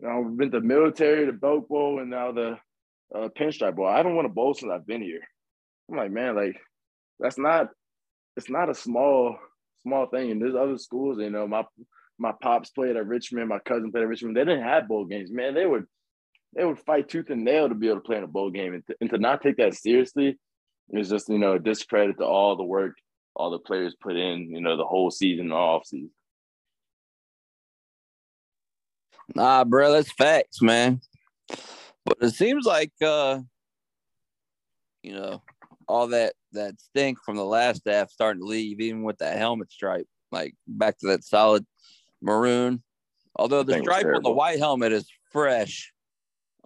You 0.00 0.08
know, 0.08 0.24
I've 0.26 0.36
been 0.36 0.50
to 0.50 0.60
the 0.60 0.66
military, 0.66 1.26
the 1.26 1.32
Belk 1.32 1.68
Bowl, 1.68 2.00
and 2.00 2.10
now 2.10 2.32
the 2.32 2.58
uh, 3.14 3.28
Pinstripe 3.28 3.76
Bowl. 3.76 3.86
I 3.86 3.96
haven't 3.98 4.16
won 4.16 4.24
a 4.24 4.30
bowl 4.30 4.54
since 4.54 4.70
I've 4.72 4.86
been 4.86 5.02
here. 5.02 5.20
I'm 5.90 5.96
like, 5.96 6.10
man, 6.10 6.34
like 6.34 6.56
that's 7.20 7.38
not, 7.38 7.68
it's 8.36 8.50
not 8.50 8.70
a 8.70 8.74
small, 8.74 9.36
small 9.82 10.06
thing. 10.06 10.30
And 10.30 10.42
there's 10.42 10.54
other 10.54 10.78
schools, 10.78 11.18
you 11.18 11.30
know, 11.30 11.46
my 11.46 11.64
my 12.18 12.32
pops 12.40 12.70
played 12.70 12.96
at 12.96 13.06
Richmond, 13.06 13.48
my 13.48 13.58
cousin 13.58 13.90
played 13.90 14.02
at 14.02 14.08
Richmond. 14.08 14.36
They 14.36 14.44
didn't 14.44 14.62
have 14.62 14.88
bowl 14.88 15.04
games, 15.04 15.30
man. 15.32 15.54
They 15.54 15.66
would 15.66 15.86
they 16.54 16.64
would 16.64 16.78
fight 16.78 17.08
tooth 17.08 17.30
and 17.30 17.44
nail 17.44 17.68
to 17.68 17.74
be 17.74 17.88
able 17.88 18.00
to 18.00 18.04
play 18.04 18.16
in 18.16 18.24
a 18.24 18.28
bowl 18.28 18.50
game, 18.50 18.74
and 18.74 18.86
to, 18.86 18.96
and 19.00 19.10
to 19.10 19.18
not 19.18 19.42
take 19.42 19.56
that 19.56 19.74
seriously 19.74 20.38
is 20.90 21.08
just 21.08 21.28
you 21.28 21.38
know 21.38 21.54
a 21.54 21.58
discredit 21.58 22.18
to 22.18 22.24
all 22.24 22.56
the 22.56 22.64
work 22.64 22.94
all 23.36 23.50
the 23.50 23.58
players 23.58 23.94
put 24.00 24.16
in, 24.16 24.50
you 24.50 24.60
know, 24.60 24.76
the 24.76 24.84
whole 24.84 25.10
season, 25.10 25.48
the 25.48 25.54
off 25.54 25.86
season. 25.86 26.10
Nah, 29.34 29.64
bro, 29.64 29.92
that's 29.92 30.12
facts, 30.12 30.60
man. 30.60 31.00
But 32.04 32.18
it 32.20 32.30
seems 32.30 32.66
like 32.66 32.92
uh 33.02 33.40
you 35.02 35.14
know, 35.14 35.42
all 35.88 36.08
that 36.08 36.34
that 36.52 36.80
stink 36.80 37.18
from 37.24 37.36
the 37.36 37.44
last 37.44 37.78
staff 37.78 38.10
starting 38.10 38.42
to 38.42 38.46
leave, 38.46 38.80
even 38.80 39.02
with 39.02 39.18
that 39.18 39.38
helmet 39.38 39.72
stripe, 39.72 40.06
like 40.30 40.54
back 40.66 40.98
to 40.98 41.08
that 41.08 41.24
solid 41.24 41.66
maroon. 42.22 42.82
Although 43.36 43.62
the 43.62 43.80
stripe 43.80 44.06
on 44.06 44.22
the 44.22 44.30
white 44.30 44.58
helmet 44.58 44.92
is 44.92 45.08
fresh. 45.32 45.92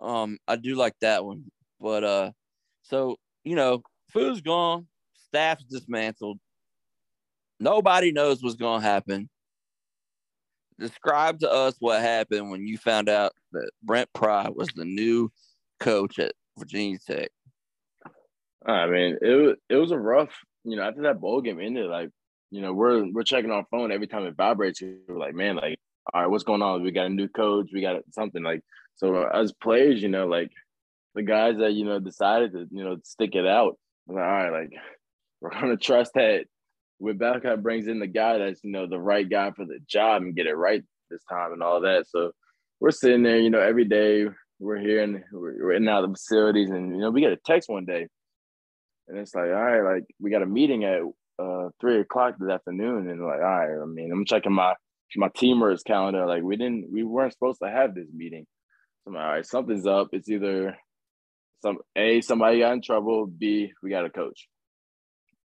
Um, 0.00 0.38
I 0.46 0.56
do 0.56 0.74
like 0.74 0.94
that 1.00 1.24
one. 1.24 1.44
But 1.80 2.04
uh 2.04 2.30
so 2.82 3.16
you 3.44 3.56
know, 3.56 3.82
Fu's 4.10 4.40
gone, 4.40 4.86
staff's 5.28 5.64
dismantled. 5.64 6.38
Nobody 7.60 8.12
knows 8.12 8.42
what's 8.42 8.56
gonna 8.56 8.82
happen. 8.82 9.28
Describe 10.78 11.40
to 11.40 11.50
us 11.50 11.74
what 11.80 12.00
happened 12.00 12.50
when 12.50 12.66
you 12.66 12.78
found 12.78 13.08
out 13.08 13.32
that 13.52 13.70
Brent 13.82 14.08
Pry 14.12 14.48
was 14.48 14.68
the 14.74 14.84
new 14.84 15.30
coach 15.80 16.18
at 16.18 16.32
Virginia 16.56 16.98
Tech. 17.04 17.30
I 18.64 18.86
mean, 18.86 19.18
it 19.20 19.58
it 19.68 19.76
was 19.76 19.90
a 19.90 19.98
rough, 19.98 20.30
you 20.64 20.76
know, 20.76 20.82
after 20.82 21.02
that 21.02 21.20
bowl 21.20 21.40
game 21.40 21.60
ended, 21.60 21.86
like, 21.86 22.10
you 22.50 22.60
know, 22.60 22.72
we're 22.72 23.10
we're 23.12 23.22
checking 23.22 23.50
our 23.50 23.64
phone 23.70 23.90
every 23.90 24.06
time 24.06 24.26
it 24.26 24.36
vibrates. 24.36 24.80
We're 24.80 25.18
like, 25.18 25.34
man, 25.34 25.56
like, 25.56 25.80
all 26.12 26.22
right, 26.22 26.30
what's 26.30 26.44
going 26.44 26.62
on? 26.62 26.82
We 26.82 26.90
got 26.90 27.06
a 27.06 27.10
new 27.10 27.28
coach, 27.28 27.70
we 27.72 27.80
got 27.80 28.02
something 28.12 28.42
like 28.42 28.62
so 28.98 29.26
as 29.26 29.52
players, 29.52 30.02
you 30.02 30.08
know, 30.08 30.26
like 30.26 30.50
the 31.14 31.22
guys 31.22 31.56
that, 31.58 31.72
you 31.72 31.84
know, 31.84 31.98
decided 31.98 32.52
to, 32.52 32.66
you 32.70 32.84
know, 32.84 32.96
stick 33.04 33.34
it 33.34 33.46
out. 33.46 33.78
Like, 34.06 34.18
all 34.18 34.22
right, 34.22 34.50
like 34.50 34.72
we're 35.40 35.50
gonna 35.50 35.76
trust 35.76 36.12
that 36.14 36.44
when 36.98 37.16
Babcock 37.16 37.60
brings 37.60 37.86
in 37.86 38.00
the 38.00 38.06
guy 38.06 38.38
that's, 38.38 38.62
you 38.64 38.72
know, 38.72 38.86
the 38.86 38.98
right 38.98 39.28
guy 39.28 39.52
for 39.52 39.64
the 39.64 39.78
job 39.86 40.22
and 40.22 40.34
get 40.34 40.46
it 40.46 40.54
right 40.54 40.82
this 41.10 41.22
time 41.24 41.52
and 41.52 41.62
all 41.62 41.80
that. 41.82 42.06
So 42.08 42.32
we're 42.80 42.90
sitting 42.90 43.22
there, 43.22 43.38
you 43.38 43.50
know, 43.50 43.60
every 43.60 43.84
day 43.84 44.26
we're 44.58 44.78
here 44.78 45.02
and 45.02 45.22
we're, 45.32 45.72
in 45.72 45.88
out 45.88 46.02
of 46.02 46.10
the 46.10 46.14
facilities 46.14 46.70
and 46.70 46.94
you 46.94 47.00
know, 47.00 47.10
we 47.10 47.20
get 47.20 47.32
a 47.32 47.38
text 47.46 47.68
one 47.68 47.84
day 47.84 48.08
and 49.06 49.18
it's 49.18 49.34
like, 49.34 49.46
all 49.46 49.52
right, 49.52 49.94
like 49.94 50.04
we 50.20 50.30
got 50.30 50.42
a 50.42 50.46
meeting 50.46 50.84
at 50.84 51.00
uh 51.40 51.68
three 51.80 52.00
o'clock 52.00 52.34
this 52.38 52.50
afternoon, 52.50 53.08
and 53.08 53.24
like, 53.24 53.38
all 53.38 53.44
right, 53.44 53.80
I 53.80 53.86
mean, 53.86 54.10
I'm 54.12 54.24
checking 54.24 54.52
my 54.52 54.74
my 55.16 55.28
teamers 55.28 55.84
calendar. 55.84 56.26
Like, 56.26 56.42
we 56.42 56.56
didn't, 56.56 56.88
we 56.92 57.02
weren't 57.02 57.32
supposed 57.32 57.60
to 57.62 57.70
have 57.70 57.94
this 57.94 58.08
meeting. 58.14 58.46
I'm 59.08 59.14
like, 59.14 59.24
all 59.24 59.30
right, 59.32 59.46
something's 59.46 59.86
up. 59.86 60.08
It's 60.12 60.28
either 60.28 60.76
some 61.62 61.78
a 61.96 62.20
somebody 62.20 62.60
got 62.60 62.74
in 62.74 62.82
trouble, 62.82 63.26
b 63.26 63.72
we 63.82 63.90
got 63.90 64.04
a 64.04 64.10
coach. 64.10 64.48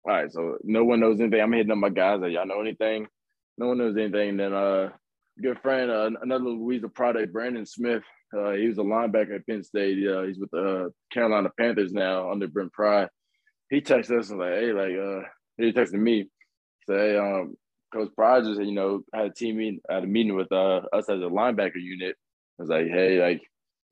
All 0.05 0.15
right, 0.15 0.33
so 0.33 0.57
no 0.65 0.85
one 0.85 1.01
knows 1.01 1.21
anything. 1.21 1.41
I'm 1.41 1.53
hitting 1.53 1.71
up 1.71 1.79
my 1.79 1.91
guys. 1.91 2.21
Like, 2.21 2.33
y'all 2.33 2.47
know 2.47 2.61
anything? 2.61 3.07
No 3.59 3.69
one 3.69 3.79
knows 3.79 3.97
anything. 3.97 4.31
And 4.31 4.41
then 4.41 4.55
uh, 4.55 4.89
good 5.41 5.61
friend, 5.61 5.91
uh, 5.91 6.11
another 6.23 6.45
Louisa 6.45 6.89
product, 6.89 7.33
Brandon 7.33 7.67
Smith. 7.67 8.03
Uh, 8.37 8.53
he 8.53 8.67
was 8.67 8.79
a 8.79 8.83
linebacker 8.83 9.37
at 9.37 9.47
Penn 9.47 9.63
State. 9.63 9.99
Uh, 10.09 10.23
he's 10.23 10.39
with 10.39 10.51
the 10.53 10.87
uh, 10.87 10.89
Carolina 11.13 11.51
Panthers 11.59 11.93
now 11.93 12.31
under 12.31 12.49
Brent 12.49 12.73
Pry 12.73 13.09
he 13.71 13.81
texted 13.81 14.19
us 14.19 14.31
and 14.31 14.39
like, 14.39 14.53
hey, 14.53 14.73
like, 14.73 14.97
uh, 14.99 15.29
he 15.57 15.73
texted 15.73 15.95
me, 15.95 16.29
say, 16.89 17.13
hey, 17.13 17.17
um, 17.17 17.57
Coach 17.93 18.11
Pry 18.17 18.41
just, 18.41 18.61
you 18.61 18.73
know, 18.73 19.03
had 19.15 19.27
a 19.27 19.31
team 19.33 19.59
meeting, 19.59 19.81
had 19.89 20.05
a 20.05 20.07
meeting 20.07 20.35
with 20.35 20.51
uh, 20.53 20.81
us 20.93 21.09
as 21.09 21.21
a 21.21 21.31
linebacker 21.31 21.81
unit. 21.81 22.17
Was 22.61 22.69
like, 22.69 22.89
hey, 22.89 23.19
like, 23.19 23.41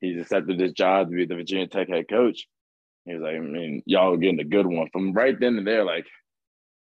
he's 0.02 0.20
accepted 0.20 0.58
this 0.58 0.72
job 0.72 1.08
to 1.08 1.16
be 1.16 1.24
the 1.24 1.36
Virginia 1.36 1.66
Tech 1.66 1.88
head 1.88 2.04
coach. 2.08 2.46
He 3.06 3.14
was 3.14 3.22
like, 3.22 3.36
I 3.36 3.38
mean, 3.38 3.82
y'all 3.86 4.14
getting 4.18 4.40
a 4.40 4.44
good 4.44 4.66
one. 4.66 4.90
From 4.92 5.14
right 5.14 5.34
then 5.40 5.56
and 5.56 5.66
there, 5.66 5.84
like, 5.84 6.06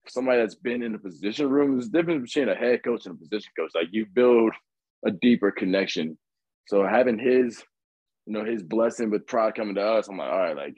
somebody 0.07 0.39
that's 0.39 0.53
been 0.53 0.83
in 0.83 0.91
the 0.91 0.99
position 0.99 1.49
room, 1.49 1.71
there's 1.71 1.88
a 1.88 1.91
difference 1.91 2.31
between 2.31 2.49
a 2.49 2.55
head 2.55 2.83
coach 2.83 3.07
and 3.07 3.15
a 3.15 3.17
position 3.17 3.51
coach. 3.57 3.71
Like, 3.73 3.88
you 3.91 4.05
build 4.05 4.53
a 5.03 5.09
deeper 5.09 5.49
connection. 5.49 6.15
So 6.67 6.86
having 6.86 7.17
his, 7.17 7.63
you 8.27 8.33
know, 8.33 8.45
his 8.45 8.62
blessing 8.62 9.09
with 9.09 9.25
Pry 9.25 9.49
coming 9.49 9.73
to 9.73 9.81
us, 9.81 10.07
I'm 10.07 10.17
like, 10.17 10.31
all 10.31 10.38
right, 10.38 10.55
like, 10.55 10.75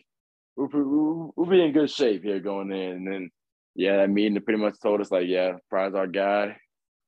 we'll, 0.56 0.70
we'll, 0.72 1.34
we'll 1.36 1.50
be 1.50 1.62
in 1.62 1.74
good 1.74 1.92
shape 1.92 2.24
here 2.24 2.40
going 2.40 2.72
in. 2.72 2.92
And 2.92 3.08
then, 3.08 3.30
yeah, 3.76 3.98
that 3.98 4.10
meeting 4.10 4.42
pretty 4.42 4.62
much 4.62 4.76
told 4.82 5.02
us 5.02 5.12
like, 5.12 5.28
yeah, 5.28 5.58
Pry's 5.70 5.94
our 5.94 6.08
guy. 6.08 6.56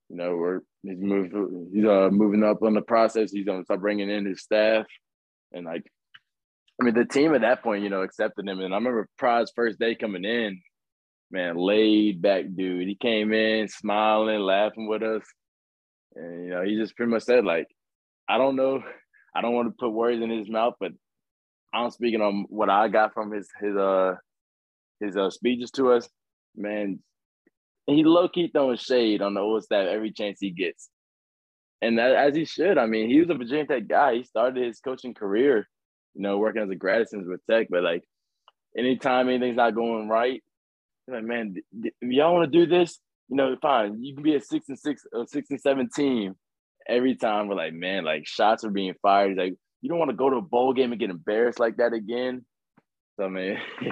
You 0.09 0.15
know, 0.15 0.35
we're 0.35 0.59
he's 0.83 0.97
moving, 0.99 1.69
he's 1.73 1.85
uh 1.85 2.09
moving 2.11 2.43
up 2.43 2.63
on 2.63 2.73
the 2.73 2.81
process. 2.81 3.31
He's 3.31 3.45
gonna 3.45 3.63
start 3.63 3.81
bringing 3.81 4.09
in 4.09 4.25
his 4.25 4.41
staff, 4.41 4.85
and 5.51 5.65
like, 5.65 5.83
I 6.81 6.85
mean, 6.85 6.93
the 6.93 7.05
team 7.05 7.35
at 7.35 7.41
that 7.41 7.63
point, 7.63 7.83
you 7.83 7.89
know, 7.89 8.03
accepted 8.03 8.47
him. 8.47 8.59
And 8.59 8.73
I 8.73 8.77
remember 8.77 9.09
Pry's 9.17 9.51
first 9.55 9.79
day 9.79 9.95
coming 9.95 10.23
in, 10.23 10.61
man, 11.29 11.57
laid 11.57 12.21
back 12.21 12.45
dude. 12.55 12.87
He 12.87 12.95
came 12.95 13.33
in 13.33 13.67
smiling, 13.67 14.39
laughing 14.39 14.87
with 14.87 15.03
us, 15.03 15.23
and 16.15 16.45
you 16.45 16.49
know, 16.51 16.63
he 16.63 16.75
just 16.77 16.95
pretty 16.95 17.11
much 17.11 17.23
said 17.23 17.43
like, 17.43 17.67
I 18.29 18.37
don't 18.37 18.55
know, 18.55 18.81
I 19.35 19.41
don't 19.41 19.53
want 19.53 19.67
to 19.67 19.75
put 19.77 19.89
words 19.91 20.21
in 20.21 20.29
his 20.29 20.49
mouth, 20.49 20.75
but 20.79 20.91
I'm 21.73 21.91
speaking 21.91 22.21
on 22.21 22.45
what 22.49 22.69
I 22.69 22.87
got 22.87 23.13
from 23.13 23.31
his 23.31 23.49
his 23.59 23.75
uh 23.75 24.15
his 24.99 25.17
uh 25.17 25.29
speeches 25.29 25.71
to 25.71 25.91
us, 25.91 26.07
man. 26.55 26.99
He 27.87 28.03
low 28.03 28.27
key 28.27 28.49
throwing 28.51 28.77
shade 28.77 29.21
on 29.21 29.33
the 29.33 29.39
old 29.39 29.63
staff 29.63 29.87
every 29.87 30.11
chance 30.11 30.39
he 30.39 30.51
gets, 30.51 30.89
and 31.81 31.97
that, 31.97 32.11
as 32.11 32.35
he 32.35 32.45
should. 32.45 32.77
I 32.77 32.85
mean, 32.85 33.09
he 33.09 33.21
was 33.21 33.29
a 33.29 33.35
Virginia 33.35 33.65
Tech 33.65 33.87
guy. 33.87 34.15
He 34.15 34.23
started 34.23 34.63
his 34.63 34.79
coaching 34.79 35.13
career, 35.13 35.67
you 36.13 36.21
know, 36.21 36.37
working 36.37 36.61
as 36.61 36.69
a 36.69 36.75
grad 36.75 37.01
assistant 37.01 37.29
with 37.29 37.45
Tech. 37.49 37.67
But 37.69 37.83
like, 37.83 38.03
anytime 38.77 39.29
anything's 39.29 39.55
not 39.55 39.73
going 39.73 40.09
right, 40.09 40.43
like, 41.07 41.23
man, 41.23 41.55
if 41.81 41.93
y'all 42.01 42.33
want 42.33 42.51
to 42.51 42.59
do 42.59 42.65
this, 42.65 42.99
you 43.29 43.37
know, 43.37 43.55
fine. 43.61 44.03
You 44.03 44.13
can 44.13 44.23
be 44.23 44.35
a 44.35 44.41
six 44.41 44.67
and 44.67 44.77
six, 44.77 45.03
a 45.13 45.25
six 45.25 45.49
and 45.49 45.61
seven 45.61 45.89
team, 45.89 46.35
every 46.87 47.15
time 47.15 47.47
we're 47.47 47.55
like, 47.55 47.73
man, 47.73 48.03
like 48.03 48.27
shots 48.27 48.63
are 48.63 48.69
being 48.69 48.95
fired. 49.01 49.29
He's 49.29 49.37
like, 49.37 49.55
you 49.81 49.89
don't 49.89 49.99
want 49.99 50.11
to 50.11 50.17
go 50.17 50.29
to 50.29 50.37
a 50.37 50.41
bowl 50.41 50.73
game 50.73 50.91
and 50.91 50.99
get 50.99 51.09
embarrassed 51.09 51.59
like 51.59 51.77
that 51.77 51.93
again. 51.93 52.45
So 53.17 53.25
I 53.25 53.29
mean, 53.29 53.57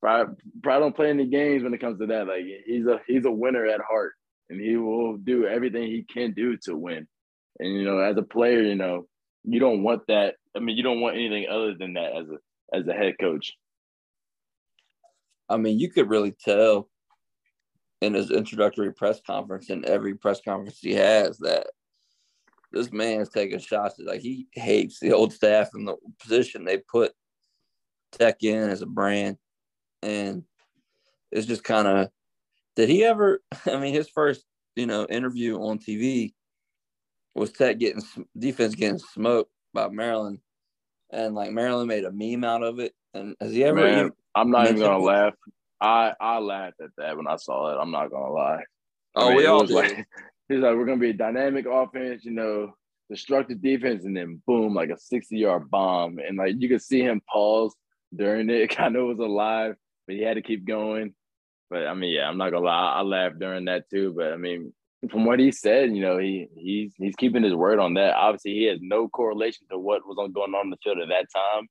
probably, 0.00 0.34
probably 0.62 0.80
don't 0.80 0.96
play 0.96 1.10
any 1.10 1.26
games 1.26 1.62
when 1.62 1.74
it 1.74 1.80
comes 1.80 1.98
to 2.00 2.06
that. 2.06 2.26
Like 2.26 2.44
he's 2.66 2.86
a 2.86 3.00
he's 3.06 3.24
a 3.24 3.30
winner 3.30 3.66
at 3.66 3.80
heart, 3.80 4.14
and 4.50 4.60
he 4.60 4.76
will 4.76 5.16
do 5.16 5.46
everything 5.46 5.84
he 5.84 6.04
can 6.04 6.32
do 6.32 6.56
to 6.64 6.76
win. 6.76 7.06
And 7.58 7.72
you 7.72 7.84
know, 7.84 7.98
as 7.98 8.16
a 8.16 8.22
player, 8.22 8.62
you 8.62 8.74
know, 8.74 9.06
you 9.44 9.60
don't 9.60 9.82
want 9.82 10.02
that. 10.08 10.34
I 10.54 10.58
mean, 10.58 10.76
you 10.76 10.82
don't 10.82 11.00
want 11.00 11.16
anything 11.16 11.46
other 11.48 11.74
than 11.74 11.94
that 11.94 12.16
as 12.16 12.26
a 12.28 12.76
as 12.76 12.86
a 12.88 12.92
head 12.92 13.14
coach. 13.20 13.52
I 15.48 15.56
mean, 15.56 15.78
you 15.78 15.90
could 15.90 16.10
really 16.10 16.32
tell 16.32 16.88
in 18.02 18.14
his 18.14 18.30
introductory 18.30 18.92
press 18.92 19.20
conference 19.24 19.70
and 19.70 19.84
every 19.84 20.14
press 20.14 20.40
conference 20.40 20.78
he 20.80 20.92
has 20.94 21.38
that 21.38 21.68
this 22.72 22.92
man 22.92 23.20
is 23.20 23.28
taking 23.28 23.60
shots. 23.60 23.98
Like 23.98 24.20
he 24.20 24.48
hates 24.52 24.98
the 24.98 25.12
old 25.12 25.32
staff 25.32 25.68
and 25.72 25.86
the 25.86 25.96
position 26.20 26.64
they 26.64 26.78
put 26.78 27.12
Tech 28.12 28.42
in 28.42 28.70
as 28.70 28.82
a 28.82 28.86
brand, 28.86 29.36
and 30.02 30.44
it's 31.32 31.46
just 31.46 31.64
kind 31.64 31.86
of. 31.86 32.08
Did 32.76 32.88
he 32.88 33.04
ever? 33.04 33.40
I 33.66 33.78
mean, 33.78 33.94
his 33.94 34.08
first 34.08 34.44
you 34.74 34.86
know 34.86 35.06
interview 35.06 35.58
on 35.58 35.78
TV 35.78 36.34
was 37.34 37.52
Tech 37.52 37.78
getting 37.78 38.02
defense 38.38 38.74
getting 38.74 38.98
smoked 38.98 39.50
by 39.72 39.88
Maryland, 39.88 40.38
and 41.10 41.34
like 41.34 41.52
Maryland 41.52 41.88
made 41.88 42.04
a 42.04 42.12
meme 42.12 42.44
out 42.44 42.62
of 42.62 42.78
it. 42.78 42.92
And 43.14 43.34
has 43.40 43.52
he 43.52 43.64
ever? 43.64 43.80
Man, 43.80 44.12
I'm 44.34 44.50
not 44.50 44.66
even 44.66 44.80
gonna 44.80 44.98
laugh. 44.98 45.34
I 45.80 46.12
I 46.20 46.38
laughed 46.38 46.80
at 46.82 46.90
that 46.98 47.16
when 47.16 47.26
I 47.26 47.36
saw 47.36 47.72
it. 47.72 47.80
I'm 47.80 47.90
not 47.90 48.10
gonna 48.10 48.32
lie. 48.32 48.62
I 49.14 49.22
oh, 49.22 49.28
mean, 49.28 49.36
we 49.36 49.46
all 49.46 49.64
did. 49.64 49.74
Like, 49.74 50.06
he's 50.48 50.60
like, 50.60 50.74
we're 50.76 50.86
gonna 50.86 50.98
be 50.98 51.10
a 51.10 51.14
dynamic 51.14 51.66
offense, 51.66 52.24
you 52.24 52.32
know, 52.32 52.72
destructive 53.10 53.62
defense, 53.62 54.04
and 54.04 54.16
then 54.16 54.42
boom, 54.46 54.74
like 54.74 54.90
a 54.90 54.98
60 54.98 55.36
yard 55.36 55.70
bomb, 55.70 56.18
and 56.18 56.36
like 56.36 56.54
you 56.58 56.68
could 56.68 56.82
see 56.82 57.00
him 57.00 57.20
pause 57.32 57.74
during 58.16 58.50
it. 58.50 58.70
Kind 58.76 58.96
of 58.96 59.06
was 59.06 59.18
alive, 59.18 59.74
but 60.06 60.16
he 60.16 60.22
had 60.22 60.34
to 60.34 60.42
keep 60.42 60.66
going. 60.66 61.14
But 61.68 61.86
I 61.86 61.94
mean, 61.94 62.12
yeah, 62.14 62.28
I'm 62.28 62.38
not 62.38 62.50
gonna 62.50 62.64
lie, 62.64 62.92
I 62.96 63.02
laughed 63.02 63.38
during 63.38 63.64
that 63.66 63.90
too. 63.90 64.14
But 64.16 64.32
I 64.32 64.36
mean, 64.36 64.72
from 65.10 65.24
what 65.24 65.40
he 65.40 65.50
said, 65.52 65.94
you 65.94 66.00
know, 66.00 66.18
he 66.18 66.48
he's 66.54 66.92
he's 66.96 67.16
keeping 67.16 67.42
his 67.42 67.54
word 67.54 67.78
on 67.78 67.94
that. 67.94 68.14
Obviously, 68.14 68.52
he 68.52 68.64
has 68.64 68.78
no 68.80 69.08
correlation 69.08 69.66
to 69.70 69.78
what 69.78 70.06
was 70.06 70.16
on 70.18 70.32
going 70.32 70.54
on 70.54 70.66
in 70.66 70.70
the 70.70 70.76
field 70.82 70.98
at 70.98 71.08
that 71.08 71.26
time. 71.34 71.66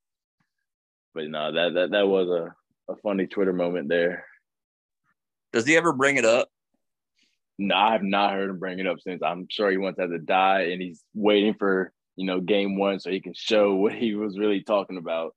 But 1.14 1.30
no, 1.30 1.52
that 1.54 1.74
that 1.74 1.92
that 1.92 2.08
was 2.08 2.28
a 2.30 2.54
a 2.92 2.96
funny 2.98 3.28
Twitter 3.28 3.54
moment 3.54 3.90
there. 3.90 4.26
Does 5.54 5.66
he 5.66 5.78
ever 5.78 5.94
bring 5.94 6.18
it 6.18 6.26
up? 6.26 6.50
No, 7.58 7.76
I 7.76 7.94
have 7.94 8.04
not 8.04 8.34
heard 8.34 8.50
him 8.50 8.60
bring 8.60 8.80
it 8.80 8.88
up 8.88 9.00
since. 9.00 9.22
I'm 9.24 9.48
sure 9.50 9.72
he 9.72 9.78
wants 9.78 9.98
to 9.98 10.04
have 10.04 10.12
to 10.12 10.20
die 10.20 10.64
and 10.72 10.82
he's 10.82 11.02
waiting 11.14 11.54
for, 11.58 11.94
you 12.18 12.26
know, 12.26 12.42
game 12.42 12.78
one 12.78 13.00
so 13.00 13.10
he 13.10 13.22
can 13.22 13.34
show 13.34 13.76
what 13.76 13.94
he 13.94 14.16
was 14.16 14.38
really 14.38 14.62
talking 14.62 14.98
about. 14.98 15.34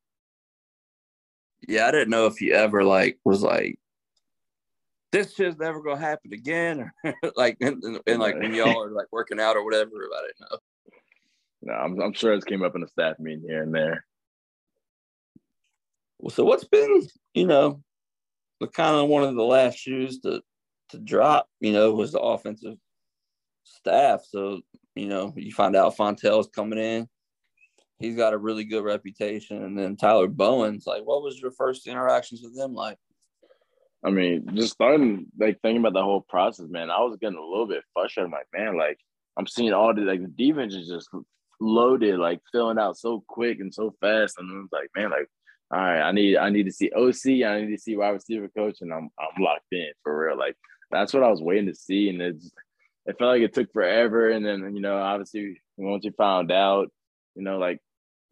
Yeah, 1.66 1.86
I 1.86 1.90
didn't 1.90 2.10
know 2.10 2.26
if 2.26 2.40
you 2.40 2.52
ever 2.54 2.84
like 2.84 3.18
was 3.24 3.42
like, 3.42 3.78
this 5.10 5.34
shit's 5.34 5.58
never 5.58 5.82
gonna 5.82 6.00
happen 6.00 6.32
again, 6.32 6.90
or 7.04 7.14
like, 7.36 7.56
and, 7.60 7.82
and, 8.06 8.20
like 8.20 8.36
when 8.36 8.54
y'all 8.54 8.82
are 8.82 8.90
like 8.90 9.06
working 9.10 9.40
out 9.40 9.56
or 9.56 9.64
whatever. 9.64 9.90
I 9.90 10.26
didn't 10.26 10.50
know. 10.50 10.58
No, 11.62 11.74
I'm, 11.74 12.00
I'm 12.00 12.12
sure 12.12 12.32
it's 12.32 12.44
came 12.44 12.62
up 12.62 12.76
in 12.76 12.82
a 12.82 12.88
staff 12.88 13.18
meeting 13.18 13.44
here 13.46 13.62
and 13.62 13.74
there. 13.74 14.04
Well, 16.18 16.30
So 16.30 16.44
what's 16.44 16.64
been, 16.64 17.06
you 17.34 17.46
know, 17.46 17.82
the 18.60 18.66
kind 18.68 18.96
of 18.96 19.08
one 19.08 19.24
of 19.24 19.34
the 19.34 19.42
last 19.42 19.78
shoes 19.78 20.20
to 20.20 20.42
to 20.90 20.98
drop, 20.98 21.48
you 21.60 21.72
know, 21.72 21.92
was 21.92 22.12
the 22.12 22.20
offensive 22.20 22.76
staff. 23.64 24.22
So, 24.28 24.60
you 24.94 25.06
know, 25.06 25.32
you 25.36 25.52
find 25.52 25.76
out 25.76 25.96
Fontel's 25.96 26.48
coming 26.48 26.78
in. 26.78 27.08
He's 27.98 28.16
got 28.16 28.32
a 28.32 28.38
really 28.38 28.64
good 28.64 28.84
reputation. 28.84 29.62
And 29.64 29.78
then 29.78 29.96
Tyler 29.96 30.28
Bowen's 30.28 30.86
like, 30.86 31.02
what 31.04 31.22
was 31.22 31.38
your 31.40 31.50
first 31.50 31.86
interactions 31.86 32.42
with 32.42 32.56
them 32.56 32.74
like? 32.74 32.98
I 34.04 34.10
mean, 34.10 34.46
just 34.54 34.74
starting 34.74 35.26
like 35.38 35.60
thinking 35.60 35.80
about 35.80 35.94
the 35.94 36.04
whole 36.04 36.20
process, 36.20 36.66
man, 36.68 36.90
I 36.90 37.00
was 37.00 37.16
getting 37.20 37.38
a 37.38 37.44
little 37.44 37.66
bit 37.66 37.82
frustrated. 37.92 38.26
I'm 38.26 38.32
like, 38.32 38.46
man, 38.54 38.78
like 38.78 38.98
I'm 39.36 39.46
seeing 39.46 39.72
all 39.72 39.92
the 39.92 40.02
like 40.02 40.20
the 40.20 40.28
defense 40.28 40.74
is 40.74 40.86
just 40.86 41.08
loaded, 41.60 42.18
like 42.20 42.40
filling 42.52 42.78
out 42.78 42.96
so 42.96 43.24
quick 43.26 43.58
and 43.58 43.74
so 43.74 43.94
fast. 44.00 44.38
And 44.38 44.50
I 44.50 44.60
was 44.60 44.68
like, 44.72 44.90
man, 44.94 45.10
like 45.10 45.28
all 45.70 45.80
right, 45.80 46.00
I 46.00 46.12
need 46.12 46.36
I 46.36 46.48
need 46.48 46.64
to 46.64 46.72
see 46.72 46.90
OC, 46.96 47.44
I 47.46 47.60
need 47.60 47.76
to 47.76 47.82
see 47.82 47.96
wide 47.96 48.10
receiver 48.10 48.48
coach, 48.56 48.78
and 48.80 48.92
I'm 48.92 49.10
I'm 49.18 49.42
locked 49.42 49.72
in 49.72 49.90
for 50.02 50.26
real. 50.26 50.38
Like 50.38 50.56
that's 50.90 51.12
what 51.12 51.22
I 51.22 51.30
was 51.30 51.42
waiting 51.42 51.66
to 51.66 51.74
see, 51.74 52.08
and 52.08 52.22
it's 52.22 52.50
it 53.04 53.18
felt 53.18 53.32
like 53.32 53.42
it 53.42 53.52
took 53.52 53.72
forever. 53.72 54.30
And 54.30 54.46
then 54.46 54.74
you 54.74 54.80
know, 54.80 54.96
obviously, 54.96 55.60
once 55.76 56.04
you 56.04 56.12
found 56.12 56.50
out, 56.50 56.88
you 57.34 57.42
know, 57.42 57.58
like 57.58 57.80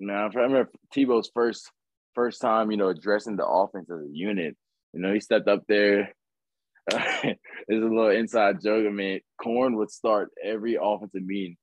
man, 0.00 0.16
I 0.16 0.26
remember 0.26 0.70
Tebow's 0.94 1.30
first 1.32 1.70
first 2.14 2.40
time, 2.40 2.70
you 2.70 2.76
know, 2.76 2.88
addressing 2.88 3.36
the 3.36 3.46
offense 3.46 3.90
as 3.90 4.00
a 4.00 4.08
unit. 4.10 4.56
You 4.92 5.00
know, 5.00 5.12
he 5.12 5.20
stepped 5.20 5.48
up 5.48 5.62
there. 5.68 6.14
There's 6.90 7.34
a 7.70 7.74
little 7.74 8.10
inside 8.10 8.62
joke. 8.62 8.86
I 8.86 8.90
mean, 8.90 9.20
Corn 9.42 9.76
would 9.76 9.90
start 9.90 10.30
every 10.42 10.78
offensive 10.80 11.24
meeting. 11.24 11.56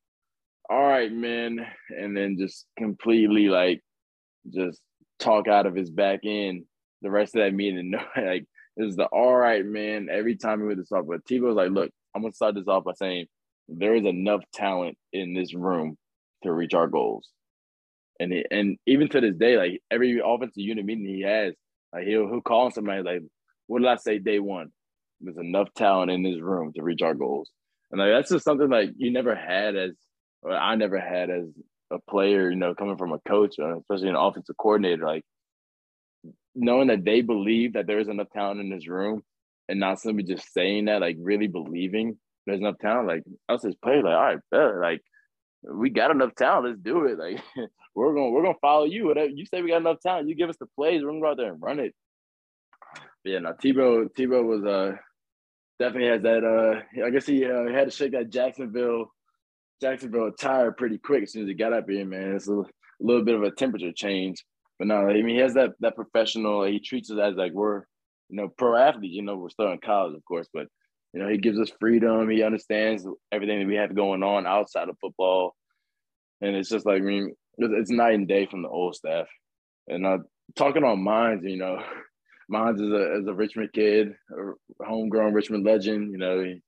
All 0.69 0.83
right, 0.83 1.11
man, 1.11 1.65
and 1.89 2.15
then 2.15 2.37
just 2.37 2.65
completely 2.77 3.47
like 3.47 3.81
just 4.53 4.79
talk 5.19 5.47
out 5.47 5.65
of 5.65 5.75
his 5.75 5.89
back 5.89 6.21
end 6.23 6.63
the 7.01 7.11
rest 7.11 7.35
of 7.35 7.41
that 7.41 7.53
meeting. 7.53 7.93
And 8.15 8.25
like 8.27 8.45
this 8.77 8.89
is 8.89 8.95
the 8.95 9.05
all 9.05 9.35
right, 9.35 9.65
man. 9.65 10.07
Every 10.11 10.35
time 10.35 10.59
he 10.59 10.65
would 10.65 10.79
this 10.79 10.91
off, 10.91 11.05
but 11.07 11.25
Tebow 11.25 11.47
was 11.47 11.55
like, 11.55 11.71
look, 11.71 11.91
I'm 12.15 12.21
gonna 12.21 12.33
start 12.33 12.55
this 12.55 12.67
off 12.67 12.85
by 12.85 12.93
saying 12.93 13.27
there 13.67 13.95
is 13.95 14.05
enough 14.05 14.41
talent 14.53 14.97
in 15.11 15.33
this 15.33 15.53
room 15.53 15.97
to 16.43 16.51
reach 16.51 16.73
our 16.73 16.87
goals. 16.87 17.29
And 18.19 18.31
he, 18.31 18.45
and 18.49 18.77
even 18.85 19.09
to 19.09 19.21
this 19.21 19.35
day, 19.35 19.57
like 19.57 19.81
every 19.89 20.21
offensive 20.23 20.57
unit 20.57 20.85
meeting 20.85 21.05
he 21.05 21.21
has, 21.21 21.53
like 21.93 22.05
he'll 22.05 22.27
he'll 22.27 22.41
call 22.41 22.71
somebody 22.71 23.01
like, 23.01 23.21
what 23.67 23.79
did 23.79 23.87
I 23.87 23.95
say 23.95 24.19
day 24.19 24.39
one? 24.39 24.71
There's 25.21 25.37
enough 25.37 25.69
talent 25.75 26.11
in 26.11 26.23
this 26.23 26.39
room 26.39 26.73
to 26.73 26.83
reach 26.83 27.01
our 27.01 27.13
goals. 27.13 27.49
And 27.91 27.99
like 27.99 28.11
that's 28.11 28.31
just 28.31 28.45
something 28.45 28.69
like 28.69 28.91
you 28.97 29.11
never 29.11 29.35
had 29.35 29.75
as 29.75 29.91
or 30.41 30.51
I 30.51 30.75
never 30.75 30.99
had 30.99 31.29
as 31.29 31.45
a 31.91 31.99
player, 32.09 32.49
you 32.49 32.55
know, 32.55 32.75
coming 32.75 32.97
from 32.97 33.13
a 33.13 33.19
coach, 33.19 33.55
uh, 33.59 33.77
especially 33.77 34.09
an 34.09 34.15
offensive 34.15 34.57
coordinator, 34.57 35.05
like 35.05 35.23
knowing 36.55 36.87
that 36.87 37.05
they 37.05 37.21
believe 37.21 37.73
that 37.73 37.87
there 37.87 37.99
is 37.99 38.07
enough 38.07 38.29
talent 38.31 38.59
in 38.59 38.69
this 38.69 38.87
room 38.87 39.23
and 39.69 39.79
not 39.79 39.99
simply 39.99 40.23
just 40.23 40.51
saying 40.53 40.85
that, 40.85 41.01
like 41.01 41.17
really 41.19 41.47
believing 41.47 42.17
there's 42.45 42.59
enough 42.59 42.77
talent. 42.79 43.07
Like 43.07 43.23
us 43.49 43.65
as 43.65 43.75
players, 43.75 44.03
like, 44.03 44.13
all 44.13 44.21
right, 44.21 44.39
better. 44.51 44.81
Like 44.81 45.01
we 45.63 45.89
got 45.89 46.11
enough 46.11 46.35
talent, 46.35 46.67
let's 46.67 46.79
do 46.79 47.05
it. 47.05 47.17
Like 47.17 47.43
we're 47.95 48.13
gonna 48.13 48.29
we're 48.29 48.43
gonna 48.43 48.55
follow 48.61 48.85
you. 48.85 49.07
Whatever 49.07 49.29
you 49.29 49.45
say 49.45 49.61
we 49.61 49.69
got 49.69 49.77
enough 49.77 49.99
talent, 50.01 50.29
you 50.29 50.35
give 50.35 50.49
us 50.49 50.57
the 50.57 50.65
plays, 50.75 51.01
we're 51.01 51.09
gonna 51.09 51.21
go 51.21 51.31
out 51.31 51.37
there 51.37 51.51
and 51.51 51.61
run 51.61 51.79
it. 51.79 51.93
But 53.23 53.31
yeah, 53.31 53.39
no, 53.39 53.53
Tebow 53.53 54.09
Tebow 54.13 54.43
was 54.43 54.63
uh 54.65 54.97
definitely 55.79 56.09
has 56.09 56.21
that 56.23 56.43
uh 56.43 57.03
I 57.05 57.09
guess 57.09 57.25
he 57.25 57.45
uh, 57.45 57.71
had 57.71 57.85
to 57.85 57.91
shake 57.91 58.11
that 58.11 58.29
Jacksonville 58.29 59.11
Jacksonville 59.81 60.31
tired 60.31 60.77
pretty 60.77 60.97
quick 60.97 61.23
as 61.23 61.33
soon 61.33 61.43
as 61.43 61.47
he 61.47 61.53
got 61.53 61.73
up 61.73 61.89
here, 61.89 62.05
man. 62.05 62.35
It's 62.35 62.47
a, 62.47 62.53
a 62.53 62.65
little 62.99 63.23
bit 63.23 63.35
of 63.35 63.43
a 63.43 63.51
temperature 63.51 63.91
change. 63.91 64.43
But 64.79 64.87
no, 64.87 65.07
I 65.07 65.13
mean 65.13 65.35
he 65.35 65.37
has 65.37 65.53
that 65.55 65.71
that 65.79 65.95
professional. 65.95 66.65
He 66.65 66.79
treats 66.79 67.11
us 67.11 67.19
as 67.19 67.35
like 67.35 67.53
we're 67.53 67.83
you 68.29 68.37
know 68.37 68.49
pro 68.49 68.75
athletes. 68.75 69.15
You 69.15 69.21
know 69.21 69.35
we're 69.35 69.49
still 69.49 69.71
in 69.71 69.79
college, 69.79 70.15
of 70.15 70.25
course, 70.25 70.47
but 70.53 70.67
you 71.13 71.21
know 71.21 71.29
he 71.29 71.37
gives 71.37 71.59
us 71.59 71.71
freedom. 71.79 72.29
He 72.29 72.43
understands 72.43 73.05
everything 73.31 73.59
that 73.59 73.67
we 73.67 73.75
have 73.75 73.95
going 73.95 74.23
on 74.23 74.47
outside 74.47 74.89
of 74.89 74.97
football, 74.99 75.55
and 76.41 76.55
it's 76.55 76.69
just 76.69 76.85
like 76.85 77.01
I 77.01 77.05
mean 77.05 77.35
it's 77.57 77.91
night 77.91 78.15
and 78.15 78.27
day 78.27 78.45
from 78.45 78.63
the 78.63 78.69
old 78.69 78.95
staff. 78.95 79.27
And 79.87 80.05
uh, 80.05 80.19
talking 80.55 80.83
on 80.83 81.03
Mines, 81.03 81.43
you 81.43 81.57
know, 81.57 81.81
Mines 82.49 82.81
is 82.81 82.91
a 82.91 83.19
is 83.19 83.27
a 83.27 83.33
Richmond 83.33 83.71
kid, 83.73 84.13
a 84.31 84.85
homegrown 84.85 85.33
Richmond 85.33 85.65
legend. 85.65 86.11
You 86.11 86.17
know, 86.17 86.43
he, 86.43 86.61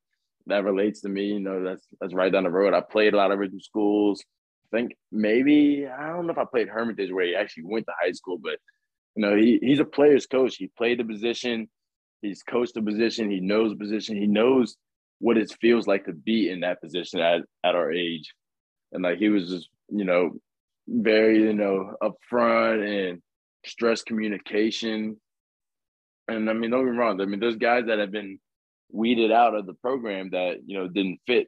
that 0.47 0.63
relates 0.63 1.01
to 1.01 1.09
me. 1.09 1.25
You 1.25 1.39
know, 1.39 1.63
that's 1.63 1.85
that's 1.99 2.13
right 2.13 2.31
down 2.31 2.43
the 2.43 2.49
road. 2.49 2.73
I 2.73 2.81
played 2.81 3.13
a 3.13 3.17
lot 3.17 3.31
of 3.31 3.39
Richmond 3.39 3.63
schools. 3.63 4.23
I 4.71 4.77
think 4.77 4.95
maybe 5.11 5.87
I 5.87 6.09
don't 6.09 6.27
know 6.27 6.33
if 6.33 6.37
I 6.37 6.45
played 6.45 6.69
Hermitage 6.69 7.11
where 7.11 7.25
he 7.25 7.35
actually 7.35 7.63
went 7.65 7.85
to 7.85 7.93
high 8.01 8.11
school, 8.11 8.37
but 8.41 8.57
you 9.15 9.21
know, 9.21 9.35
he 9.35 9.59
he's 9.61 9.79
a 9.79 9.85
player's 9.85 10.27
coach. 10.27 10.55
He 10.57 10.69
played 10.77 10.99
the 10.99 11.03
position, 11.03 11.69
he's 12.25 12.43
coached 12.43 12.73
the 12.73 12.81
position, 12.81 13.29
he 13.29 13.39
knows 13.39 13.71
the 13.71 13.77
position, 13.77 14.17
he 14.17 14.27
knows 14.27 14.75
what 15.19 15.37
it 15.37 15.55
feels 15.61 15.87
like 15.87 16.05
to 16.05 16.13
be 16.13 16.49
in 16.49 16.61
that 16.61 16.81
position 16.81 17.19
at, 17.19 17.41
at 17.63 17.75
our 17.75 17.91
age. 17.91 18.33
And 18.91 19.03
like 19.03 19.17
he 19.17 19.29
was 19.29 19.49
just, 19.49 19.69
you 19.89 20.05
know, 20.05 20.31
very, 20.87 21.39
you 21.39 21.53
know, 21.53 21.95
upfront 22.01 23.09
and 23.09 23.21
stress 23.65 24.01
communication. 24.01 25.19
And 26.27 26.49
I 26.49 26.53
mean, 26.53 26.71
don't 26.71 26.85
get 26.85 26.97
wrong. 26.97 27.21
I 27.21 27.25
mean, 27.25 27.39
there's 27.39 27.55
guys 27.55 27.85
that 27.87 27.99
have 27.99 28.11
been 28.11 28.39
weeded 28.91 29.31
out 29.31 29.55
of 29.55 29.65
the 29.65 29.73
program 29.73 30.29
that 30.31 30.57
you 30.65 30.77
know 30.77 30.87
didn't 30.87 31.19
fit 31.27 31.47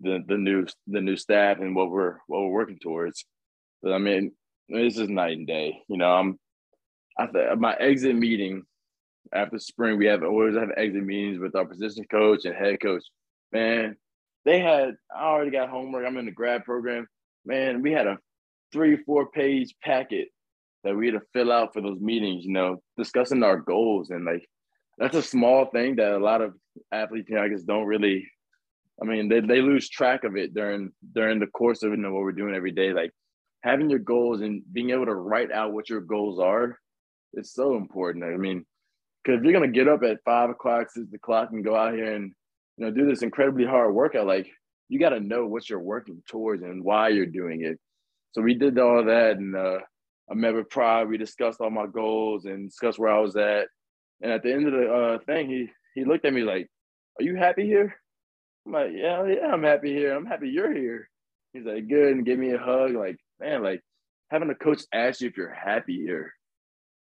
the 0.00 0.22
the 0.26 0.36
new 0.36 0.66
the 0.86 1.00
new 1.00 1.16
staff 1.16 1.58
and 1.60 1.74
what 1.74 1.90
we're 1.90 2.16
what 2.26 2.40
we're 2.40 2.50
working 2.50 2.78
towards. 2.78 3.24
But 3.82 3.92
I 3.92 3.98
mean, 3.98 4.32
this 4.68 4.98
is 4.98 5.08
night 5.08 5.36
and 5.36 5.46
day. 5.46 5.82
You 5.88 5.96
know, 5.98 6.10
I'm 6.10 6.38
I 7.18 7.26
th- 7.26 7.58
my 7.58 7.74
exit 7.74 8.14
meeting 8.16 8.64
after 9.32 9.58
spring. 9.58 9.98
We 9.98 10.06
have 10.06 10.22
always 10.22 10.56
have 10.56 10.70
exit 10.76 11.04
meetings 11.04 11.38
with 11.38 11.54
our 11.54 11.64
position 11.64 12.04
coach 12.10 12.44
and 12.44 12.54
head 12.54 12.80
coach. 12.80 13.02
Man, 13.52 13.96
they 14.44 14.60
had 14.60 14.96
I 15.14 15.24
already 15.24 15.50
got 15.50 15.68
homework. 15.68 16.06
I'm 16.06 16.16
in 16.16 16.26
the 16.26 16.32
grad 16.32 16.64
program. 16.64 17.06
Man, 17.44 17.82
we 17.82 17.92
had 17.92 18.06
a 18.06 18.18
three, 18.72 18.96
four 19.04 19.30
page 19.30 19.74
packet 19.82 20.28
that 20.84 20.96
we 20.96 21.06
had 21.06 21.14
to 21.14 21.26
fill 21.32 21.52
out 21.52 21.72
for 21.72 21.80
those 21.80 22.00
meetings, 22.00 22.44
you 22.44 22.52
know, 22.52 22.82
discussing 22.96 23.42
our 23.42 23.58
goals. 23.58 24.10
And 24.10 24.24
like 24.24 24.46
that's 24.98 25.16
a 25.16 25.22
small 25.22 25.66
thing 25.66 25.96
that 25.96 26.12
a 26.12 26.18
lot 26.18 26.42
of 26.42 26.54
athletes, 26.92 27.28
you 27.28 27.36
know, 27.36 27.42
I 27.42 27.48
guess 27.48 27.62
don't 27.62 27.86
really 27.86 28.26
I 29.00 29.04
mean, 29.04 29.28
they, 29.28 29.40
they 29.40 29.60
lose 29.60 29.88
track 29.88 30.24
of 30.24 30.36
it 30.36 30.54
during 30.54 30.90
during 31.14 31.38
the 31.38 31.46
course 31.46 31.82
of 31.82 31.90
you 31.90 31.96
know 31.96 32.12
what 32.12 32.22
we're 32.22 32.32
doing 32.32 32.54
every 32.54 32.72
day. 32.72 32.92
Like 32.92 33.12
having 33.62 33.90
your 33.90 34.00
goals 34.00 34.40
and 34.40 34.62
being 34.72 34.90
able 34.90 35.06
to 35.06 35.14
write 35.14 35.52
out 35.52 35.72
what 35.72 35.88
your 35.88 36.00
goals 36.00 36.40
are 36.40 36.78
is 37.34 37.52
so 37.52 37.76
important. 37.76 38.24
I 38.24 38.36
mean, 38.36 38.64
because 39.22 39.38
if 39.38 39.44
you're 39.44 39.52
gonna 39.52 39.68
get 39.68 39.88
up 39.88 40.02
at 40.02 40.22
five 40.24 40.50
o'clock, 40.50 40.90
six 40.90 41.12
o'clock, 41.12 41.50
and 41.52 41.64
go 41.64 41.74
out 41.74 41.94
here 41.94 42.14
and 42.14 42.32
you 42.76 42.84
know 42.84 42.90
do 42.90 43.06
this 43.06 43.22
incredibly 43.22 43.64
hard 43.64 43.94
workout, 43.94 44.26
like 44.26 44.48
you 44.88 44.98
got 44.98 45.10
to 45.10 45.20
know 45.20 45.46
what 45.46 45.68
you're 45.68 45.78
working 45.78 46.22
towards 46.28 46.62
and 46.62 46.82
why 46.82 47.08
you're 47.08 47.26
doing 47.26 47.62
it. 47.62 47.78
So 48.32 48.42
we 48.42 48.54
did 48.54 48.78
all 48.78 49.04
that, 49.04 49.36
and 49.36 49.54
uh, 49.54 49.78
I 50.30 50.34
met 50.34 50.54
with 50.54 50.70
Pry. 50.70 51.04
We 51.04 51.18
discussed 51.18 51.60
all 51.60 51.70
my 51.70 51.86
goals 51.86 52.44
and 52.44 52.68
discussed 52.68 52.98
where 52.98 53.12
I 53.12 53.20
was 53.20 53.36
at. 53.36 53.68
And 54.20 54.32
at 54.32 54.42
the 54.42 54.52
end 54.52 54.66
of 54.66 54.72
the 54.72 54.92
uh, 54.92 55.18
thing, 55.26 55.48
he 55.48 55.68
he 55.94 56.04
looked 56.04 56.24
at 56.24 56.32
me 56.32 56.42
like, 56.42 56.68
"Are 57.18 57.24
you 57.24 57.36
happy 57.36 57.64
here?" 57.64 57.94
I'm 58.66 58.72
like, 58.72 58.90
"Yeah, 58.92 59.24
yeah, 59.26 59.52
I'm 59.52 59.62
happy 59.62 59.92
here. 59.92 60.14
I'm 60.14 60.26
happy 60.26 60.48
you're 60.48 60.74
here." 60.74 61.08
He's 61.52 61.64
like, 61.64 61.88
"Good," 61.88 62.12
and 62.12 62.26
give 62.26 62.38
me 62.38 62.50
a 62.50 62.58
hug. 62.58 62.94
Like, 62.94 63.18
man, 63.40 63.62
like 63.62 63.80
having 64.30 64.50
a 64.50 64.54
coach 64.54 64.82
ask 64.92 65.20
you 65.20 65.28
if 65.28 65.36
you're 65.36 65.52
happy 65.52 65.96
here. 65.96 66.32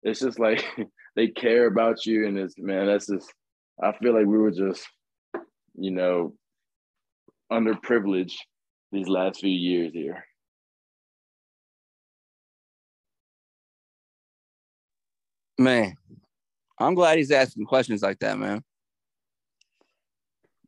It's 0.05 0.19
just 0.19 0.39
like 0.39 0.63
they 1.15 1.27
care 1.27 1.65
about 1.65 2.05
you, 2.05 2.27
and 2.27 2.37
it's 2.37 2.57
man, 2.57 2.85
that's 2.85 3.07
just. 3.07 3.33
I 3.83 3.91
feel 3.91 4.13
like 4.13 4.25
we 4.25 4.37
were 4.37 4.51
just, 4.51 4.87
you 5.77 5.91
know, 5.91 6.33
underprivileged 7.51 8.37
these 8.93 9.09
last 9.09 9.41
few 9.41 9.49
years 9.49 9.91
here. 9.91 10.23
Man, 15.57 15.95
I'm 16.79 16.95
glad 16.95 17.17
he's 17.17 17.31
asking 17.31 17.65
questions 17.65 18.01
like 18.01 18.19
that, 18.19 18.37
man. 18.37 18.63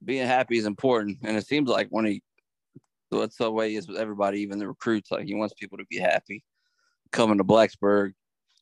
Being 0.04 0.28
happy 0.28 0.58
is 0.58 0.66
important, 0.66 1.20
and 1.24 1.38
it 1.38 1.48
seems 1.48 1.70
like 1.70 1.88
when 1.90 2.06
he, 2.06 2.22
that's 3.10 3.38
the 3.38 3.50
way 3.50 3.70
he 3.70 3.78
is 3.78 3.88
with 3.88 3.98
everybody, 3.98 4.42
even 4.42 4.60
the 4.60 4.68
recruits. 4.68 5.12
Like 5.12 5.28
he 5.28 5.34
wants 5.34 5.54
people 5.54 5.78
to 5.78 5.86
be 5.90 5.98
happy, 5.98 6.44
coming 7.14 7.38
to 7.38 7.46
Blacksburg, 7.46 8.12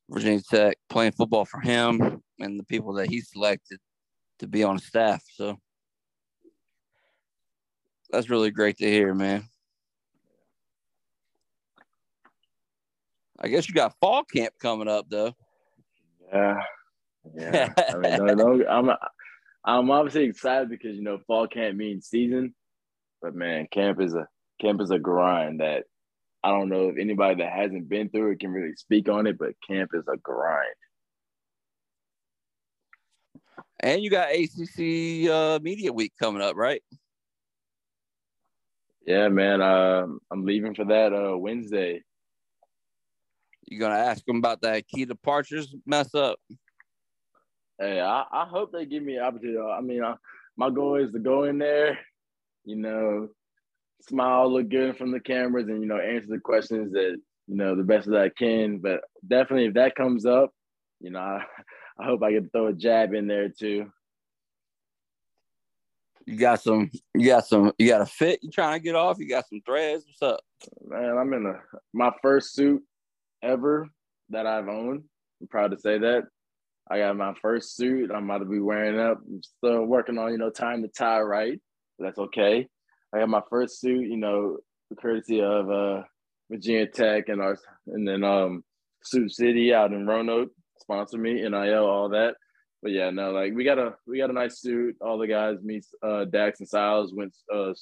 Virginia 0.10 0.42
Tech, 0.42 0.78
playing 0.90 1.14
football 1.14 1.46
for 1.46 1.60
him 1.60 2.22
and 2.40 2.60
the 2.60 2.64
people 2.64 2.94
that 2.94 3.10
he 3.10 3.22
selected 3.22 3.80
to 4.40 4.48
be 4.48 4.64
on 4.64 4.78
staff. 4.80 5.24
So 5.34 5.58
that's 8.10 8.30
really 8.30 8.52
great 8.52 8.78
to 8.78 8.90
hear, 8.90 9.14
man. 9.14 9.48
I 13.40 13.48
guess 13.48 13.68
you 13.68 13.76
got 13.76 13.96
fall 14.00 14.24
camp 14.24 14.54
coming 14.62 14.88
up 14.88 15.08
though. 15.10 15.34
Yeah, 16.32 16.62
yeah. 17.36 17.74
I 17.90 17.98
mean, 17.98 18.26
no, 18.26 18.34
no, 18.34 18.68
I'm 18.68 18.90
I'm 19.64 19.92
obviously 19.92 20.24
excited 20.24 20.70
because 20.70 20.96
you 20.96 21.04
know 21.04 21.20
fall 21.28 21.48
camp 21.48 21.76
means 21.76 22.08
season, 22.08 22.56
but 23.22 23.36
man, 23.36 23.68
camp 23.72 24.00
is 24.00 24.14
a 24.14 24.28
camp 24.62 24.82
is 24.82 24.92
a 24.92 25.00
grind 25.00 25.60
that 25.60 25.84
I 26.46 26.50
don't 26.50 26.70
know 26.70 26.90
if 26.90 26.98
anybody 27.00 27.42
that 27.42 27.52
hasn't 27.52 27.90
been 27.90 28.08
through 28.10 28.34
it 28.34 28.40
can 28.40 28.52
really 28.52 28.76
speak 28.76 29.10
on 29.10 29.26
it, 29.26 29.40
but 29.40 29.56
camp 29.68 29.90
is 29.96 30.04
a 30.08 30.16
grind. 30.18 30.76
And 33.80 34.04
you 34.04 34.12
got 34.12 34.30
ACC 34.30 35.28
uh, 35.28 35.58
Media 35.64 35.92
Week 35.92 36.14
coming 36.20 36.44
up, 36.44 36.56
right? 36.56 36.84
Yeah, 39.08 39.28
man. 39.30 39.60
Uh, 39.60 40.06
I'm 40.32 40.46
leaving 40.46 40.76
for 40.76 40.86
that 40.86 41.14
uh, 41.14 41.36
Wednesday. 41.36 42.04
You 43.66 43.80
gonna 43.80 43.96
ask 43.96 44.24
them 44.26 44.38
about 44.38 44.62
that 44.62 44.88
key 44.88 45.06
departures 45.06 45.74
mess 45.88 46.14
up? 46.14 46.38
Hey, 47.80 48.02
I, 48.02 48.24
I 48.32 48.46
hope 48.46 48.72
they 48.72 48.86
give 48.86 49.02
me 49.02 49.16
an 49.16 49.24
opportunity. 49.24 49.58
I 49.58 49.82
mean, 49.82 50.04
I, 50.04 50.14
my 50.58 50.70
goal 50.70 50.98
is 50.98 51.12
to 51.14 51.20
go 51.20 51.46
in 51.46 51.58
there, 51.58 51.98
you 52.66 52.76
know, 52.76 53.30
smile, 54.02 54.52
look 54.52 54.70
good 54.70 54.98
from 54.98 55.12
the 55.12 55.20
cameras, 55.20 55.68
and 55.68 55.82
you 55.82 55.88
know, 55.88 56.00
answer 56.00 56.28
the 56.30 56.40
questions 56.40 56.92
that 56.94 57.18
you 57.48 57.56
know 57.56 57.76
the 57.76 57.84
best 57.84 58.08
that 58.10 58.22
I 58.22 58.30
can. 58.30 58.78
But 58.80 59.02
definitely, 59.28 59.66
if 59.66 59.74
that 59.76 59.96
comes 59.96 60.26
up, 60.26 60.52
you 61.00 61.12
know, 61.12 61.20
I, 61.20 61.44
I 62.00 62.06
hope 62.06 62.24
I 62.24 62.34
can 62.34 62.50
throw 62.50 62.68
a 62.68 62.74
jab 62.74 63.14
in 63.14 63.28
there 63.28 63.50
too. 63.50 63.92
You 66.26 66.38
got 66.38 66.62
some, 66.62 66.90
you 67.14 67.28
got 67.28 67.46
some, 67.46 67.72
you 67.78 67.88
got 67.88 68.02
a 68.02 68.06
fit 68.06 68.40
you 68.42 68.50
trying 68.50 68.80
to 68.80 68.84
get 68.84 68.96
off? 68.96 69.20
You 69.20 69.30
got 69.30 69.48
some 69.48 69.62
threads? 69.64 70.06
What's 70.08 70.22
up? 70.24 70.42
Man, 70.84 71.18
I'm 71.18 71.32
in 71.34 71.46
a 71.46 71.60
my 71.94 72.12
first 72.22 72.54
suit 72.54 72.82
ever 73.44 73.88
that 74.30 74.48
I've 74.48 74.68
owned. 74.68 75.04
I'm 75.40 75.48
proud 75.48 75.72
to 75.72 75.80
say 75.80 76.00
that. 76.00 76.24
I 76.90 77.00
got 77.00 77.18
my 77.18 77.34
first 77.42 77.76
suit. 77.76 78.12
I'm 78.12 78.26
about 78.26 78.40
to 78.40 78.46
be 78.46 78.60
wearing 78.60 79.00
up. 79.00 79.20
I'm 79.28 79.42
still 79.42 79.86
working 79.86 80.18
on, 80.18 80.32
you 80.32 80.38
know, 80.38 80.50
tying 80.50 80.82
the 80.82 80.88
tie 80.88 81.22
right. 81.22 81.60
But 81.98 82.06
that's 82.06 82.20
okay. 82.20 82.68
I 83.16 83.20
got 83.20 83.30
my 83.30 83.42
first 83.50 83.80
suit, 83.80 84.10
you 84.10 84.18
know, 84.18 84.58
courtesy 85.00 85.42
of 85.42 85.70
uh 85.70 86.04
Virginia 86.50 86.88
Tech 86.88 87.30
and 87.30 87.42
our 87.42 87.58
and 87.88 88.08
then 88.08 88.24
um 88.24 88.64
Suit 89.04 89.32
City 89.32 89.74
out 89.74 89.94
in 89.94 90.06
Roanoke 90.06 90.52
sponsor 90.80 91.18
me, 91.18 91.42
NIL, 91.42 91.86
all 91.86 92.10
that. 92.10 92.36
But 92.82 92.92
yeah, 92.92 93.10
no, 93.10 93.32
like 93.32 93.54
we 93.54 93.64
got 93.64 93.80
a 93.80 93.94
we 94.06 94.18
got 94.18 94.30
a 94.30 94.34
nice 94.34 94.60
suit. 94.60 94.96
All 95.02 95.18
the 95.18 95.28
guys 95.28 95.58
meet 95.64 95.86
uh 96.04 96.26
Dax 96.26 96.60
and 96.60 96.70
Siles 96.70 97.14
went 97.14 97.34
uh 97.54 97.74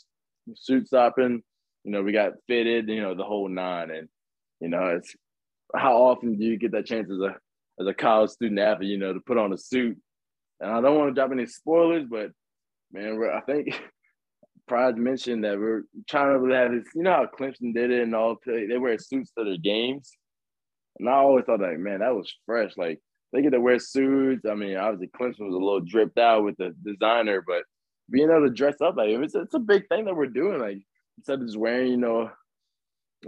suit 0.56 0.88
stopping. 0.88 1.42
You 1.84 1.92
know, 1.92 2.04
we 2.04 2.14
got 2.14 2.34
fitted, 2.48 2.88
you 2.88 3.02
know, 3.02 3.16
the 3.16 3.26
whole 3.26 3.50
nine. 3.50 3.92
And, 3.92 4.08
you 4.62 4.70
know, 4.70 4.96
it's 4.96 5.14
how 5.76 5.98
often 5.98 6.38
do 6.38 6.46
you 6.46 6.58
get 6.58 6.72
that 6.72 6.86
chance 6.86 7.10
as 7.12 7.20
a 7.20 7.36
as 7.82 7.88
a 7.88 7.94
college 7.94 8.30
student 8.30 8.60
athlete, 8.60 8.90
you 8.90 8.98
know, 8.98 9.14
to 9.14 9.20
put 9.20 9.38
on 9.38 9.52
a 9.52 9.58
suit? 9.58 9.98
And 10.60 10.72
I 10.72 10.80
don't 10.80 10.98
want 10.98 11.10
to 11.10 11.20
drop 11.20 11.32
any 11.32 11.48
spoilers, 11.48 12.06
but 12.10 12.32
man, 12.92 13.20
I 13.34 13.42
think 13.42 13.82
Pry 14.68 14.92
mentioned 14.94 15.44
that 15.44 15.60
we're 15.60 15.84
trying 16.10 16.40
to 16.40 16.54
have 16.54 16.72
this, 16.72 16.86
you 16.96 17.04
know 17.04 17.12
how 17.12 17.28
Clemson 17.38 17.74
did 17.74 17.92
it 17.92 18.04
and 18.04 18.16
all 18.16 18.38
they 18.46 18.78
wear 18.78 18.98
suits 18.98 19.32
to 19.38 19.44
their 19.44 19.58
games. 19.58 20.12
And 21.00 21.10
I 21.10 21.14
always 21.14 21.46
thought 21.46 21.60
like, 21.60 21.80
man, 21.80 22.00
that 22.00 22.16
was 22.16 22.34
fresh. 22.46 22.72
Like 22.78 23.00
they 23.32 23.42
get 23.42 23.52
to 23.52 23.60
wear 23.60 23.80
suits. 23.80 24.46
I 24.50 24.56
mean, 24.56 24.78
obviously 24.78 25.08
Clemson 25.08 25.48
was 25.48 25.56
a 25.56 25.58
little 25.58 25.82
dripped 25.82 26.18
out 26.18 26.44
with 26.44 26.56
the 26.58 26.74
designer, 26.84 27.44
but 27.46 27.64
being 28.10 28.30
able 28.30 28.48
to 28.48 28.54
dress 28.54 28.80
up 28.82 28.96
like 28.96 29.10
it's, 29.10 29.36
it's 29.36 29.54
a 29.54 29.60
big 29.60 29.88
thing 29.90 30.06
that 30.06 30.16
we're 30.16 30.28
doing. 30.28 30.60
Like 30.60 30.78
instead 31.18 31.42
of 31.42 31.48
just 31.48 31.58
wearing, 31.58 31.92
you 31.92 31.98
know, 31.98 32.32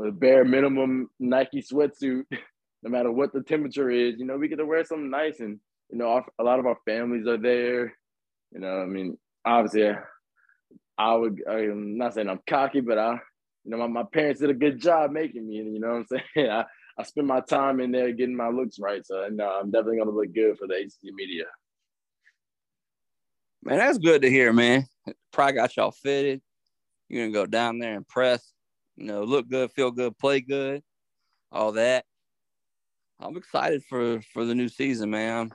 a 0.04 0.12
bare 0.12 0.46
minimum 0.46 1.10
Nike 1.20 1.62
sweatsuit, 1.62 2.24
no 2.84 2.90
matter 2.90 3.12
what 3.12 3.34
the 3.34 3.42
temperature 3.42 3.90
is, 3.90 4.16
you 4.18 4.26
know, 4.26 4.38
we 4.38 4.48
get 4.48 4.58
to 4.58 4.66
wear 4.66 4.86
something 4.86 5.10
nice. 5.10 5.40
And, 5.40 5.60
you 5.90 5.98
know, 5.98 6.08
our, 6.08 6.26
a 6.40 6.44
lot 6.44 6.60
of 6.60 6.66
our 6.66 6.78
families 6.86 7.28
are 7.28 7.38
there. 7.38 7.94
You 8.52 8.60
know, 8.60 8.82
I 8.82 8.86
mean, 8.86 9.18
obviously, 9.44 9.96
I 10.98 11.14
would, 11.14 11.42
I'm 11.48 11.98
not 11.98 12.14
saying 12.14 12.30
I'm 12.30 12.40
cocky, 12.48 12.82
but 12.82 12.98
I, 12.98 13.14
you 13.64 13.72
know, 13.72 13.78
my, 13.78 13.88
my 13.88 14.04
parents 14.04 14.42
did 14.42 14.50
a 14.50 14.54
good 14.54 14.80
job 14.80 15.12
making 15.12 15.48
me. 15.48 15.56
You 15.56 15.80
know 15.80 15.90
what 15.90 15.96
I'm 15.96 16.22
saying? 16.36 16.50
I, 16.52 16.66
I 16.98 17.04
spend 17.04 17.28
my 17.28 17.42
time 17.42 17.80
in 17.82 17.92
there 17.92 18.12
getting 18.14 18.36
my 18.36 18.48
looks 18.48 18.80
right. 18.80 19.06
So, 19.06 19.28
no, 19.32 19.46
uh, 19.48 19.60
I'm 19.62 19.72
definitely 19.72 19.98
going 19.98 20.10
to 20.10 20.16
look 20.16 20.34
good 20.34 20.58
for 20.58 20.68
the 20.68 20.76
ACC 20.76 21.14
media. 21.14 21.46
Man, 23.64 23.80
that's 23.80 23.98
good 23.98 24.22
to 24.22 24.30
hear, 24.30 24.54
man. 24.54 24.86
Probably 25.34 25.54
got 25.54 25.76
y'all 25.76 25.92
fitted. 25.92 26.42
You're 27.10 27.26
gonna 27.26 27.34
go 27.34 27.46
down 27.46 27.80
there 27.80 27.96
and 27.96 28.08
press, 28.08 28.54
you 28.96 29.06
know, 29.06 29.24
look 29.24 29.50
good, 29.50 29.72
feel 29.72 29.92
good, 29.92 30.18
play 30.18 30.40
good, 30.40 30.84
all 31.52 31.72
that. 31.74 32.06
I'm 33.20 33.38
excited 33.38 33.84
for 33.90 34.22
for 34.34 34.46
the 34.46 34.56
new 34.56 34.70
season, 34.70 35.10
man. 35.10 35.52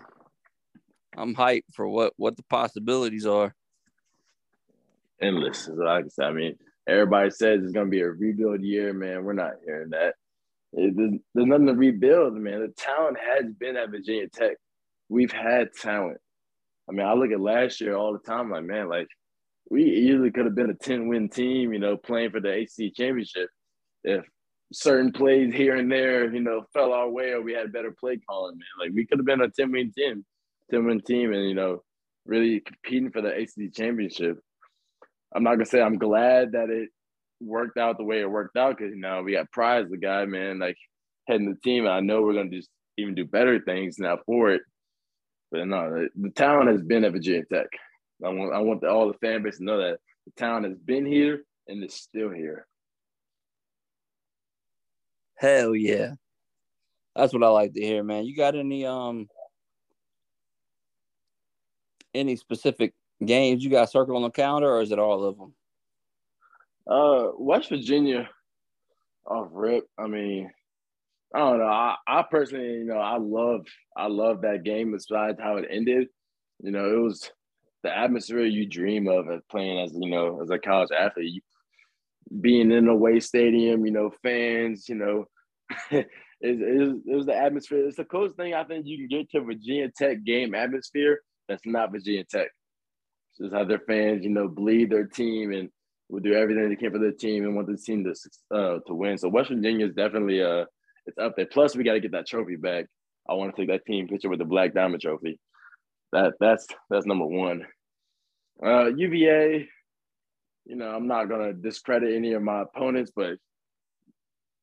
I'm 1.17 1.35
hyped 1.35 1.73
for 1.73 1.89
what 1.89 2.13
what 2.17 2.37
the 2.37 2.43
possibilities 2.45 3.27
are. 3.27 3.55
Endless, 5.23 5.69
like 5.69 6.07
I 6.07 6.09
said. 6.09 6.27
I 6.27 6.33
mean, 6.33 6.57
everybody 6.89 7.31
says 7.31 7.63
it's 7.63 7.73
gonna 7.73 7.91
be 7.91 8.01
a 8.01 8.11
rebuild 8.11 8.63
year, 8.63 8.93
man. 8.93 9.25
We're 9.25 9.33
not 9.33 9.53
hearing 9.65 9.91
that. 9.91 10.15
It, 10.73 10.97
there's, 10.97 11.13
there's 11.35 11.47
nothing 11.47 11.67
to 11.67 11.75
rebuild, 11.75 12.35
man. 12.35 12.61
The 12.61 12.69
talent 12.69 13.19
has 13.19 13.53
been 13.53 13.77
at 13.77 13.91
Virginia 13.91 14.29
Tech. 14.29 14.57
We've 15.09 15.33
had 15.33 15.75
talent. 15.75 16.19
I 16.89 16.93
mean, 16.93 17.07
I 17.07 17.15
look 17.15 17.31
at 17.31 17.41
last 17.41 17.81
year 17.81 17.97
all 17.97 18.13
the 18.13 18.19
time, 18.19 18.51
like, 18.51 18.65
man, 18.65 18.89
like 18.89 19.09
we 19.71 19.85
easily 19.85 20.31
could 20.31 20.45
have 20.45 20.55
been 20.55 20.71
a 20.71 20.75
10 20.75 21.09
win 21.09 21.29
team, 21.29 21.73
you 21.73 21.79
know, 21.79 21.97
playing 21.97 22.31
for 22.31 22.41
the 22.41 22.51
ACC 22.51 22.95
championship 22.95 23.49
if 24.03 24.25
certain 24.73 25.13
plays 25.13 25.55
here 25.55 25.77
and 25.77 25.91
there, 25.91 26.33
you 26.33 26.41
know, 26.41 26.65
fell 26.73 26.93
our 26.93 27.09
way 27.09 27.31
or 27.31 27.43
we 27.43 27.53
had 27.53 27.73
better 27.73 27.93
play 27.93 28.19
calling, 28.29 28.57
man. 28.57 28.87
Like 28.87 28.95
we 28.95 29.07
could 29.07 29.19
have 29.19 29.27
been 29.27 29.41
a 29.41 29.49
10 29.49 29.71
win 29.71 29.93
team, 29.93 30.25
10 30.71 30.85
win 30.85 31.01
team 31.01 31.33
and, 31.33 31.49
you 31.49 31.55
know, 31.55 31.83
really 32.27 32.61
competing 32.61 33.11
for 33.11 33.23
the 33.23 33.35
ACC 33.35 33.75
championship. 33.75 34.39
I'm 35.35 35.43
not 35.43 35.55
gonna 35.55 35.67
say 35.67 35.81
I'm 35.81 35.99
glad 35.99 36.53
that 36.53 36.71
it 36.71 36.89
worked 37.41 37.79
out 37.79 37.97
the 37.97 38.05
way 38.05 38.21
it 38.21 38.31
worked 38.31 38.57
out 38.57 38.77
because 38.77 38.93
you 38.93 39.01
know 39.01 39.23
we 39.23 39.33
got 39.33 39.51
Pry's, 39.53 39.89
the 39.89 39.97
guy, 39.97 40.25
man, 40.27 40.59
like 40.59 40.77
heading 41.27 41.51
the 41.51 41.61
team. 41.63 41.87
I 41.87 42.01
know 42.01 42.23
we're 42.23 42.35
gonna 42.35 42.51
just 42.51 42.69
even 42.99 43.15
do 43.15 43.25
better 43.25 43.61
things 43.61 43.99
now 43.99 44.19
for 44.27 44.51
it. 44.51 44.63
But 45.51 45.67
no, 45.67 45.91
the, 45.91 46.09
the 46.17 46.31
talent 46.31 46.71
has 46.71 46.83
been 46.83 47.05
at 47.05 47.13
Virginia 47.13 47.45
Tech. 47.53 47.67
I 48.25 48.29
want 48.29 48.55
I 48.55 48.59
want 48.59 48.81
the, 48.81 48.89
all 48.89 49.09
the 49.09 49.19
fan 49.19 49.43
base 49.43 49.59
to 49.59 49.65
know 49.65 49.79
that 49.79 49.99
The 50.27 50.33
town 50.37 50.65
has 50.65 50.77
been 50.77 51.07
here 51.07 51.43
and 51.69 51.83
is 51.83 51.95
still 51.95 52.31
here. 52.31 52.67
Hell 55.37 55.75
yeah. 55.75 56.13
That's 57.17 57.33
what 57.33 57.43
I 57.43 57.49
like 57.49 57.75
to 57.75 57.81
hear, 57.81 58.03
man. 58.03 58.27
You 58.27 58.37
got 58.37 58.55
any 58.55 58.85
um 58.85 59.29
any 62.15 62.37
specific 62.37 62.93
games 63.25 63.63
you 63.63 63.71
got 63.71 63.91
circled 63.91 64.17
on 64.17 64.23
the 64.23 64.31
calendar, 64.31 64.69
or 64.69 64.83
is 64.83 64.93
it 64.93 64.99
all 64.99 65.25
of 65.25 65.39
them? 65.39 65.55
Uh, 66.87 67.31
West 67.39 67.69
Virginia, 67.69 68.29
off 69.27 69.49
rip. 69.53 69.85
I 69.99 70.07
mean, 70.07 70.51
I 71.35 71.39
don't 71.39 71.59
know. 71.59 71.67
I, 71.67 71.97
I 72.07 72.25
personally, 72.29 72.79
you 72.79 72.85
know, 72.85 72.99
I 72.99 73.19
love 73.19 73.67
I 73.97 74.09
love 74.09 74.43
that 74.43 74.65
game. 74.65 74.93
Besides 74.93 75.39
how 75.41 75.57
it 75.57 75.67
ended, 75.71 76.09
you 76.63 76.73
know, 76.73 76.93
it 76.93 76.99
was 76.99 77.31
the 77.83 77.97
atmosphere 77.97 78.45
you 78.45 78.67
dream 78.67 79.09
of 79.09 79.31
as 79.31 79.41
playing 79.51 79.79
as 79.81 79.93
you 79.95 80.11
know 80.11 80.43
as 80.43 80.51
a 80.51 80.59
college 80.59 80.91
athlete. 80.97 81.35
You, 81.35 81.41
being 82.41 82.71
in 82.71 82.89
a 82.89 82.93
away 82.93 83.21
stadium, 83.21 83.85
you 83.85 83.93
know, 83.93 84.13
fans, 84.23 84.89
you 84.89 84.95
know, 84.95 85.25
it, 85.91 86.07
it, 86.41 87.01
it 87.07 87.17
was 87.17 87.27
the 87.27 87.37
atmosphere. 87.37 87.87
It's 87.87 87.97
the 87.97 88.05
closest 88.05 88.37
thing 88.37 88.55
I 88.55 88.65
think 88.65 88.87
you 88.87 88.99
can 88.99 89.09
get 89.09 89.31
to 89.31 89.41
Virginia 89.41 89.91
Tech 89.97 90.23
game 90.25 90.55
atmosphere 90.55 91.21
that's 91.49 91.67
not 91.67 91.91
Virginia 91.91 92.25
Tech. 92.25 92.49
Just 93.41 93.55
how 93.55 93.65
their 93.65 93.81
fans, 93.81 94.25
you 94.25 94.31
know, 94.31 94.49
bleed 94.49 94.91
their 94.91 95.07
team 95.07 95.53
and 95.53 95.71
will 96.09 96.21
do 96.21 96.35
everything 96.35 96.69
they 96.69 96.77
can 96.77 96.93
for 96.93 96.99
their 96.99 97.13
team 97.13 97.45
and 97.45 97.55
want 97.55 97.69
the 97.69 97.77
team 97.77 98.05
to 98.05 98.57
uh, 98.57 98.79
to 98.87 98.95
win. 98.95 99.17
So 99.17 99.29
West 99.29 99.51
Virginia 99.51 99.87
is 99.87 99.95
definitely 99.95 100.43
uh 100.43 100.65
it's 101.07 101.19
up 101.19 101.35
there. 101.37 101.47
Plus, 101.47 101.75
we 101.75 101.85
got 101.85 101.95
to 101.95 102.01
get 102.01 102.13
that 102.13 102.27
trophy 102.27 102.57
back. 102.57 102.87
I 103.29 103.35
want 103.35 103.55
to 103.55 103.61
take 103.61 103.71
that 103.71 103.87
team 103.87 104.09
picture 104.09 104.29
with 104.29 104.39
the 104.39 104.45
Black 104.45 104.75
Diamond 104.75 105.03
Trophy. 105.03 105.39
That 106.13 106.35
that's 106.41 106.67
that's 106.91 107.07
number 107.07 107.27
one. 107.27 107.65
Uh, 108.65 108.87
UVA, 108.87 109.69
you 110.67 110.77
know, 110.77 110.91
I'm 110.91 111.07
not 111.07 111.29
gonna 111.29 111.53
discredit 111.53 112.15
any 112.15 112.33
of 112.33 112.43
my 112.43 112.63
opponents, 112.63 113.13
but 113.15 113.37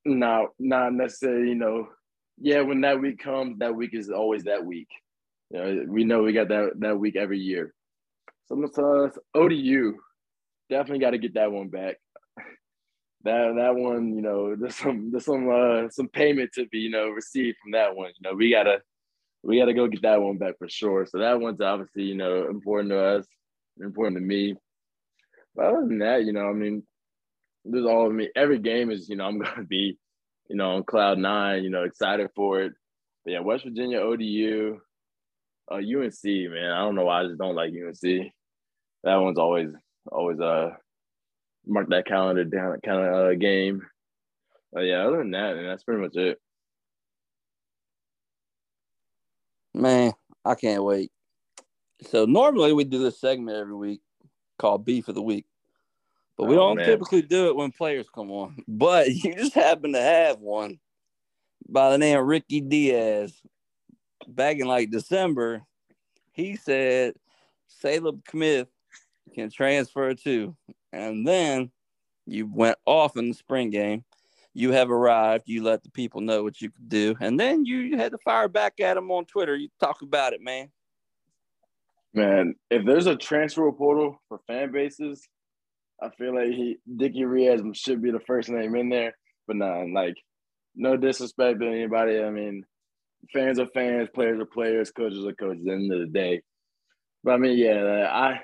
not 0.05 0.49
not 0.59 0.93
necessarily, 0.93 1.49
you 1.49 1.55
know, 1.55 1.87
yeah, 2.37 2.61
when 2.61 2.81
that 2.81 2.99
week 3.01 3.19
comes, 3.19 3.59
that 3.59 3.75
week 3.75 3.93
is 3.93 4.09
always 4.09 4.43
that 4.43 4.65
week. 4.65 4.89
You 5.49 5.59
know, 5.59 5.85
we 5.87 6.03
know 6.03 6.23
we 6.23 6.33
got 6.33 6.49
that 6.49 6.71
that 6.79 6.99
week 6.99 7.15
every 7.15 7.39
year. 7.39 7.73
So 8.47 8.63
uh, 8.63 9.09
ODU, 9.37 9.97
definitely 10.69 10.99
got 10.99 11.11
to 11.11 11.17
get 11.17 11.33
that 11.33 11.51
one 11.51 11.69
back. 11.69 11.97
That 13.23 13.55
that 13.57 13.75
one, 13.75 14.15
you 14.15 14.21
know, 14.21 14.55
there's 14.55 14.75
some 14.75 15.11
there's 15.11 15.25
some 15.25 15.49
uh, 15.49 15.89
some 15.89 16.07
payment 16.07 16.51
to 16.53 16.65
be 16.67 16.79
you 16.79 16.89
know 16.89 17.09
received 17.09 17.57
from 17.61 17.71
that 17.71 17.95
one. 17.95 18.11
You 18.17 18.29
know, 18.29 18.35
we 18.35 18.51
gotta 18.51 18.81
we 19.43 19.59
gotta 19.59 19.73
go 19.73 19.87
get 19.87 20.03
that 20.03 20.21
one 20.21 20.37
back 20.37 20.57
for 20.59 20.69
sure. 20.69 21.05
So 21.05 21.19
that 21.19 21.39
one's 21.39 21.59
obviously 21.59 22.03
you 22.03 22.15
know 22.15 22.47
important 22.47 22.91
to 22.91 22.99
us, 22.99 23.25
important 23.81 24.17
to 24.17 24.21
me. 24.21 24.55
But 25.55 25.65
other 25.65 25.87
than 25.87 25.99
that, 25.99 26.23
you 26.23 26.31
know, 26.31 26.47
I 26.47 26.53
mean, 26.53 26.83
there's 27.65 27.85
all 27.85 28.07
of 28.07 28.13
me. 28.13 28.29
Every 28.35 28.59
game 28.59 28.91
is, 28.91 29.09
you 29.09 29.17
know, 29.17 29.25
I'm 29.25 29.39
gonna 29.43 29.63
be, 29.63 29.97
you 30.49 30.55
know, 30.55 30.75
on 30.75 30.83
cloud 30.83 31.17
nine. 31.17 31.63
You 31.63 31.69
know, 31.69 31.83
excited 31.83 32.29
for 32.35 32.61
it. 32.61 32.73
But 33.25 33.31
yeah, 33.31 33.39
West 33.39 33.65
Virginia, 33.65 33.99
ODU, 33.99 34.79
uh, 35.69 35.75
UNC, 35.75 36.23
man. 36.23 36.71
I 36.71 36.79
don't 36.79 36.95
know 36.95 37.05
why 37.05 37.21
I 37.21 37.27
just 37.27 37.39
don't 37.39 37.55
like 37.55 37.73
UNC. 37.73 38.31
That 39.03 39.15
one's 39.15 39.37
always, 39.37 39.69
always 40.11 40.39
uh, 40.39 40.71
mark 41.65 41.89
that 41.89 42.07
calendar 42.07 42.43
down 42.43 42.79
kind 42.83 43.01
of 43.01 43.13
uh, 43.13 43.33
game. 43.35 43.85
But 44.71 44.81
yeah, 44.81 45.05
other 45.05 45.17
than 45.17 45.31
that, 45.31 45.55
man, 45.55 45.65
that's 45.65 45.83
pretty 45.83 46.01
much 46.01 46.15
it. 46.15 46.39
Man, 49.73 50.13
I 50.43 50.55
can't 50.55 50.83
wait. 50.83 51.11
So 52.09 52.25
normally 52.25 52.73
we 52.73 52.83
do 52.83 52.99
this 52.99 53.19
segment 53.19 53.57
every 53.57 53.75
week 53.75 54.01
called 54.57 54.85
Beef 54.85 55.07
of 55.07 55.15
the 55.15 55.21
Week. 55.21 55.45
But 56.37 56.45
we 56.45 56.55
oh, 56.55 56.59
don't 56.59 56.77
man. 56.77 56.85
typically 56.85 57.23
do 57.23 57.47
it 57.47 57.55
when 57.55 57.71
players 57.71 58.07
come 58.13 58.31
on. 58.31 58.57
But 58.67 59.09
you 59.09 59.33
just 59.35 59.53
happen 59.53 59.93
to 59.93 60.01
have 60.01 60.39
one 60.39 60.79
by 61.67 61.91
the 61.91 61.97
name 61.97 62.19
of 62.19 62.25
Ricky 62.25 62.61
Diaz. 62.61 63.33
Back 64.27 64.57
in 64.57 64.67
like 64.67 64.91
December, 64.91 65.63
he 66.33 66.55
said 66.55 67.13
Kaleb 67.81 68.21
Smith 68.29 68.67
can 69.37 69.49
transfer 69.51 70.13
to. 70.13 70.55
And 70.91 71.27
then 71.27 71.71
you 72.25 72.49
went 72.51 72.77
off 72.85 73.17
in 73.17 73.29
the 73.29 73.33
spring 73.33 73.69
game. 73.69 74.03
You 74.53 74.71
have 74.71 74.89
arrived. 74.89 75.43
You 75.45 75.63
let 75.63 75.83
the 75.83 75.91
people 75.91 76.21
know 76.21 76.43
what 76.43 76.59
you 76.59 76.71
could 76.71 76.89
do. 76.89 77.15
And 77.19 77.39
then 77.39 77.65
you 77.65 77.95
had 77.97 78.11
to 78.11 78.17
fire 78.25 78.47
back 78.47 78.79
at 78.79 78.95
them 78.95 79.11
on 79.11 79.25
Twitter. 79.25 79.55
You 79.55 79.69
talk 79.79 80.01
about 80.01 80.33
it, 80.33 80.41
man. 80.41 80.69
Man, 82.13 82.55
if 82.71 82.83
there's 82.83 83.05
a 83.05 83.15
transfer 83.15 83.71
portal 83.71 84.19
for 84.27 84.39
fan 84.47 84.71
bases, 84.71 85.27
I 86.01 86.09
feel 86.17 86.33
like 86.33 86.49
he 86.49 86.77
Dickie 86.95 87.21
Riaz 87.21 87.61
should 87.75 88.01
be 88.01 88.11
the 88.11 88.19
first 88.21 88.49
name 88.49 88.75
in 88.75 88.89
there. 88.89 89.15
But 89.45 89.57
nah, 89.57 89.83
like 89.93 90.15
no 90.75 90.97
disrespect 90.97 91.59
to 91.59 91.67
anybody. 91.67 92.19
I 92.19 92.31
mean, 92.31 92.63
fans 93.31 93.59
are 93.59 93.67
fans, 93.67 94.09
players 94.13 94.39
are 94.39 94.45
players, 94.45 94.91
coaches 94.91 95.25
are 95.25 95.33
coaches. 95.33 95.59
At 95.61 95.65
the 95.65 95.71
end 95.73 95.93
of 95.93 95.99
the 95.99 96.07
day, 96.07 96.41
but 97.23 97.33
I 97.33 97.37
mean, 97.37 97.57
yeah, 97.57 98.09
I 98.11 98.39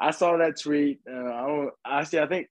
I 0.00 0.12
saw 0.12 0.36
that 0.36 0.60
tweet. 0.60 1.00
Uh, 1.08 1.32
I 1.32 1.46
don't 1.46 1.70
actually. 1.86 2.20
I 2.20 2.26
think 2.26 2.48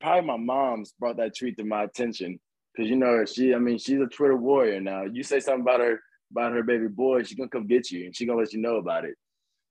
probably 0.00 0.26
my 0.26 0.36
mom's 0.36 0.92
brought 0.98 1.18
that 1.18 1.36
tweet 1.38 1.56
to 1.58 1.64
my 1.64 1.84
attention 1.84 2.40
because 2.74 2.90
you 2.90 2.96
know 2.96 3.24
she. 3.24 3.54
I 3.54 3.58
mean, 3.58 3.78
she's 3.78 4.00
a 4.00 4.06
Twitter 4.06 4.36
warrior 4.36 4.80
now. 4.80 5.04
You 5.04 5.22
say 5.22 5.40
something 5.40 5.62
about 5.62 5.80
her 5.80 6.00
about 6.30 6.52
her 6.52 6.62
baby 6.62 6.88
boy, 6.88 7.22
she's 7.22 7.36
gonna 7.36 7.48
come 7.48 7.66
get 7.66 7.90
you 7.90 8.04
and 8.04 8.16
she's 8.16 8.26
gonna 8.26 8.38
let 8.38 8.52
you 8.52 8.60
know 8.60 8.76
about 8.76 9.04
it. 9.04 9.14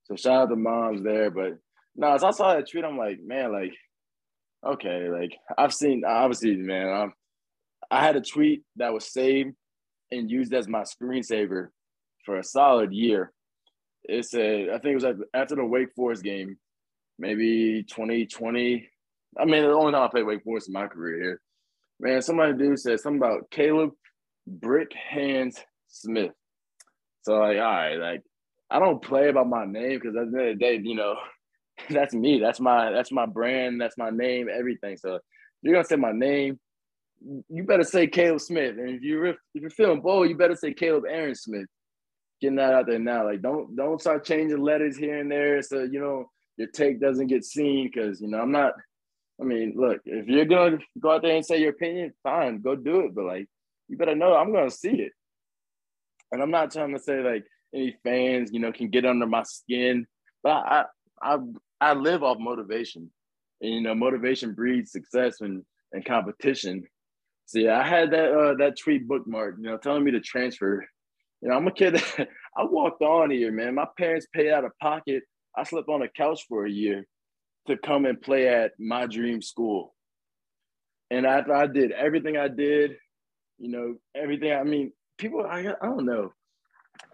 So 0.03 0.15
shout 0.15 0.43
out 0.43 0.49
to 0.49 0.55
moms 0.55 1.03
there. 1.03 1.29
But 1.29 1.57
no, 1.95 2.13
as 2.13 2.23
I 2.23 2.31
saw 2.31 2.53
that 2.53 2.69
tweet, 2.69 2.85
I'm 2.85 2.97
like, 2.97 3.19
man, 3.21 3.51
like, 3.51 3.73
okay, 4.65 5.09
like 5.09 5.37
I've 5.57 5.73
seen 5.73 6.03
obviously, 6.05 6.55
man. 6.55 6.89
I'm, 6.89 7.13
I 7.91 8.03
had 8.03 8.15
a 8.15 8.21
tweet 8.21 8.63
that 8.75 8.93
was 8.93 9.11
saved 9.11 9.53
and 10.11 10.29
used 10.29 10.53
as 10.53 10.67
my 10.67 10.83
screensaver 10.83 11.69
for 12.25 12.37
a 12.37 12.43
solid 12.43 12.91
year. 12.93 13.31
It 14.03 14.25
said, 14.25 14.69
I 14.69 14.79
think 14.79 15.01
it 15.01 15.05
was 15.05 15.15
after 15.33 15.55
the 15.55 15.65
Wake 15.65 15.93
Forest 15.95 16.23
game 16.23 16.57
maybe 17.19 17.83
2020. 17.83 18.89
I 19.37 19.45
mean, 19.45 19.63
the 19.63 19.69
only 19.69 19.91
time 19.91 20.03
I 20.03 20.07
played 20.07 20.25
Wake 20.25 20.43
Forest 20.43 20.69
in 20.69 20.73
my 20.73 20.87
career 20.87 21.21
here. 21.21 21.41
Man, 21.99 22.21
somebody 22.21 22.53
dude 22.53 22.79
said 22.79 22.99
something 22.99 23.21
about 23.21 23.51
Kaleb 23.51 23.91
Brick 24.47 24.93
Hands 24.93 25.55
Smith. 25.89 26.31
So 27.21 27.33
like, 27.33 27.57
all 27.57 27.63
right, 27.63 27.95
like 27.95 28.23
I 28.71 28.79
don't 28.79 29.01
play 29.01 29.29
about 29.29 29.49
my 29.49 29.65
name 29.65 29.99
because 29.99 30.15
at 30.15 30.31
the 30.31 30.39
end 30.39 30.49
of 30.49 30.59
the 30.59 30.65
day, 30.65 30.79
you 30.81 30.95
know, 30.95 31.15
that's 31.89 32.13
me. 32.13 32.39
That's 32.39 32.59
my 32.59 32.91
that's 32.91 33.11
my 33.11 33.25
brand. 33.25 33.81
That's 33.81 33.97
my 33.97 34.09
name. 34.09 34.47
Everything. 34.49 34.97
So 34.97 35.19
you're 35.61 35.73
gonna 35.73 35.85
say 35.85 35.97
my 35.97 36.13
name, 36.13 36.57
you 37.49 37.63
better 37.63 37.83
say 37.83 38.07
Kaleb 38.07 38.39
Smith. 38.39 38.77
And 38.77 38.89
if 38.89 39.01
you're 39.01 39.27
if 39.27 39.37
you're 39.53 39.69
feeling 39.69 40.01
bold, 40.01 40.29
you 40.29 40.37
better 40.37 40.55
say 40.55 40.73
Kaleb 40.73 41.03
Aaron 41.07 41.35
Smith. 41.35 41.67
Getting 42.41 42.55
that 42.55 42.73
out 42.73 42.85
there 42.87 42.99
now. 42.99 43.25
Like 43.25 43.41
don't 43.41 43.75
don't 43.75 43.99
start 43.99 44.25
changing 44.25 44.61
letters 44.61 44.97
here 44.97 45.19
and 45.19 45.29
there. 45.29 45.61
So 45.61 45.83
you 45.83 45.99
know 45.99 46.29
your 46.59 46.67
take 46.67 46.99
doesn't 46.99 47.27
get 47.27 47.45
seen 47.45 47.89
because 47.91 48.19
you 48.21 48.27
know 48.27 48.41
I'm 48.41 48.51
not. 48.51 48.73
I 49.41 49.45
mean, 49.45 49.73
look, 49.77 50.01
if 50.05 50.27
you're 50.27 50.43
gonna 50.43 50.79
go 50.99 51.11
out 51.11 51.21
there 51.21 51.35
and 51.35 51.45
say 51.45 51.61
your 51.61 51.69
opinion, 51.69 52.13
fine, 52.21 52.61
go 52.61 52.75
do 52.75 53.01
it. 53.01 53.15
But 53.15 53.23
like, 53.23 53.47
you 53.87 53.95
better 53.95 54.13
know 54.13 54.35
I'm 54.35 54.51
gonna 54.51 54.69
see 54.69 54.89
it. 54.89 55.13
And 56.31 56.41
I'm 56.41 56.51
not 56.51 56.71
trying 56.71 56.93
to 56.93 56.99
say 56.99 57.21
like 57.21 57.45
any 57.73 57.95
fans, 58.03 58.51
you 58.51 58.59
know, 58.59 58.73
can 58.73 58.89
get 58.89 59.05
under 59.05 59.25
my 59.25 59.43
skin, 59.43 60.05
but 60.43 60.49
I 60.49 60.85
I 61.21 61.37
I 61.79 61.93
live 61.93 62.23
off 62.23 62.37
motivation, 62.39 63.09
and 63.61 63.73
you 63.73 63.81
know, 63.81 63.95
motivation 63.95 64.53
breeds 64.53 64.91
success 64.91 65.39
and 65.39 65.63
and 65.93 66.03
competition. 66.03 66.85
So 67.45 67.59
yeah, 67.59 67.79
I 67.79 67.83
had 67.83 68.11
that 68.11 68.31
uh, 68.33 68.53
that 68.55 68.77
tweet 68.77 69.07
bookmark, 69.07 69.55
you 69.57 69.63
know, 69.63 69.77
telling 69.77 70.03
me 70.03 70.11
to 70.11 70.19
transfer. 70.19 70.85
You 71.41 71.47
know, 71.47 71.55
I'm 71.55 71.67
a 71.67 71.71
kid. 71.71 71.93
That, 71.95 72.27
I 72.57 72.63
walked 72.65 73.01
on 73.01 73.31
here, 73.31 73.53
man. 73.53 73.75
My 73.75 73.87
parents 73.97 74.27
paid 74.33 74.51
out 74.51 74.65
of 74.65 74.77
pocket 74.81 75.23
I 75.55 75.63
slept 75.63 75.89
on 75.89 76.01
a 76.01 76.09
couch 76.09 76.45
for 76.47 76.65
a 76.65 76.71
year 76.71 77.05
to 77.67 77.77
come 77.77 78.05
and 78.05 78.21
play 78.21 78.47
at 78.47 78.71
my 78.79 79.05
dream 79.05 79.41
school. 79.41 79.95
And 81.11 81.25
after 81.25 81.53
I 81.53 81.67
did 81.67 81.91
everything 81.91 82.37
I 82.37 82.47
did, 82.47 82.97
you 83.57 83.69
know, 83.69 83.95
everything, 84.15 84.53
I 84.53 84.63
mean, 84.63 84.91
people, 85.17 85.45
I, 85.45 85.59
I 85.59 85.85
don't 85.85 86.05
know. 86.05 86.33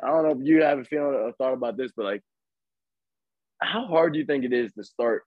I 0.03 0.07
don't 0.07 0.23
know 0.23 0.41
if 0.41 0.47
you 0.47 0.63
have 0.63 0.79
a 0.79 0.83
feeling 0.83 1.15
or 1.15 1.31
thought 1.33 1.53
about 1.53 1.77
this, 1.77 1.91
but 1.95 2.05
like, 2.05 2.21
how 3.61 3.86
hard 3.86 4.13
do 4.13 4.19
you 4.19 4.25
think 4.25 4.43
it 4.43 4.53
is 4.53 4.73
to 4.73 4.83
start 4.83 5.23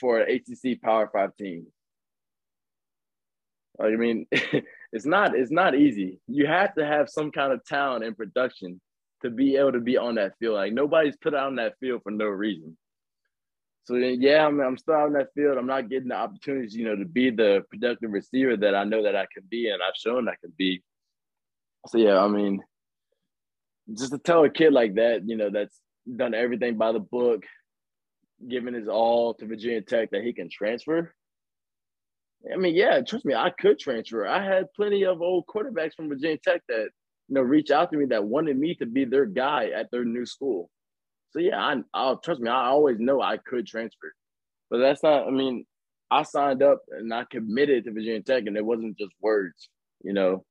for 0.00 0.20
an 0.20 0.30
ACC 0.30 0.80
Power 0.80 1.08
Five 1.12 1.36
team? 1.36 1.66
Like, 3.78 3.92
I 3.92 3.96
mean, 3.96 4.26
it's 4.92 5.06
not 5.06 5.36
it's 5.36 5.50
not 5.50 5.74
easy. 5.74 6.20
You 6.26 6.46
have 6.46 6.74
to 6.76 6.86
have 6.86 7.10
some 7.10 7.30
kind 7.30 7.52
of 7.52 7.64
talent 7.64 8.04
and 8.04 8.16
production 8.16 8.80
to 9.22 9.30
be 9.30 9.56
able 9.56 9.72
to 9.72 9.80
be 9.80 9.96
on 9.96 10.16
that 10.16 10.32
field. 10.38 10.54
Like 10.54 10.72
nobody's 10.72 11.16
put 11.16 11.34
out 11.34 11.48
on 11.48 11.56
that 11.56 11.74
field 11.80 12.02
for 12.02 12.10
no 12.10 12.26
reason. 12.26 12.76
So 13.84 13.94
yeah, 13.94 14.44
I'm, 14.44 14.58
I'm 14.60 14.76
still 14.76 14.94
on 14.94 15.12
that 15.12 15.32
field. 15.34 15.56
I'm 15.58 15.66
not 15.66 15.88
getting 15.88 16.08
the 16.08 16.16
opportunities, 16.16 16.74
you 16.74 16.84
know, 16.84 16.96
to 16.96 17.04
be 17.04 17.30
the 17.30 17.62
productive 17.70 18.10
receiver 18.10 18.56
that 18.56 18.74
I 18.74 18.82
know 18.82 19.04
that 19.04 19.14
I 19.14 19.26
can 19.32 19.44
be, 19.48 19.68
and 19.68 19.80
I've 19.80 19.96
shown 19.96 20.28
I 20.28 20.34
can 20.40 20.52
be. 20.56 20.82
So 21.86 21.98
yeah, 21.98 22.18
I 22.18 22.26
mean, 22.26 22.62
just 23.96 24.10
to 24.10 24.18
tell 24.18 24.42
a 24.42 24.50
kid 24.50 24.72
like 24.72 24.96
that, 24.96 25.22
you 25.28 25.36
know, 25.36 25.50
that's 25.50 25.80
done 26.16 26.34
everything 26.34 26.76
by 26.76 26.90
the 26.90 26.98
book, 26.98 27.44
giving 28.48 28.74
his 28.74 28.88
all 28.88 29.34
to 29.34 29.46
Virginia 29.46 29.82
Tech 29.82 30.10
that 30.10 30.24
he 30.24 30.32
can 30.32 30.50
transfer. 30.50 31.14
I 32.52 32.56
mean, 32.56 32.74
yeah, 32.74 33.00
trust 33.02 33.24
me, 33.24 33.34
I 33.34 33.50
could 33.50 33.78
transfer. 33.78 34.26
I 34.26 34.44
had 34.44 34.72
plenty 34.74 35.04
of 35.04 35.22
old 35.22 35.46
quarterbacks 35.46 35.94
from 35.94 36.08
Virginia 36.08 36.38
Tech 36.38 36.62
that 36.68 36.88
you 37.28 37.34
know 37.34 37.42
reach 37.42 37.70
out 37.70 37.90
to 37.90 37.96
me 37.96 38.06
that 38.06 38.24
wanted 38.24 38.58
me 38.58 38.74
to 38.76 38.86
be 38.86 39.04
their 39.04 39.26
guy 39.26 39.70
at 39.74 39.90
their 39.90 40.04
new 40.04 40.26
school. 40.26 40.70
So 41.30 41.40
yeah, 41.40 41.58
I, 41.60 41.76
I'll 41.92 42.18
trust 42.18 42.40
me. 42.40 42.50
I 42.50 42.66
always 42.66 42.98
know 42.98 43.20
I 43.20 43.36
could 43.36 43.66
transfer, 43.66 44.14
but 44.70 44.78
that's 44.78 45.02
not. 45.02 45.26
I 45.26 45.30
mean, 45.30 45.66
I 46.10 46.22
signed 46.22 46.62
up 46.62 46.82
and 46.90 47.12
I 47.12 47.24
committed 47.30 47.84
to 47.84 47.92
Virginia 47.92 48.22
Tech, 48.22 48.44
and 48.46 48.56
it 48.56 48.64
wasn't 48.64 48.98
just 48.98 49.12
words. 49.20 49.68
You 50.02 50.12
know, 50.12 50.44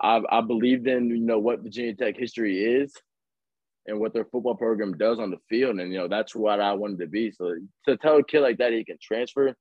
I 0.00 0.20
I 0.30 0.40
believed 0.40 0.86
in 0.86 1.08
you 1.08 1.20
know 1.20 1.38
what 1.38 1.62
Virginia 1.62 1.94
Tech 1.94 2.16
history 2.16 2.62
is, 2.64 2.92
and 3.86 4.00
what 4.00 4.12
their 4.12 4.24
football 4.24 4.56
program 4.56 4.96
does 4.96 5.18
on 5.18 5.30
the 5.30 5.38
field, 5.48 5.78
and 5.78 5.92
you 5.92 5.98
know 5.98 6.08
that's 6.08 6.34
what 6.34 6.60
I 6.60 6.72
wanted 6.74 6.98
to 7.00 7.06
be. 7.06 7.30
So 7.30 7.54
to 7.86 7.96
tell 7.96 8.16
a 8.16 8.24
kid 8.24 8.40
like 8.40 8.58
that 8.58 8.72
he 8.72 8.84
can 8.84 8.98
transfer, 9.00 9.54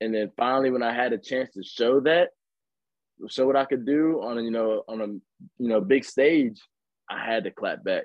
and 0.00 0.14
then 0.14 0.30
finally 0.36 0.70
when 0.70 0.82
I 0.82 0.94
had 0.94 1.12
a 1.12 1.18
chance 1.18 1.50
to 1.54 1.62
show 1.62 2.00
that, 2.00 2.30
show 3.28 3.46
what 3.46 3.56
I 3.56 3.64
could 3.64 3.84
do 3.84 4.20
on 4.22 4.38
a 4.38 4.42
you 4.42 4.50
know 4.50 4.84
on 4.88 5.00
a 5.00 5.06
you 5.06 5.68
know 5.68 5.80
big 5.80 6.04
stage, 6.04 6.60
I 7.10 7.24
had 7.24 7.44
to 7.44 7.50
clap 7.50 7.84
back. 7.84 8.04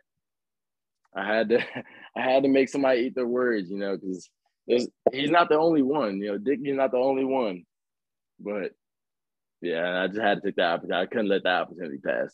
I 1.15 1.25
had 1.25 1.49
to 1.49 1.59
I 2.17 2.21
had 2.21 2.43
to 2.43 2.49
make 2.49 2.69
somebody 2.69 3.01
eat 3.01 3.15
their 3.15 3.27
words, 3.27 3.69
you 3.69 3.77
know, 3.77 3.97
because 3.97 4.29
he's 4.65 5.29
not 5.29 5.49
the 5.49 5.57
only 5.57 5.81
one. 5.81 6.17
You 6.17 6.33
know, 6.33 6.37
Dickey's 6.37 6.75
not 6.75 6.91
the 6.91 6.97
only 6.97 7.25
one. 7.25 7.63
But 8.39 8.71
yeah, 9.61 10.01
I 10.01 10.07
just 10.07 10.19
had 10.19 10.35
to 10.35 10.41
take 10.41 10.55
that 10.57 10.73
opportunity. 10.73 11.01
I 11.01 11.05
couldn't 11.05 11.29
let 11.29 11.43
that 11.43 11.61
opportunity 11.61 11.97
pass. 11.97 12.33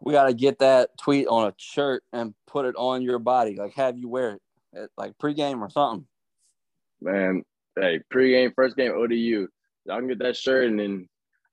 We 0.00 0.12
got 0.12 0.26
to 0.26 0.34
get 0.34 0.58
that 0.58 0.90
tweet 1.00 1.26
on 1.28 1.48
a 1.48 1.54
shirt 1.56 2.02
and 2.12 2.34
put 2.46 2.66
it 2.66 2.74
on 2.76 3.00
your 3.00 3.18
body. 3.18 3.56
Like, 3.56 3.74
have 3.74 3.96
you 3.96 4.08
wear 4.08 4.32
it 4.32 4.42
at, 4.76 4.90
like 4.96 5.16
pregame 5.18 5.60
or 5.60 5.70
something. 5.70 6.06
Man, 7.00 7.42
hey, 7.78 8.00
pregame, 8.12 8.52
first 8.54 8.76
game, 8.76 8.92
ODU. 8.92 9.48
Y'all 9.84 9.98
can 9.98 10.08
get 10.08 10.18
that 10.20 10.36
shirt 10.36 10.68
and 10.68 10.78
then 10.78 11.08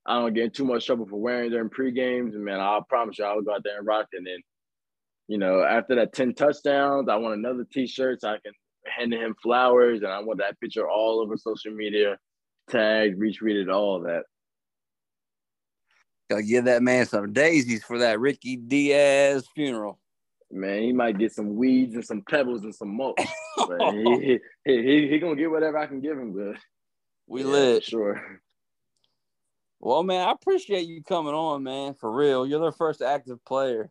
I 0.06 0.16
don't 0.16 0.34
get 0.34 0.46
in 0.46 0.52
too 0.52 0.66
much 0.66 0.86
trouble 0.86 1.06
for 1.06 1.18
wearing 1.18 1.52
during 1.52 1.70
pre-games. 1.70 2.34
And 2.34 2.44
man, 2.44 2.60
I 2.60 2.80
promise 2.90 3.20
you, 3.20 3.26
I'll 3.26 3.42
go 3.42 3.54
out 3.54 3.64
there 3.64 3.78
and 3.78 3.86
rock. 3.86 4.08
And 4.14 4.26
then, 4.26 4.40
you 5.28 5.38
know, 5.38 5.64
after 5.64 5.96
that 5.96 6.14
10 6.14 6.34
touchdowns, 6.34 7.08
I 7.08 7.16
want 7.18 7.36
another 7.36 7.66
t-shirt 7.72 8.22
so 8.22 8.30
I 8.30 8.38
can 8.44 8.54
hand 8.86 9.14
him 9.14 9.36
flowers. 9.44 10.02
And 10.02 10.12
I 10.12 10.20
want 10.20 10.40
that 10.40 10.60
picture 10.60 10.90
all 10.90 11.20
over 11.20 11.38
social 11.38 11.74
media, 11.74 12.18
tagged, 12.70 13.20
retweeted, 13.20 13.72
all 13.72 14.02
that. 14.02 14.24
Gotta 16.30 16.44
give 16.44 16.66
that 16.66 16.82
man 16.82 17.06
some 17.06 17.34
daisies 17.34 17.84
for 17.84 18.00
that 18.00 18.20
Ricky 18.20 18.56
Diaz 18.56 19.46
funeral. 19.54 20.00
Man, 20.50 20.82
he 20.82 20.94
might 20.94 21.18
get 21.18 21.34
some 21.34 21.56
weeds 21.56 21.94
and 21.96 22.06
some 22.06 22.24
pebbles 22.28 22.64
and 22.64 22.74
some 22.74 22.96
mulch. 22.96 23.20
he, 23.92 24.40
he, 24.66 24.82
he, 24.82 25.08
he, 25.10 25.20
gonna 25.20 25.36
get 25.36 25.52
whatever 25.52 25.78
I 25.78 25.88
can 25.88 26.02
give 26.02 26.18
him, 26.18 26.34
but 26.34 26.60
we 27.32 27.42
yeah, 27.42 27.48
lit. 27.48 27.84
Sure. 27.84 28.22
Well, 29.84 30.04
man, 30.04 30.28
I 30.28 30.32
appreciate 30.32 30.86
you 30.86 31.02
coming 31.02 31.34
on, 31.34 31.64
man. 31.64 31.96
For 31.96 32.12
real. 32.12 32.46
You're 32.46 32.64
the 32.64 32.72
first 32.72 33.02
active 33.02 33.44
player 33.44 33.90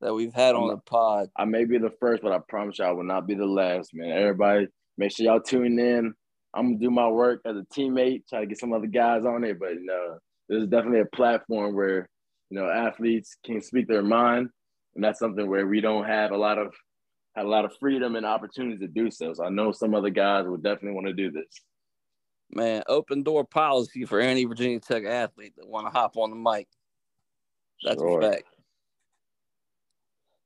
that 0.00 0.14
we've 0.14 0.32
had 0.32 0.54
on 0.54 0.68
the 0.68 0.78
pod. 0.78 1.28
I 1.36 1.44
may 1.44 1.66
be 1.66 1.76
the 1.76 1.92
first, 2.00 2.22
but 2.22 2.32
I 2.32 2.38
promise 2.48 2.78
you 2.78 2.86
I 2.86 2.92
will 2.92 3.04
not 3.04 3.26
be 3.26 3.34
the 3.34 3.44
last, 3.44 3.90
man. 3.92 4.10
Everybody, 4.10 4.68
make 4.96 5.14
sure 5.14 5.26
y'all 5.26 5.40
tune 5.40 5.78
in. 5.78 6.14
I'm 6.54 6.68
gonna 6.68 6.78
do 6.78 6.90
my 6.90 7.08
work 7.08 7.42
as 7.44 7.56
a 7.56 7.66
teammate, 7.78 8.26
try 8.26 8.40
to 8.40 8.46
get 8.46 8.58
some 8.58 8.72
other 8.72 8.86
guys 8.86 9.26
on 9.26 9.44
it, 9.44 9.58
but 9.60 9.72
no, 9.82 10.18
there's 10.48 10.66
definitely 10.66 11.00
a 11.00 11.16
platform 11.16 11.74
where 11.74 12.08
you 12.48 12.58
know 12.58 12.70
athletes 12.70 13.36
can 13.44 13.60
speak 13.60 13.86
their 13.86 14.02
mind, 14.02 14.48
and 14.94 15.04
that's 15.04 15.18
something 15.18 15.46
where 15.46 15.66
we 15.66 15.82
don't 15.82 16.06
have 16.06 16.30
a 16.30 16.38
lot 16.38 16.56
of 16.56 16.72
had 17.36 17.44
a 17.44 17.48
lot 17.50 17.66
of 17.66 17.76
freedom 17.78 18.16
and 18.16 18.24
opportunity 18.24 18.78
to 18.78 18.88
do 18.88 19.10
so. 19.10 19.34
So 19.34 19.44
I 19.44 19.50
know 19.50 19.72
some 19.72 19.94
other 19.94 20.08
guys 20.08 20.46
would 20.46 20.62
definitely 20.62 20.92
want 20.92 21.08
to 21.08 21.12
do 21.12 21.30
this. 21.30 21.60
Man, 22.50 22.82
open 22.88 23.22
door 23.22 23.44
policy 23.44 24.04
for 24.04 24.20
any 24.20 24.44
Virginia 24.44 24.80
Tech 24.80 25.04
athlete 25.04 25.54
that 25.56 25.68
want 25.68 25.86
to 25.86 25.90
hop 25.90 26.16
on 26.16 26.30
the 26.30 26.36
mic. 26.36 26.66
That's 27.82 28.00
sure. 28.00 28.20
a 28.20 28.30
fact. 28.32 28.44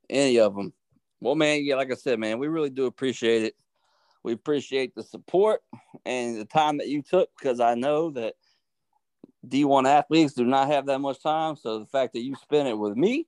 Any 0.09 0.39
of 0.39 0.55
them. 0.55 0.73
Well, 1.21 1.35
man, 1.35 1.63
yeah, 1.63 1.75
like 1.75 1.91
I 1.91 1.95
said, 1.95 2.19
man, 2.19 2.39
we 2.39 2.47
really 2.47 2.69
do 2.69 2.85
appreciate 2.85 3.43
it. 3.43 3.55
We 4.23 4.33
appreciate 4.33 4.93
the 4.95 5.03
support 5.03 5.61
and 6.05 6.37
the 6.37 6.45
time 6.45 6.77
that 6.77 6.89
you 6.89 7.01
took 7.01 7.29
because 7.37 7.59
I 7.59 7.75
know 7.75 8.11
that 8.11 8.35
D1 9.47 9.87
athletes 9.87 10.33
do 10.33 10.45
not 10.45 10.67
have 10.67 10.85
that 10.87 10.99
much 10.99 11.21
time. 11.21 11.55
So 11.55 11.79
the 11.79 11.85
fact 11.85 12.13
that 12.13 12.21
you 12.21 12.35
spent 12.35 12.67
it 12.67 12.77
with 12.77 12.95
me, 12.95 13.27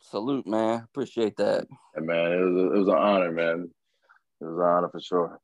salute, 0.00 0.46
man. 0.46 0.82
Appreciate 0.84 1.36
that. 1.36 1.66
Hey, 1.94 2.02
man, 2.02 2.32
it 2.32 2.42
was, 2.42 2.56
a, 2.56 2.72
it 2.74 2.78
was 2.78 2.88
an 2.88 2.94
honor, 2.94 3.32
man. 3.32 3.70
It 4.40 4.44
was 4.44 4.56
an 4.56 4.64
honor 4.64 4.88
for 4.88 5.00
sure. 5.00 5.40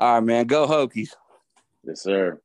All 0.00 0.14
right, 0.14 0.24
man. 0.24 0.46
Go 0.46 0.66
Hokies. 0.66 1.10
Yes, 1.82 2.02
sir. 2.02 2.40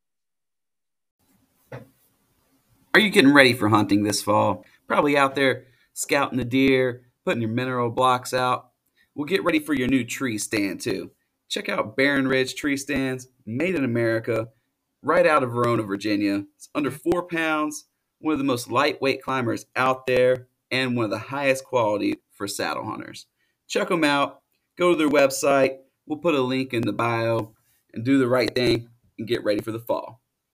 Are 2.93 2.99
you 2.99 3.09
getting 3.09 3.33
ready 3.33 3.53
for 3.53 3.69
hunting 3.69 4.03
this 4.03 4.21
fall? 4.21 4.65
Probably 4.87 5.17
out 5.17 5.35
there 5.35 5.65
scouting 5.93 6.37
the 6.37 6.45
deer, 6.45 7.03
putting 7.25 7.41
your 7.41 7.51
mineral 7.51 7.89
blocks 7.89 8.33
out. 8.33 8.69
Well, 9.15 9.25
get 9.25 9.43
ready 9.43 9.59
for 9.59 9.73
your 9.73 9.87
new 9.87 10.03
tree 10.03 10.37
stand, 10.37 10.81
too. 10.81 11.11
Check 11.49 11.69
out 11.69 11.95
Barren 11.95 12.27
Ridge 12.27 12.55
Tree 12.55 12.77
Stands, 12.77 13.27
made 13.45 13.75
in 13.75 13.83
America 13.83 14.49
right 15.03 15.27
out 15.27 15.43
of 15.43 15.51
Verona, 15.51 15.83
Virginia. 15.83 16.45
It's 16.55 16.69
under 16.73 16.89
four 16.89 17.23
pounds, 17.23 17.85
one 18.19 18.33
of 18.33 18.39
the 18.39 18.45
most 18.45 18.71
lightweight 18.71 19.21
climbers 19.21 19.67
out 19.75 20.07
there, 20.07 20.47
and 20.71 20.95
one 20.95 21.05
of 21.05 21.11
the 21.11 21.17
highest 21.19 21.65
quality 21.65 22.15
for 22.31 22.47
saddle 22.47 22.85
hunters. 22.85 23.27
Check 23.67 23.89
them 23.89 24.03
out. 24.03 24.41
Go 24.77 24.91
to 24.91 24.97
their 24.97 25.09
website. 25.09 25.77
We'll 26.05 26.19
put 26.19 26.35
a 26.35 26.41
link 26.41 26.73
in 26.73 26.81
the 26.83 26.93
bio 26.93 27.53
and 27.93 28.03
do 28.03 28.19
the 28.19 28.27
right 28.27 28.53
thing 28.53 28.89
and 29.17 29.27
get 29.27 29.43
ready 29.43 29.61
for 29.61 29.71
the 29.71 29.79
fall. 29.79 30.22